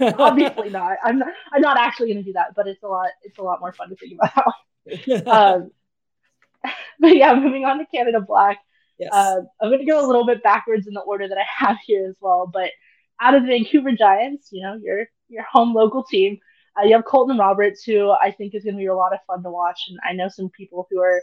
obviously 0.18 0.70
not. 0.70 0.98
I'm 1.02 1.18
not. 1.18 1.28
I'm 1.52 1.62
not 1.62 1.78
actually 1.78 2.12
going 2.12 2.24
to 2.24 2.30
do 2.30 2.34
that, 2.34 2.54
but 2.54 2.66
it's 2.66 2.82
a 2.82 2.88
lot. 2.88 3.08
It's 3.22 3.38
a 3.38 3.42
lot 3.42 3.60
more 3.60 3.72
fun 3.72 3.88
to 3.90 3.96
think 3.96 4.18
about. 4.20 4.54
um, 5.26 5.70
but 6.98 7.16
yeah, 7.16 7.34
moving 7.34 7.64
on 7.64 7.78
to 7.78 7.86
Canada 7.86 8.20
Black. 8.20 8.58
Yes. 8.98 9.10
Uh, 9.12 9.40
I'm 9.60 9.70
going 9.70 9.78
to 9.78 9.86
go 9.86 10.04
a 10.04 10.06
little 10.06 10.26
bit 10.26 10.42
backwards 10.42 10.86
in 10.86 10.92
the 10.92 11.00
order 11.00 11.26
that 11.26 11.38
I 11.38 11.44
have 11.64 11.78
here 11.84 12.06
as 12.08 12.16
well. 12.20 12.46
But 12.52 12.70
out 13.20 13.34
of 13.34 13.42
the 13.42 13.48
Vancouver 13.48 13.92
Giants, 13.92 14.48
you 14.50 14.62
know, 14.62 14.78
your 14.82 15.06
your 15.28 15.44
home 15.44 15.74
local 15.74 16.02
team, 16.02 16.38
uh, 16.78 16.84
you 16.84 16.94
have 16.94 17.04
Colton 17.04 17.38
Roberts, 17.38 17.82
who 17.84 18.10
I 18.10 18.30
think 18.30 18.54
is 18.54 18.64
going 18.64 18.74
to 18.74 18.80
be 18.80 18.86
a 18.86 18.94
lot 18.94 19.12
of 19.12 19.20
fun 19.26 19.42
to 19.42 19.50
watch. 19.50 19.86
And 19.88 19.98
I 20.08 20.12
know 20.12 20.28
some 20.28 20.50
people 20.50 20.86
who 20.90 21.00
are 21.00 21.22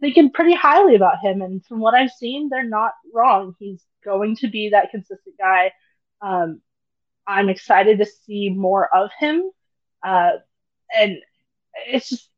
thinking 0.00 0.30
pretty 0.30 0.54
highly 0.54 0.94
about 0.94 1.20
him. 1.22 1.42
And 1.42 1.64
from 1.64 1.80
what 1.80 1.94
I've 1.94 2.10
seen, 2.10 2.48
they're 2.48 2.64
not 2.64 2.92
wrong. 3.12 3.54
He's 3.58 3.82
going 4.04 4.36
to 4.36 4.48
be 4.48 4.70
that 4.70 4.90
consistent 4.90 5.36
guy. 5.38 5.72
Um, 6.20 6.60
I'm 7.26 7.48
excited 7.48 7.98
to 7.98 8.06
see 8.06 8.50
more 8.50 8.94
of 8.94 9.10
him. 9.18 9.50
Uh, 10.02 10.32
and 10.96 11.18
it's 11.86 12.08
just, 12.08 12.28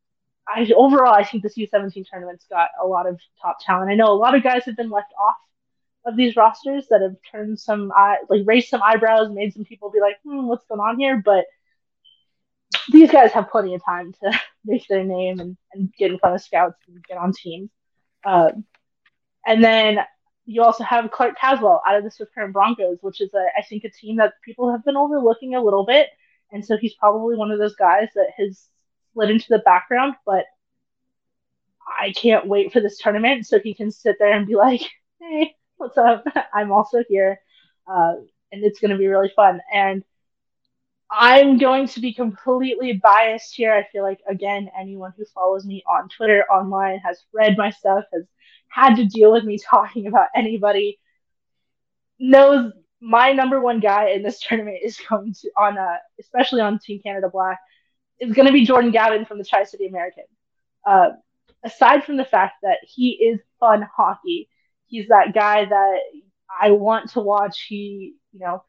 I 0.47 0.69
overall, 0.75 1.13
I 1.13 1.23
think 1.23 1.43
this 1.43 1.57
U17 1.57 2.05
tournament's 2.11 2.45
got 2.49 2.69
a 2.81 2.85
lot 2.85 3.07
of 3.07 3.19
top 3.41 3.57
talent. 3.65 3.89
I 3.89 3.95
know 3.95 4.11
a 4.11 4.13
lot 4.13 4.35
of 4.35 4.43
guys 4.43 4.65
have 4.65 4.75
been 4.75 4.89
left 4.89 5.13
off 5.17 5.35
of 6.05 6.15
these 6.15 6.35
rosters 6.35 6.87
that 6.89 7.01
have 7.01 7.15
turned 7.31 7.59
some, 7.59 7.91
eye, 7.95 8.17
like 8.29 8.41
raised 8.45 8.69
some 8.69 8.81
eyebrows, 8.81 9.29
made 9.31 9.53
some 9.53 9.65
people 9.65 9.91
be 9.91 9.99
like, 9.99 10.17
hmm, 10.23 10.47
what's 10.47 10.65
going 10.65 10.81
on 10.81 10.99
here? 10.99 11.21
But 11.23 11.45
these 12.91 13.11
guys 13.11 13.31
have 13.31 13.49
plenty 13.49 13.75
of 13.75 13.83
time 13.83 14.13
to 14.23 14.39
make 14.65 14.87
their 14.87 15.03
name 15.03 15.39
and, 15.39 15.57
and 15.73 15.93
get 15.93 16.11
in 16.11 16.19
front 16.19 16.35
of 16.35 16.41
scouts 16.41 16.77
and 16.87 17.03
get 17.03 17.17
on 17.17 17.33
teams. 17.33 17.69
Um, 18.23 18.65
and 19.45 19.63
then 19.63 19.99
you 20.45 20.63
also 20.63 20.83
have 20.83 21.11
Clark 21.11 21.37
Caswell 21.37 21.81
out 21.87 21.97
of 21.97 22.03
the 22.03 22.11
Swift 22.11 22.33
Current 22.33 22.53
Broncos, 22.53 22.97
which 23.01 23.21
is, 23.21 23.33
a, 23.33 23.45
I 23.57 23.61
think, 23.61 23.83
a 23.83 23.89
team 23.89 24.17
that 24.17 24.33
people 24.43 24.71
have 24.71 24.83
been 24.83 24.97
overlooking 24.97 25.55
a 25.55 25.63
little 25.63 25.85
bit. 25.85 26.07
And 26.51 26.65
so 26.65 26.77
he's 26.77 26.93
probably 26.95 27.35
one 27.35 27.51
of 27.51 27.59
those 27.59 27.75
guys 27.75 28.09
that 28.15 28.29
has 28.37 28.67
slid 29.13 29.29
into 29.29 29.47
the 29.49 29.59
background, 29.59 30.15
but 30.25 30.45
I 31.87 32.11
can't 32.11 32.47
wait 32.47 32.71
for 32.71 32.79
this 32.79 32.97
tournament 32.97 33.45
so 33.45 33.59
he 33.59 33.73
can 33.73 33.91
sit 33.91 34.17
there 34.19 34.31
and 34.31 34.47
be 34.47 34.55
like, 34.55 34.81
hey, 35.19 35.55
what's 35.81 35.97
up? 35.97 36.23
I'm 36.53 36.71
also 36.71 37.03
here. 37.09 37.39
Uh, 37.87 38.13
and 38.51 38.63
it's 38.63 38.79
going 38.79 38.91
to 38.91 38.97
be 38.97 39.07
really 39.07 39.31
fun. 39.35 39.59
And 39.73 40.03
I'm 41.09 41.57
going 41.57 41.87
to 41.89 41.99
be 41.99 42.13
completely 42.13 42.93
biased 42.93 43.53
here. 43.55 43.73
I 43.73 43.85
feel 43.91 44.03
like, 44.03 44.19
again, 44.29 44.69
anyone 44.79 45.13
who 45.17 45.25
follows 45.25 45.65
me 45.65 45.83
on 45.87 46.07
Twitter, 46.07 46.45
online, 46.49 46.99
has 46.99 47.23
read 47.33 47.57
my 47.57 47.71
stuff, 47.71 48.05
has 48.13 48.23
had 48.69 48.95
to 48.95 49.05
deal 49.05 49.33
with 49.33 49.43
me 49.43 49.57
talking 49.69 50.07
about 50.07 50.27
anybody, 50.35 50.99
knows 52.19 52.71
my 53.01 53.33
number 53.33 53.59
one 53.59 53.79
guy 53.79 54.09
in 54.09 54.23
this 54.23 54.39
tournament 54.47 54.77
is 54.81 54.99
going 55.09 55.33
to, 55.33 55.49
on, 55.57 55.77
uh, 55.77 55.97
especially 56.19 56.61
on 56.61 56.79
Team 56.79 57.01
Canada 57.03 57.29
Black, 57.29 57.59
is 58.19 58.33
going 58.33 58.45
to 58.45 58.53
be 58.53 58.65
Jordan 58.65 58.91
Gavin 58.91 59.25
from 59.25 59.39
the 59.39 59.43
Tri 59.43 59.63
City 59.63 59.87
American. 59.87 60.25
Uh, 60.87 61.09
aside 61.65 62.03
from 62.05 62.17
the 62.17 62.25
fact 62.25 62.55
that 62.61 62.77
he 62.83 63.11
is 63.11 63.39
fun 63.59 63.85
hockey, 63.95 64.47
he's 64.91 65.07
that 65.07 65.33
guy 65.33 65.65
that 65.65 65.99
I 66.61 66.71
want 66.71 67.11
to 67.11 67.21
watch. 67.21 67.65
He, 67.67 68.15
you 68.33 68.39
know, 68.39 68.63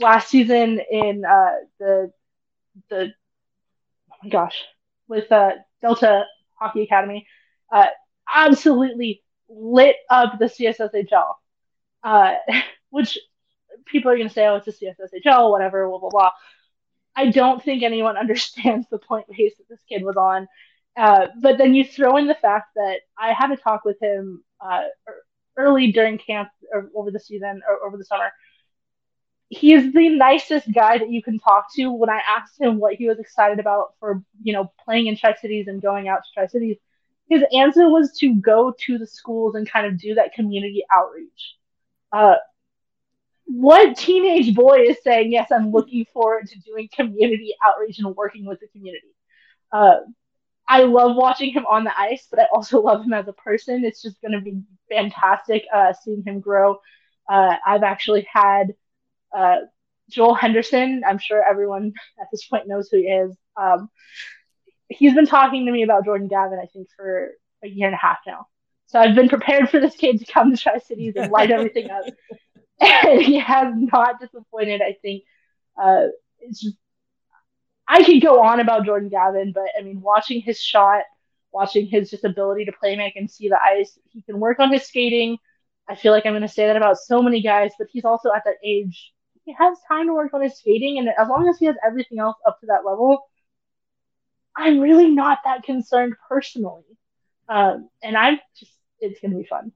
last 0.00 0.28
season 0.30 0.80
in 0.90 1.24
uh, 1.24 1.52
the 1.78 2.12
the 2.88 3.12
oh 4.12 4.16
my 4.22 4.30
gosh 4.30 4.64
with 5.08 5.30
uh, 5.30 5.52
Delta 5.82 6.24
Hockey 6.54 6.82
Academy, 6.82 7.26
uh, 7.72 7.86
absolutely 8.32 9.22
lit 9.48 9.96
up 10.10 10.38
the 10.38 10.46
CSSHL, 10.46 11.34
uh, 12.02 12.34
which 12.90 13.18
people 13.86 14.10
are 14.10 14.16
going 14.16 14.28
to 14.28 14.34
say, 14.34 14.46
oh, 14.46 14.56
it's 14.56 14.68
a 14.68 14.72
CSSHL, 14.72 15.50
whatever, 15.50 15.88
blah 15.88 15.98
blah 15.98 16.10
blah. 16.10 16.30
I 17.16 17.30
don't 17.30 17.62
think 17.62 17.82
anyone 17.82 18.16
understands 18.18 18.86
the 18.90 18.98
point 18.98 19.26
base 19.28 19.56
that 19.58 19.68
this 19.68 19.82
kid 19.88 20.04
was 20.04 20.16
on. 20.16 20.48
Uh, 20.96 21.26
but 21.42 21.58
then 21.58 21.74
you 21.74 21.84
throw 21.84 22.16
in 22.16 22.26
the 22.26 22.34
fact 22.34 22.68
that 22.76 23.00
I 23.18 23.34
had 23.34 23.50
a 23.50 23.56
talk 23.56 23.84
with 23.84 24.00
him 24.00 24.42
uh, 24.60 24.84
early 25.56 25.92
during 25.92 26.18
camp 26.18 26.48
or 26.72 26.90
over 26.94 27.10
the 27.10 27.20
season 27.20 27.62
or 27.68 27.86
over 27.86 27.96
the 27.96 28.04
summer 28.04 28.30
he 29.48 29.72
is 29.72 29.92
the 29.92 30.08
nicest 30.08 30.72
guy 30.72 30.98
that 30.98 31.10
you 31.10 31.22
can 31.22 31.38
talk 31.38 31.72
to. 31.74 31.90
When 31.92 32.10
I 32.10 32.20
asked 32.26 32.60
him 32.60 32.78
what 32.78 32.94
he 32.94 33.08
was 33.08 33.18
excited 33.18 33.60
about 33.60 33.94
for, 34.00 34.22
you 34.42 34.52
know, 34.52 34.72
playing 34.84 35.06
in 35.06 35.16
Tri 35.16 35.34
Cities 35.34 35.68
and 35.68 35.80
going 35.80 36.08
out 36.08 36.24
to 36.24 36.30
Tri 36.34 36.46
Cities, 36.46 36.78
his 37.28 37.42
answer 37.52 37.88
was 37.88 38.16
to 38.18 38.34
go 38.34 38.74
to 38.86 38.98
the 38.98 39.06
schools 39.06 39.54
and 39.54 39.70
kind 39.70 39.86
of 39.86 39.98
do 39.98 40.14
that 40.14 40.32
community 40.32 40.82
outreach. 40.92 41.56
Uh, 42.12 42.36
what 43.44 43.96
teenage 43.96 44.54
boy 44.54 44.86
is 44.88 44.96
saying, 45.04 45.30
yes, 45.30 45.50
I'm 45.52 45.70
looking 45.70 46.04
forward 46.12 46.48
to 46.48 46.58
doing 46.60 46.88
community 46.92 47.54
outreach 47.64 47.98
and 47.98 48.16
working 48.16 48.46
with 48.46 48.58
the 48.58 48.66
community? 48.68 49.14
Uh, 49.70 49.98
I 50.68 50.82
love 50.82 51.16
watching 51.16 51.52
him 51.52 51.66
on 51.66 51.84
the 51.84 51.98
ice, 51.98 52.26
but 52.30 52.40
I 52.40 52.46
also 52.52 52.80
love 52.82 53.04
him 53.04 53.12
as 53.12 53.28
a 53.28 53.32
person. 53.32 53.84
It's 53.84 54.02
just 54.02 54.20
going 54.20 54.32
to 54.32 54.40
be 54.40 54.62
fantastic 54.90 55.64
uh, 55.72 55.92
seeing 56.04 56.22
him 56.22 56.40
grow. 56.40 56.78
Uh, 57.28 57.56
I've 57.66 57.82
actually 57.82 58.26
had 58.32 58.74
uh, 59.36 59.56
Joel 60.10 60.34
Henderson, 60.34 61.02
I'm 61.06 61.18
sure 61.18 61.42
everyone 61.42 61.92
at 62.20 62.28
this 62.30 62.46
point 62.46 62.68
knows 62.68 62.88
who 62.90 62.98
he 62.98 63.04
is. 63.04 63.36
Um, 63.56 63.88
he's 64.88 65.14
been 65.14 65.26
talking 65.26 65.66
to 65.66 65.72
me 65.72 65.82
about 65.82 66.04
Jordan 66.04 66.28
Gavin, 66.28 66.60
I 66.62 66.66
think, 66.66 66.88
for 66.96 67.32
a 67.64 67.68
year 67.68 67.86
and 67.86 67.94
a 67.94 67.98
half 67.98 68.18
now. 68.26 68.46
So 68.86 69.00
I've 69.00 69.16
been 69.16 69.28
prepared 69.28 69.68
for 69.68 69.80
this 69.80 69.96
kid 69.96 70.20
to 70.20 70.32
come 70.32 70.54
to 70.54 70.56
Tri 70.56 70.78
Cities 70.78 71.14
and 71.16 71.32
light 71.32 71.50
everything 71.50 71.90
up. 71.90 72.04
And 72.78 73.22
he 73.22 73.38
has 73.38 73.72
not 73.74 74.20
disappointed, 74.20 74.82
I 74.82 74.98
think. 75.00 75.22
Uh, 75.82 76.08
it's 76.40 76.60
just, 76.60 76.76
I 77.88 78.02
could 78.02 78.20
go 78.20 78.42
on 78.42 78.60
about 78.60 78.84
Jordan 78.84 79.08
Gavin, 79.08 79.52
but 79.52 79.66
I 79.78 79.82
mean, 79.82 80.00
watching 80.00 80.40
his 80.40 80.60
shot, 80.60 81.02
watching 81.52 81.86
his 81.86 82.10
just 82.10 82.24
ability 82.24 82.64
to 82.66 82.72
play 82.72 82.96
make 82.96 83.16
and 83.16 83.30
see 83.30 83.48
the 83.48 83.62
ice, 83.62 83.98
he 84.10 84.22
can 84.22 84.40
work 84.40 84.58
on 84.58 84.72
his 84.72 84.86
skating. 84.86 85.38
I 85.88 85.94
feel 85.94 86.12
like 86.12 86.26
I'm 86.26 86.32
going 86.32 86.42
to 86.42 86.48
say 86.48 86.66
that 86.66 86.76
about 86.76 86.98
so 86.98 87.22
many 87.22 87.40
guys, 87.42 87.72
but 87.78 87.86
he's 87.92 88.04
also 88.04 88.30
at 88.34 88.42
that 88.44 88.56
age 88.64 89.12
he 89.46 89.52
has 89.52 89.78
time 89.88 90.08
to 90.08 90.12
work 90.12 90.34
on 90.34 90.42
his 90.42 90.58
skating, 90.58 90.98
and 90.98 91.08
as 91.08 91.28
long 91.28 91.48
as 91.48 91.56
he 91.56 91.66
has 91.66 91.76
everything 91.86 92.18
else 92.18 92.36
up 92.44 92.60
to 92.60 92.66
that 92.66 92.84
level, 92.84 93.30
I'm 94.56 94.80
really 94.80 95.08
not 95.08 95.38
that 95.44 95.62
concerned 95.62 96.14
personally. 96.28 96.82
Um, 97.48 97.88
and 98.02 98.16
I'm 98.16 98.40
just, 98.58 98.72
it's 98.98 99.20
going 99.20 99.30
to 99.30 99.38
be 99.38 99.46
fun. 99.46 99.70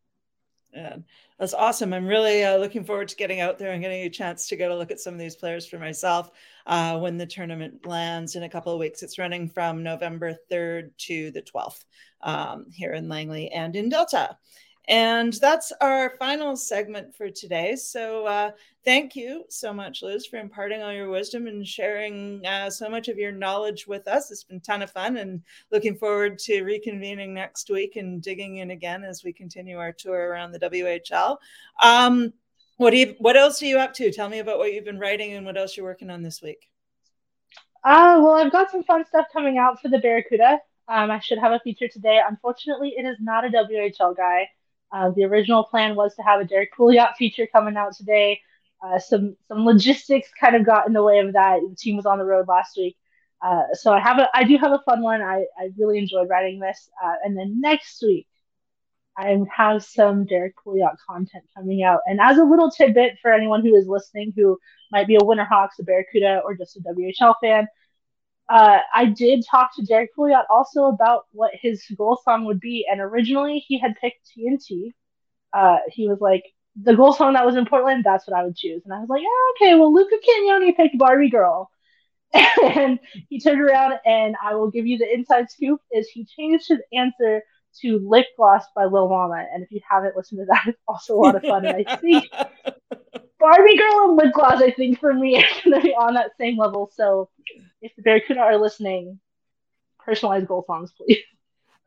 Yeah, 0.72 0.98
that's 1.38 1.54
awesome. 1.54 1.92
I'm 1.92 2.06
really 2.06 2.44
uh, 2.44 2.56
looking 2.56 2.84
forward 2.84 3.08
to 3.08 3.16
getting 3.16 3.40
out 3.40 3.58
there 3.58 3.72
and 3.72 3.82
getting 3.82 4.02
a 4.02 4.10
chance 4.10 4.46
to 4.48 4.56
get 4.56 4.70
a 4.70 4.76
look 4.76 4.92
at 4.92 5.00
some 5.00 5.14
of 5.14 5.18
these 5.18 5.34
players 5.34 5.66
for 5.66 5.78
myself 5.78 6.30
uh, 6.66 6.98
when 6.98 7.18
the 7.18 7.26
tournament 7.26 7.86
lands 7.86 8.36
in 8.36 8.44
a 8.44 8.48
couple 8.48 8.72
of 8.72 8.78
weeks. 8.78 9.02
It's 9.02 9.18
running 9.18 9.48
from 9.48 9.82
November 9.82 10.36
3rd 10.50 10.90
to 10.98 11.32
the 11.32 11.42
12th 11.42 11.84
um, 12.22 12.66
here 12.72 12.92
in 12.92 13.08
Langley 13.08 13.50
and 13.50 13.74
in 13.74 13.88
Delta. 13.88 14.36
And 14.88 15.32
that's 15.34 15.72
our 15.80 16.10
final 16.18 16.56
segment 16.56 17.14
for 17.14 17.30
today. 17.30 17.76
So, 17.76 18.26
uh, 18.26 18.50
thank 18.84 19.14
you 19.14 19.44
so 19.48 19.72
much, 19.72 20.02
Liz, 20.02 20.26
for 20.26 20.38
imparting 20.38 20.82
all 20.82 20.92
your 20.92 21.10
wisdom 21.10 21.46
and 21.46 21.66
sharing 21.66 22.44
uh, 22.46 22.70
so 22.70 22.88
much 22.88 23.08
of 23.08 23.18
your 23.18 23.30
knowledge 23.30 23.86
with 23.86 24.08
us. 24.08 24.30
It's 24.30 24.42
been 24.42 24.56
a 24.56 24.60
ton 24.60 24.82
of 24.82 24.90
fun 24.90 25.18
and 25.18 25.42
looking 25.70 25.94
forward 25.94 26.38
to 26.40 26.64
reconvening 26.64 27.30
next 27.30 27.70
week 27.70 27.96
and 27.96 28.22
digging 28.22 28.56
in 28.56 28.70
again 28.70 29.04
as 29.04 29.22
we 29.22 29.32
continue 29.32 29.78
our 29.78 29.92
tour 29.92 30.30
around 30.30 30.52
the 30.52 30.60
WHL. 30.60 31.36
Um, 31.82 32.32
what, 32.78 32.90
do 32.90 32.96
you, 32.96 33.14
what 33.18 33.36
else 33.36 33.62
are 33.62 33.66
you 33.66 33.78
up 33.78 33.92
to? 33.94 34.10
Tell 34.10 34.28
me 34.28 34.38
about 34.38 34.58
what 34.58 34.72
you've 34.72 34.84
been 34.84 34.98
writing 34.98 35.34
and 35.34 35.44
what 35.44 35.58
else 35.58 35.76
you're 35.76 35.86
working 35.86 36.10
on 36.10 36.22
this 36.22 36.40
week. 36.42 36.68
Uh, 37.84 38.18
well, 38.20 38.34
I've 38.34 38.52
got 38.52 38.70
some 38.70 38.84
fun 38.84 39.06
stuff 39.06 39.26
coming 39.32 39.58
out 39.58 39.80
for 39.80 39.88
the 39.88 39.98
Barracuda. 39.98 40.58
Um, 40.88 41.10
I 41.10 41.20
should 41.20 41.38
have 41.38 41.52
a 41.52 41.60
feature 41.60 41.88
today. 41.88 42.20
Unfortunately, 42.26 42.94
it 42.96 43.04
is 43.04 43.16
not 43.20 43.44
a 43.44 43.48
WHL 43.48 44.16
guy. 44.16 44.48
Uh, 44.92 45.10
the 45.10 45.24
original 45.24 45.64
plan 45.64 45.94
was 45.94 46.14
to 46.16 46.22
have 46.22 46.40
a 46.40 46.44
Derrick 46.44 46.74
Pouliot 46.76 47.14
feature 47.16 47.46
coming 47.46 47.76
out 47.76 47.94
today. 47.94 48.40
Uh, 48.82 48.98
some 48.98 49.36
some 49.46 49.64
logistics 49.64 50.30
kind 50.38 50.56
of 50.56 50.64
got 50.64 50.86
in 50.86 50.92
the 50.92 51.02
way 51.02 51.18
of 51.18 51.34
that. 51.34 51.60
The 51.60 51.76
team 51.76 51.96
was 51.96 52.06
on 52.06 52.18
the 52.18 52.24
road 52.24 52.48
last 52.48 52.76
week, 52.76 52.96
uh, 53.42 53.62
so 53.74 53.92
I 53.92 54.00
have 54.00 54.18
a 54.18 54.28
I 54.34 54.44
do 54.44 54.56
have 54.58 54.72
a 54.72 54.82
fun 54.84 55.02
one. 55.02 55.20
I, 55.20 55.44
I 55.58 55.70
really 55.78 55.98
enjoyed 55.98 56.28
writing 56.28 56.60
this, 56.60 56.88
uh, 57.04 57.14
and 57.24 57.36
then 57.36 57.60
next 57.60 58.02
week 58.02 58.26
I 59.16 59.36
have 59.54 59.84
some 59.84 60.24
Derrick 60.24 60.54
Pouliot 60.64 60.96
content 61.06 61.44
coming 61.54 61.82
out. 61.82 62.00
And 62.06 62.20
as 62.20 62.38
a 62.38 62.44
little 62.44 62.70
tidbit 62.70 63.18
for 63.20 63.32
anyone 63.32 63.62
who 63.62 63.74
is 63.74 63.86
listening, 63.86 64.32
who 64.34 64.58
might 64.90 65.06
be 65.06 65.16
a 65.16 65.20
Winterhawks, 65.20 65.78
a 65.78 65.82
Barracuda, 65.82 66.40
or 66.44 66.54
just 66.54 66.76
a 66.76 66.80
WHL 66.80 67.34
fan, 67.40 67.68
uh, 68.50 68.80
I 68.92 69.06
did 69.06 69.44
talk 69.48 69.70
to 69.76 69.84
Derrick 69.84 70.10
Pouliot 70.16 70.42
also 70.50 70.86
about 70.86 71.26
what 71.30 71.52
his 71.54 71.84
goal 71.96 72.18
song 72.24 72.44
would 72.46 72.58
be, 72.58 72.84
and 72.90 73.00
originally 73.00 73.64
he 73.66 73.78
had 73.78 73.94
picked 74.00 74.28
TNT. 74.36 74.92
Uh, 75.52 75.78
he 75.88 76.08
was 76.08 76.20
like, 76.20 76.42
the 76.82 76.96
goal 76.96 77.12
song 77.12 77.34
that 77.34 77.46
was 77.46 77.54
in 77.54 77.64
Portland, 77.64 78.02
that's 78.04 78.26
what 78.26 78.36
I 78.36 78.44
would 78.44 78.56
choose. 78.56 78.82
And 78.84 78.92
I 78.92 78.98
was 78.98 79.08
like, 79.08 79.22
yeah, 79.22 79.68
okay, 79.68 79.78
well, 79.78 79.92
Luca 79.92 80.16
Cagnoni 80.16 80.76
picked 80.76 80.98
Barbie 80.98 81.30
Girl. 81.30 81.70
and 82.34 82.98
he 83.28 83.40
turned 83.40 83.60
around, 83.60 83.94
and 84.04 84.34
I 84.42 84.54
will 84.56 84.70
give 84.70 84.86
you 84.86 84.98
the 84.98 85.12
inside 85.12 85.48
scoop, 85.50 85.80
is 85.92 86.08
he 86.08 86.24
changed 86.24 86.66
his 86.68 86.80
answer 86.92 87.42
to 87.82 88.00
Lip 88.04 88.26
Gloss 88.36 88.64
by 88.74 88.84
Lil 88.84 89.08
Mama. 89.08 89.44
And 89.52 89.62
if 89.62 89.70
you 89.70 89.80
haven't 89.88 90.16
listened 90.16 90.40
to 90.40 90.46
that, 90.46 90.64
it's 90.66 90.82
also 90.88 91.14
a 91.14 91.20
lot 91.20 91.36
of 91.36 91.42
fun. 91.42 91.66
And 91.66 91.86
I 91.86 91.96
think 91.96 92.24
Barbie 93.40 93.76
Girl 93.76 94.08
and 94.08 94.16
Lip 94.16 94.32
Gloss, 94.32 94.60
I 94.60 94.72
think 94.72 94.98
for 94.98 95.14
me, 95.14 95.38
are 95.38 95.46
going 95.64 95.80
to 95.80 95.86
be 95.86 95.94
on 95.94 96.14
that 96.14 96.32
same 96.38 96.56
level. 96.56 96.90
So 96.94 97.28
if 97.82 97.94
the 97.96 98.02
Barracuda 98.02 98.40
are 98.40 98.58
listening, 98.58 99.20
personalized 99.98 100.46
goal 100.48 100.64
songs, 100.66 100.92
please. 100.96 101.18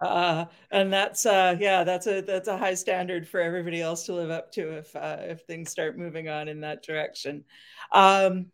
Uh, 0.02 0.46
and 0.72 0.92
that's 0.92 1.26
uh, 1.26 1.56
yeah, 1.60 1.84
that's 1.84 2.08
a 2.08 2.22
that's 2.22 2.50
a 2.50 2.58
high 2.58 2.74
standard 2.74 3.26
for 3.28 3.40
everybody 3.40 3.82
else 3.82 4.06
to 4.06 4.14
live 4.14 4.32
up 4.32 4.52
to 4.52 4.78
if 4.78 4.94
uh, 4.96 5.18
if 5.22 5.42
things 5.44 5.72
start 5.72 5.98
moving 5.98 6.28
on 6.28 6.50
in 6.50 6.60
that 6.62 6.84
direction. 6.84 7.46
Um, 7.92 8.48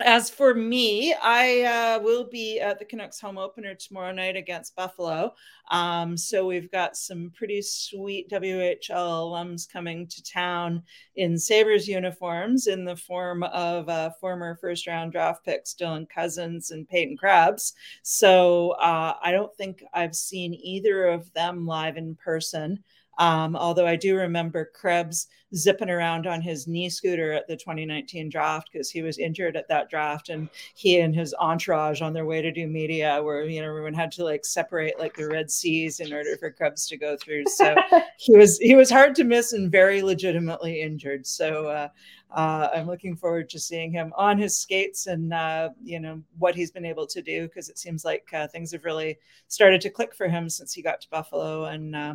as 0.00 0.28
for 0.28 0.54
me, 0.54 1.14
I 1.22 1.62
uh, 1.62 2.00
will 2.00 2.24
be 2.24 2.58
at 2.58 2.78
the 2.78 2.84
Canucks 2.84 3.20
home 3.20 3.38
opener 3.38 3.74
tomorrow 3.74 4.12
night 4.12 4.34
against 4.34 4.74
Buffalo. 4.74 5.34
Um, 5.70 6.16
so 6.16 6.46
we've 6.46 6.70
got 6.70 6.96
some 6.96 7.30
pretty 7.34 7.62
sweet 7.62 8.28
WHL 8.28 8.80
alums 8.90 9.70
coming 9.70 10.08
to 10.08 10.22
town 10.22 10.82
in 11.14 11.38
Sabres 11.38 11.86
uniforms 11.86 12.66
in 12.66 12.84
the 12.84 12.96
form 12.96 13.44
of 13.44 13.88
uh, 13.88 14.10
former 14.20 14.56
first 14.60 14.86
round 14.88 15.12
draft 15.12 15.44
picks 15.44 15.74
Dylan 15.74 16.06
Cozens 16.12 16.72
and 16.72 16.88
Peyton 16.88 17.16
Krebs. 17.16 17.74
So 18.02 18.70
uh, 18.72 19.14
I 19.22 19.30
don't 19.30 19.54
think 19.56 19.84
I've 19.94 20.16
seen 20.16 20.54
either 20.54 21.06
of 21.06 21.32
them 21.34 21.66
live 21.66 21.96
in 21.96 22.16
person. 22.16 22.82
Um, 23.18 23.56
although 23.56 23.86
I 23.86 23.96
do 23.96 24.16
remember 24.16 24.70
Krebs 24.74 25.28
zipping 25.54 25.90
around 25.90 26.26
on 26.26 26.42
his 26.42 26.66
knee 26.66 26.88
scooter 26.88 27.32
at 27.32 27.46
the 27.46 27.56
2019 27.56 28.28
draft 28.28 28.70
because 28.72 28.90
he 28.90 29.02
was 29.02 29.18
injured 29.18 29.56
at 29.56 29.68
that 29.68 29.88
draft, 29.88 30.28
and 30.28 30.48
he 30.74 31.00
and 31.00 31.14
his 31.14 31.34
entourage 31.38 32.02
on 32.02 32.12
their 32.12 32.26
way 32.26 32.42
to 32.42 32.50
do 32.50 32.66
media, 32.66 33.22
where 33.22 33.44
you 33.44 33.60
know 33.60 33.68
everyone 33.68 33.94
had 33.94 34.12
to 34.12 34.24
like 34.24 34.44
separate 34.44 34.98
like 34.98 35.14
the 35.14 35.28
Red 35.28 35.50
Seas 35.50 36.00
in 36.00 36.12
order 36.12 36.36
for 36.36 36.50
Krebs 36.50 36.86
to 36.88 36.96
go 36.96 37.16
through. 37.16 37.44
So 37.46 37.74
he 38.18 38.36
was 38.36 38.58
he 38.58 38.74
was 38.74 38.90
hard 38.90 39.14
to 39.16 39.24
miss 39.24 39.52
and 39.52 39.70
very 39.70 40.02
legitimately 40.02 40.80
injured. 40.80 41.26
So. 41.26 41.66
Uh, 41.66 41.88
uh, 42.34 42.68
I'm 42.74 42.88
looking 42.88 43.14
forward 43.14 43.48
to 43.50 43.60
seeing 43.60 43.92
him 43.92 44.12
on 44.16 44.38
his 44.38 44.58
skates 44.58 45.06
and 45.06 45.32
uh, 45.32 45.70
you 45.84 46.00
know 46.00 46.20
what 46.38 46.56
he's 46.56 46.72
been 46.72 46.84
able 46.84 47.06
to 47.06 47.22
do 47.22 47.46
because 47.46 47.68
it 47.68 47.78
seems 47.78 48.04
like 48.04 48.28
uh, 48.32 48.48
things 48.48 48.72
have 48.72 48.84
really 48.84 49.18
started 49.46 49.80
to 49.82 49.90
click 49.90 50.12
for 50.12 50.26
him 50.26 50.48
since 50.48 50.72
he 50.72 50.82
got 50.82 51.00
to 51.00 51.10
Buffalo 51.10 51.66
and 51.66 51.94
uh, 51.94 52.14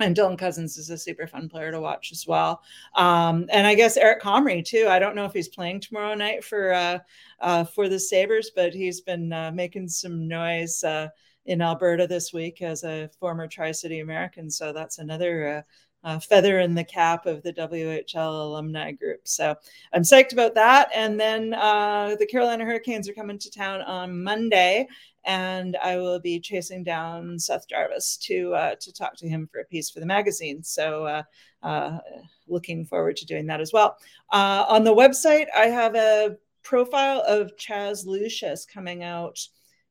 and 0.00 0.14
Dylan 0.14 0.38
Cozens 0.38 0.76
is 0.76 0.90
a 0.90 0.98
super 0.98 1.26
fun 1.26 1.48
player 1.48 1.70
to 1.72 1.80
watch 1.80 2.12
as 2.12 2.26
well. 2.26 2.62
Um, 2.96 3.46
and 3.50 3.66
I 3.66 3.74
guess 3.74 3.96
Eric 3.96 4.22
Comrie 4.22 4.64
too. 4.64 4.86
I 4.88 4.98
don't 4.98 5.16
know 5.16 5.24
if 5.24 5.32
he's 5.32 5.48
playing 5.48 5.80
tomorrow 5.80 6.14
night 6.14 6.44
for 6.44 6.72
uh, 6.72 6.98
uh, 7.40 7.64
for 7.64 7.88
the 7.88 7.98
Sabres, 7.98 8.50
but 8.54 8.74
he's 8.74 9.00
been 9.00 9.32
uh, 9.32 9.50
making 9.52 9.88
some 9.88 10.28
noise 10.28 10.84
uh, 10.84 11.08
in 11.46 11.62
Alberta 11.62 12.06
this 12.06 12.32
week 12.32 12.60
as 12.60 12.84
a 12.84 13.08
former 13.18 13.46
Tri 13.46 13.72
City 13.72 14.00
American. 14.00 14.50
So 14.50 14.72
that's 14.72 14.98
another 14.98 15.64
uh, 16.04 16.08
uh, 16.08 16.18
feather 16.20 16.60
in 16.60 16.74
the 16.74 16.84
cap 16.84 17.26
of 17.26 17.42
the 17.42 17.52
WHL 17.52 18.14
alumni 18.14 18.92
group. 18.92 19.26
So 19.26 19.54
I'm 19.92 20.02
psyched 20.02 20.32
about 20.32 20.54
that. 20.54 20.88
And 20.94 21.18
then 21.18 21.50
the 21.50 22.28
Carolina 22.30 22.64
Hurricanes 22.64 23.08
are 23.08 23.14
coming 23.14 23.38
to 23.38 23.50
town 23.50 23.80
on 23.82 24.22
Monday, 24.22 24.86
and 25.26 25.76
I 25.82 25.96
will 25.96 26.20
be 26.20 26.40
chasing 26.40 26.84
down 26.84 27.38
Seth 27.38 27.68
Jarvis 27.68 28.16
to 28.18 28.54
uh, 28.54 28.74
to 28.80 28.92
talk 28.92 29.16
to 29.16 29.28
him 29.28 29.48
for 29.52 29.60
a 29.60 29.64
piece 29.64 29.90
for 29.90 30.00
the 30.00 30.06
magazine. 30.06 30.62
So 30.62 31.04
uh, 31.04 31.22
uh, 31.62 31.98
looking 32.46 32.86
forward 32.86 33.16
to 33.16 33.26
doing 33.26 33.46
that 33.46 33.60
as 33.60 33.72
well. 33.72 33.98
Uh, 34.32 34.64
on 34.68 34.84
the 34.84 34.94
website, 34.94 35.46
I 35.54 35.66
have 35.66 35.94
a 35.96 36.36
profile 36.62 37.22
of 37.26 37.56
Chaz 37.56 38.06
Lucius 38.06 38.64
coming 38.64 39.02
out 39.02 39.38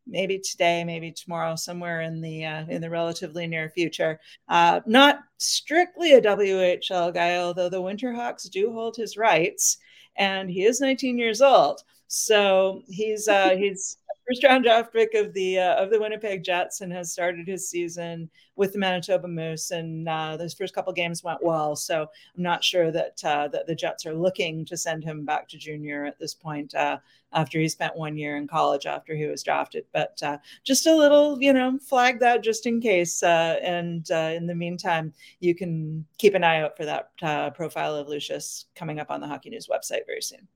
maybe 0.07 0.39
today, 0.39 0.83
maybe 0.83 1.11
tomorrow, 1.11 1.55
somewhere 1.55 2.01
in 2.01 2.21
the 2.21 2.45
uh, 2.45 2.65
in 2.67 2.81
the 2.81 2.89
relatively 2.89 3.45
near 3.45 3.69
future. 3.69 4.19
Uh, 4.47 4.79
not 4.85 5.19
strictly 5.37 6.13
a 6.13 6.21
WHL 6.21 7.13
guy, 7.13 7.37
although 7.37 7.69
the 7.69 7.81
Winterhawks 7.81 8.49
do 8.49 8.71
hold 8.71 8.95
his 8.95 9.17
rights, 9.17 9.77
and 10.15 10.49
he 10.49 10.63
is 10.63 10.79
19 10.79 11.17
years 11.17 11.41
old. 11.41 11.81
So 12.07 12.83
he's 12.87 13.27
uh, 13.27 13.49
he's 13.57 13.97
first 14.27 14.43
round 14.43 14.63
draft 14.63 14.93
pick 14.93 15.13
of 15.13 15.33
the 15.33 15.59
uh, 15.59 15.75
of 15.75 15.89
the 15.89 15.99
Winnipeg 15.99 16.43
Jets 16.43 16.81
and 16.81 16.91
has 16.91 17.11
started 17.11 17.47
his 17.47 17.69
season 17.69 18.29
with 18.55 18.73
the 18.73 18.79
Manitoba 18.79 19.27
Moose. 19.27 19.71
And 19.71 20.07
uh, 20.07 20.37
those 20.37 20.53
first 20.53 20.73
couple 20.73 20.93
games 20.93 21.23
went 21.23 21.43
well, 21.43 21.75
so 21.75 22.07
I'm 22.35 22.43
not 22.43 22.63
sure 22.63 22.91
that 22.91 23.23
uh, 23.23 23.47
that 23.49 23.67
the 23.67 23.75
Jets 23.75 24.05
are 24.05 24.13
looking 24.13 24.65
to 24.65 24.77
send 24.77 25.03
him 25.03 25.25
back 25.25 25.47
to 25.49 25.57
junior 25.57 26.05
at 26.05 26.19
this 26.19 26.33
point 26.33 26.73
uh, 26.75 26.97
after 27.33 27.59
he 27.59 27.69
spent 27.69 27.95
one 27.95 28.17
year 28.17 28.37
in 28.37 28.47
college 28.47 28.85
after 28.85 29.15
he 29.15 29.25
was 29.25 29.43
drafted. 29.43 29.85
But 29.93 30.21
uh, 30.23 30.37
just 30.63 30.87
a 30.87 30.95
little, 30.95 31.41
you 31.41 31.53
know, 31.53 31.77
flag 31.79 32.19
that 32.19 32.43
just 32.43 32.65
in 32.65 32.81
case. 32.81 33.21
Uh, 33.21 33.59
and 33.61 34.09
in 34.09 34.47
the 34.47 34.55
meantime, 34.55 35.13
you 35.39 35.55
can 35.55 36.05
keep 36.17 36.33
an 36.33 36.43
eye 36.43 36.61
out 36.61 36.77
for 36.77 36.85
that 36.85 37.55
profile 37.55 37.95
of 37.95 38.07
Lucius 38.07 38.65
coming 38.75 38.99
up 38.99 39.11
on 39.11 39.21
the 39.21 39.27
Hockey 39.27 39.49
News 39.49 39.67
website 39.67 40.05
very 40.05 40.21
soon. 40.21 40.47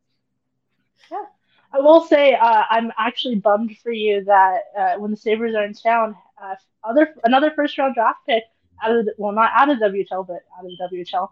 Yeah. 1.11 1.25
I 1.71 1.79
will 1.79 2.01
say 2.01 2.33
uh, 2.33 2.63
I'm 2.69 2.91
actually 2.97 3.35
bummed 3.35 3.77
for 3.77 3.91
you 3.91 4.23
that 4.25 4.59
uh, 4.77 4.93
when 4.97 5.11
the 5.11 5.17
Sabres 5.17 5.55
are 5.55 5.63
in 5.63 5.73
town, 5.73 6.15
uh, 6.41 6.55
other 6.83 7.13
another 7.23 7.51
first 7.55 7.77
round 7.77 7.95
draft 7.95 8.19
pick 8.25 8.43
out 8.83 8.95
of 8.95 9.05
the, 9.05 9.13
well 9.17 9.31
not 9.31 9.51
out 9.53 9.69
of 9.69 9.77
WHL 9.77 10.25
but 10.25 10.41
out 10.57 10.65
of 10.65 10.71
the 10.91 10.97
WHL. 10.97 11.29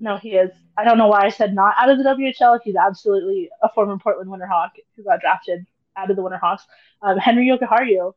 No, 0.00 0.16
he 0.16 0.30
is. 0.30 0.50
I 0.76 0.84
don't 0.84 0.98
know 0.98 1.08
why 1.08 1.22
I 1.24 1.28
said 1.30 1.54
not 1.54 1.74
out 1.78 1.90
of 1.90 1.98
the 1.98 2.04
WHL. 2.04 2.60
He's 2.62 2.76
absolutely 2.76 3.50
a 3.62 3.68
former 3.70 3.98
Portland 3.98 4.30
Winterhawk 4.30 4.70
who 4.96 5.02
got 5.02 5.20
drafted 5.20 5.66
out 5.96 6.10
of 6.10 6.16
the 6.16 6.22
Winterhawks. 6.22 6.60
Um, 7.02 7.18
Henri 7.18 7.48
Jokiharju 7.48 8.12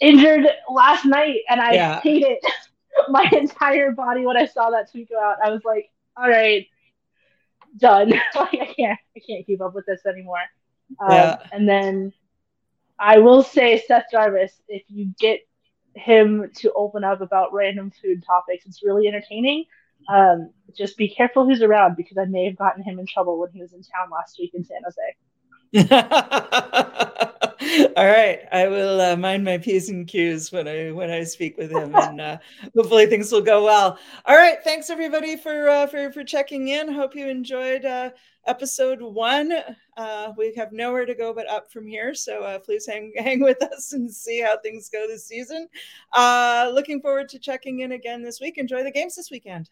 injured 0.00 0.46
last 0.70 1.04
night, 1.04 1.40
and 1.48 1.60
I 1.60 1.74
yeah. 1.74 2.00
hated 2.00 2.38
my 3.08 3.28
entire 3.32 3.92
body 3.92 4.26
when 4.26 4.36
I 4.36 4.46
saw 4.46 4.70
that 4.70 4.90
tweet 4.90 5.10
go 5.10 5.20
out. 5.20 5.36
I 5.44 5.50
was 5.50 5.62
like, 5.64 5.90
all 6.16 6.28
right, 6.28 6.66
done. 7.78 8.10
like 8.34 8.54
I 8.60 8.74
can't 8.76 8.98
I 9.16 9.20
can't 9.26 9.46
keep 9.46 9.60
up 9.60 9.74
with 9.74 9.86
this 9.86 10.06
anymore. 10.06 10.42
Um, 11.00 11.10
yeah. 11.10 11.38
And 11.52 11.68
then 11.68 12.12
I 12.98 13.18
will 13.18 13.42
say 13.42 13.82
Seth 13.86 14.06
Jarvis, 14.10 14.52
if 14.68 14.82
you 14.88 15.12
get 15.18 15.40
him 15.94 16.50
to 16.56 16.72
open 16.72 17.04
up 17.04 17.20
about 17.20 17.52
random 17.52 17.90
food 18.02 18.24
topics, 18.24 18.66
it's 18.66 18.82
really 18.82 19.08
entertaining. 19.08 19.64
Um, 20.08 20.50
just 20.76 20.96
be 20.96 21.08
careful 21.08 21.44
who's 21.44 21.62
around 21.62 21.96
because 21.96 22.18
I 22.18 22.26
may 22.26 22.44
have 22.44 22.56
gotten 22.56 22.82
him 22.82 22.98
in 22.98 23.06
trouble 23.06 23.38
when 23.38 23.50
he 23.50 23.60
was 23.60 23.72
in 23.72 23.82
town 23.82 24.10
last 24.10 24.38
week 24.38 24.52
in 24.54 24.64
San 24.64 24.82
Jose. 24.84 25.16
All 27.96 28.06
right, 28.06 28.40
I 28.50 28.66
will 28.66 28.98
uh, 28.98 29.16
mind 29.16 29.44
my 29.44 29.58
p's 29.58 29.90
and 29.90 30.08
q's 30.08 30.50
when 30.50 30.66
I 30.66 30.90
when 30.90 31.10
I 31.10 31.22
speak 31.24 31.58
with 31.58 31.70
him, 31.70 31.94
and 32.02 32.18
uh, 32.18 32.38
hopefully 32.74 33.04
things 33.04 33.30
will 33.30 33.42
go 33.42 33.64
well. 33.64 33.98
All 34.24 34.36
right, 34.36 34.56
thanks 34.64 34.88
everybody 34.88 35.36
for 35.36 35.68
uh, 35.68 35.86
for 35.86 36.10
for 36.12 36.24
checking 36.24 36.68
in. 36.68 36.90
Hope 36.90 37.14
you 37.14 37.28
enjoyed 37.28 37.84
uh, 37.84 38.10
episode 38.46 39.02
one. 39.02 39.52
Uh, 39.98 40.32
we 40.38 40.54
have 40.54 40.72
nowhere 40.72 41.04
to 41.04 41.14
go 41.14 41.34
but 41.34 41.50
up 41.50 41.70
from 41.70 41.86
here, 41.86 42.14
so 42.14 42.42
uh, 42.42 42.58
please 42.58 42.86
hang 42.86 43.12
hang 43.18 43.40
with 43.40 43.62
us 43.62 43.92
and 43.92 44.10
see 44.10 44.40
how 44.40 44.56
things 44.56 44.88
go 44.88 45.06
this 45.06 45.26
season. 45.26 45.68
looking 46.16 47.02
forward 47.02 47.28
to 47.28 47.38
checking 47.38 47.80
in 47.80 47.92
again 47.92 48.22
this 48.22 48.40
week. 48.40 48.56
Enjoy 48.56 48.82
the 48.82 48.90
games 48.90 49.14
this 49.14 49.30
weekend. 49.30 49.68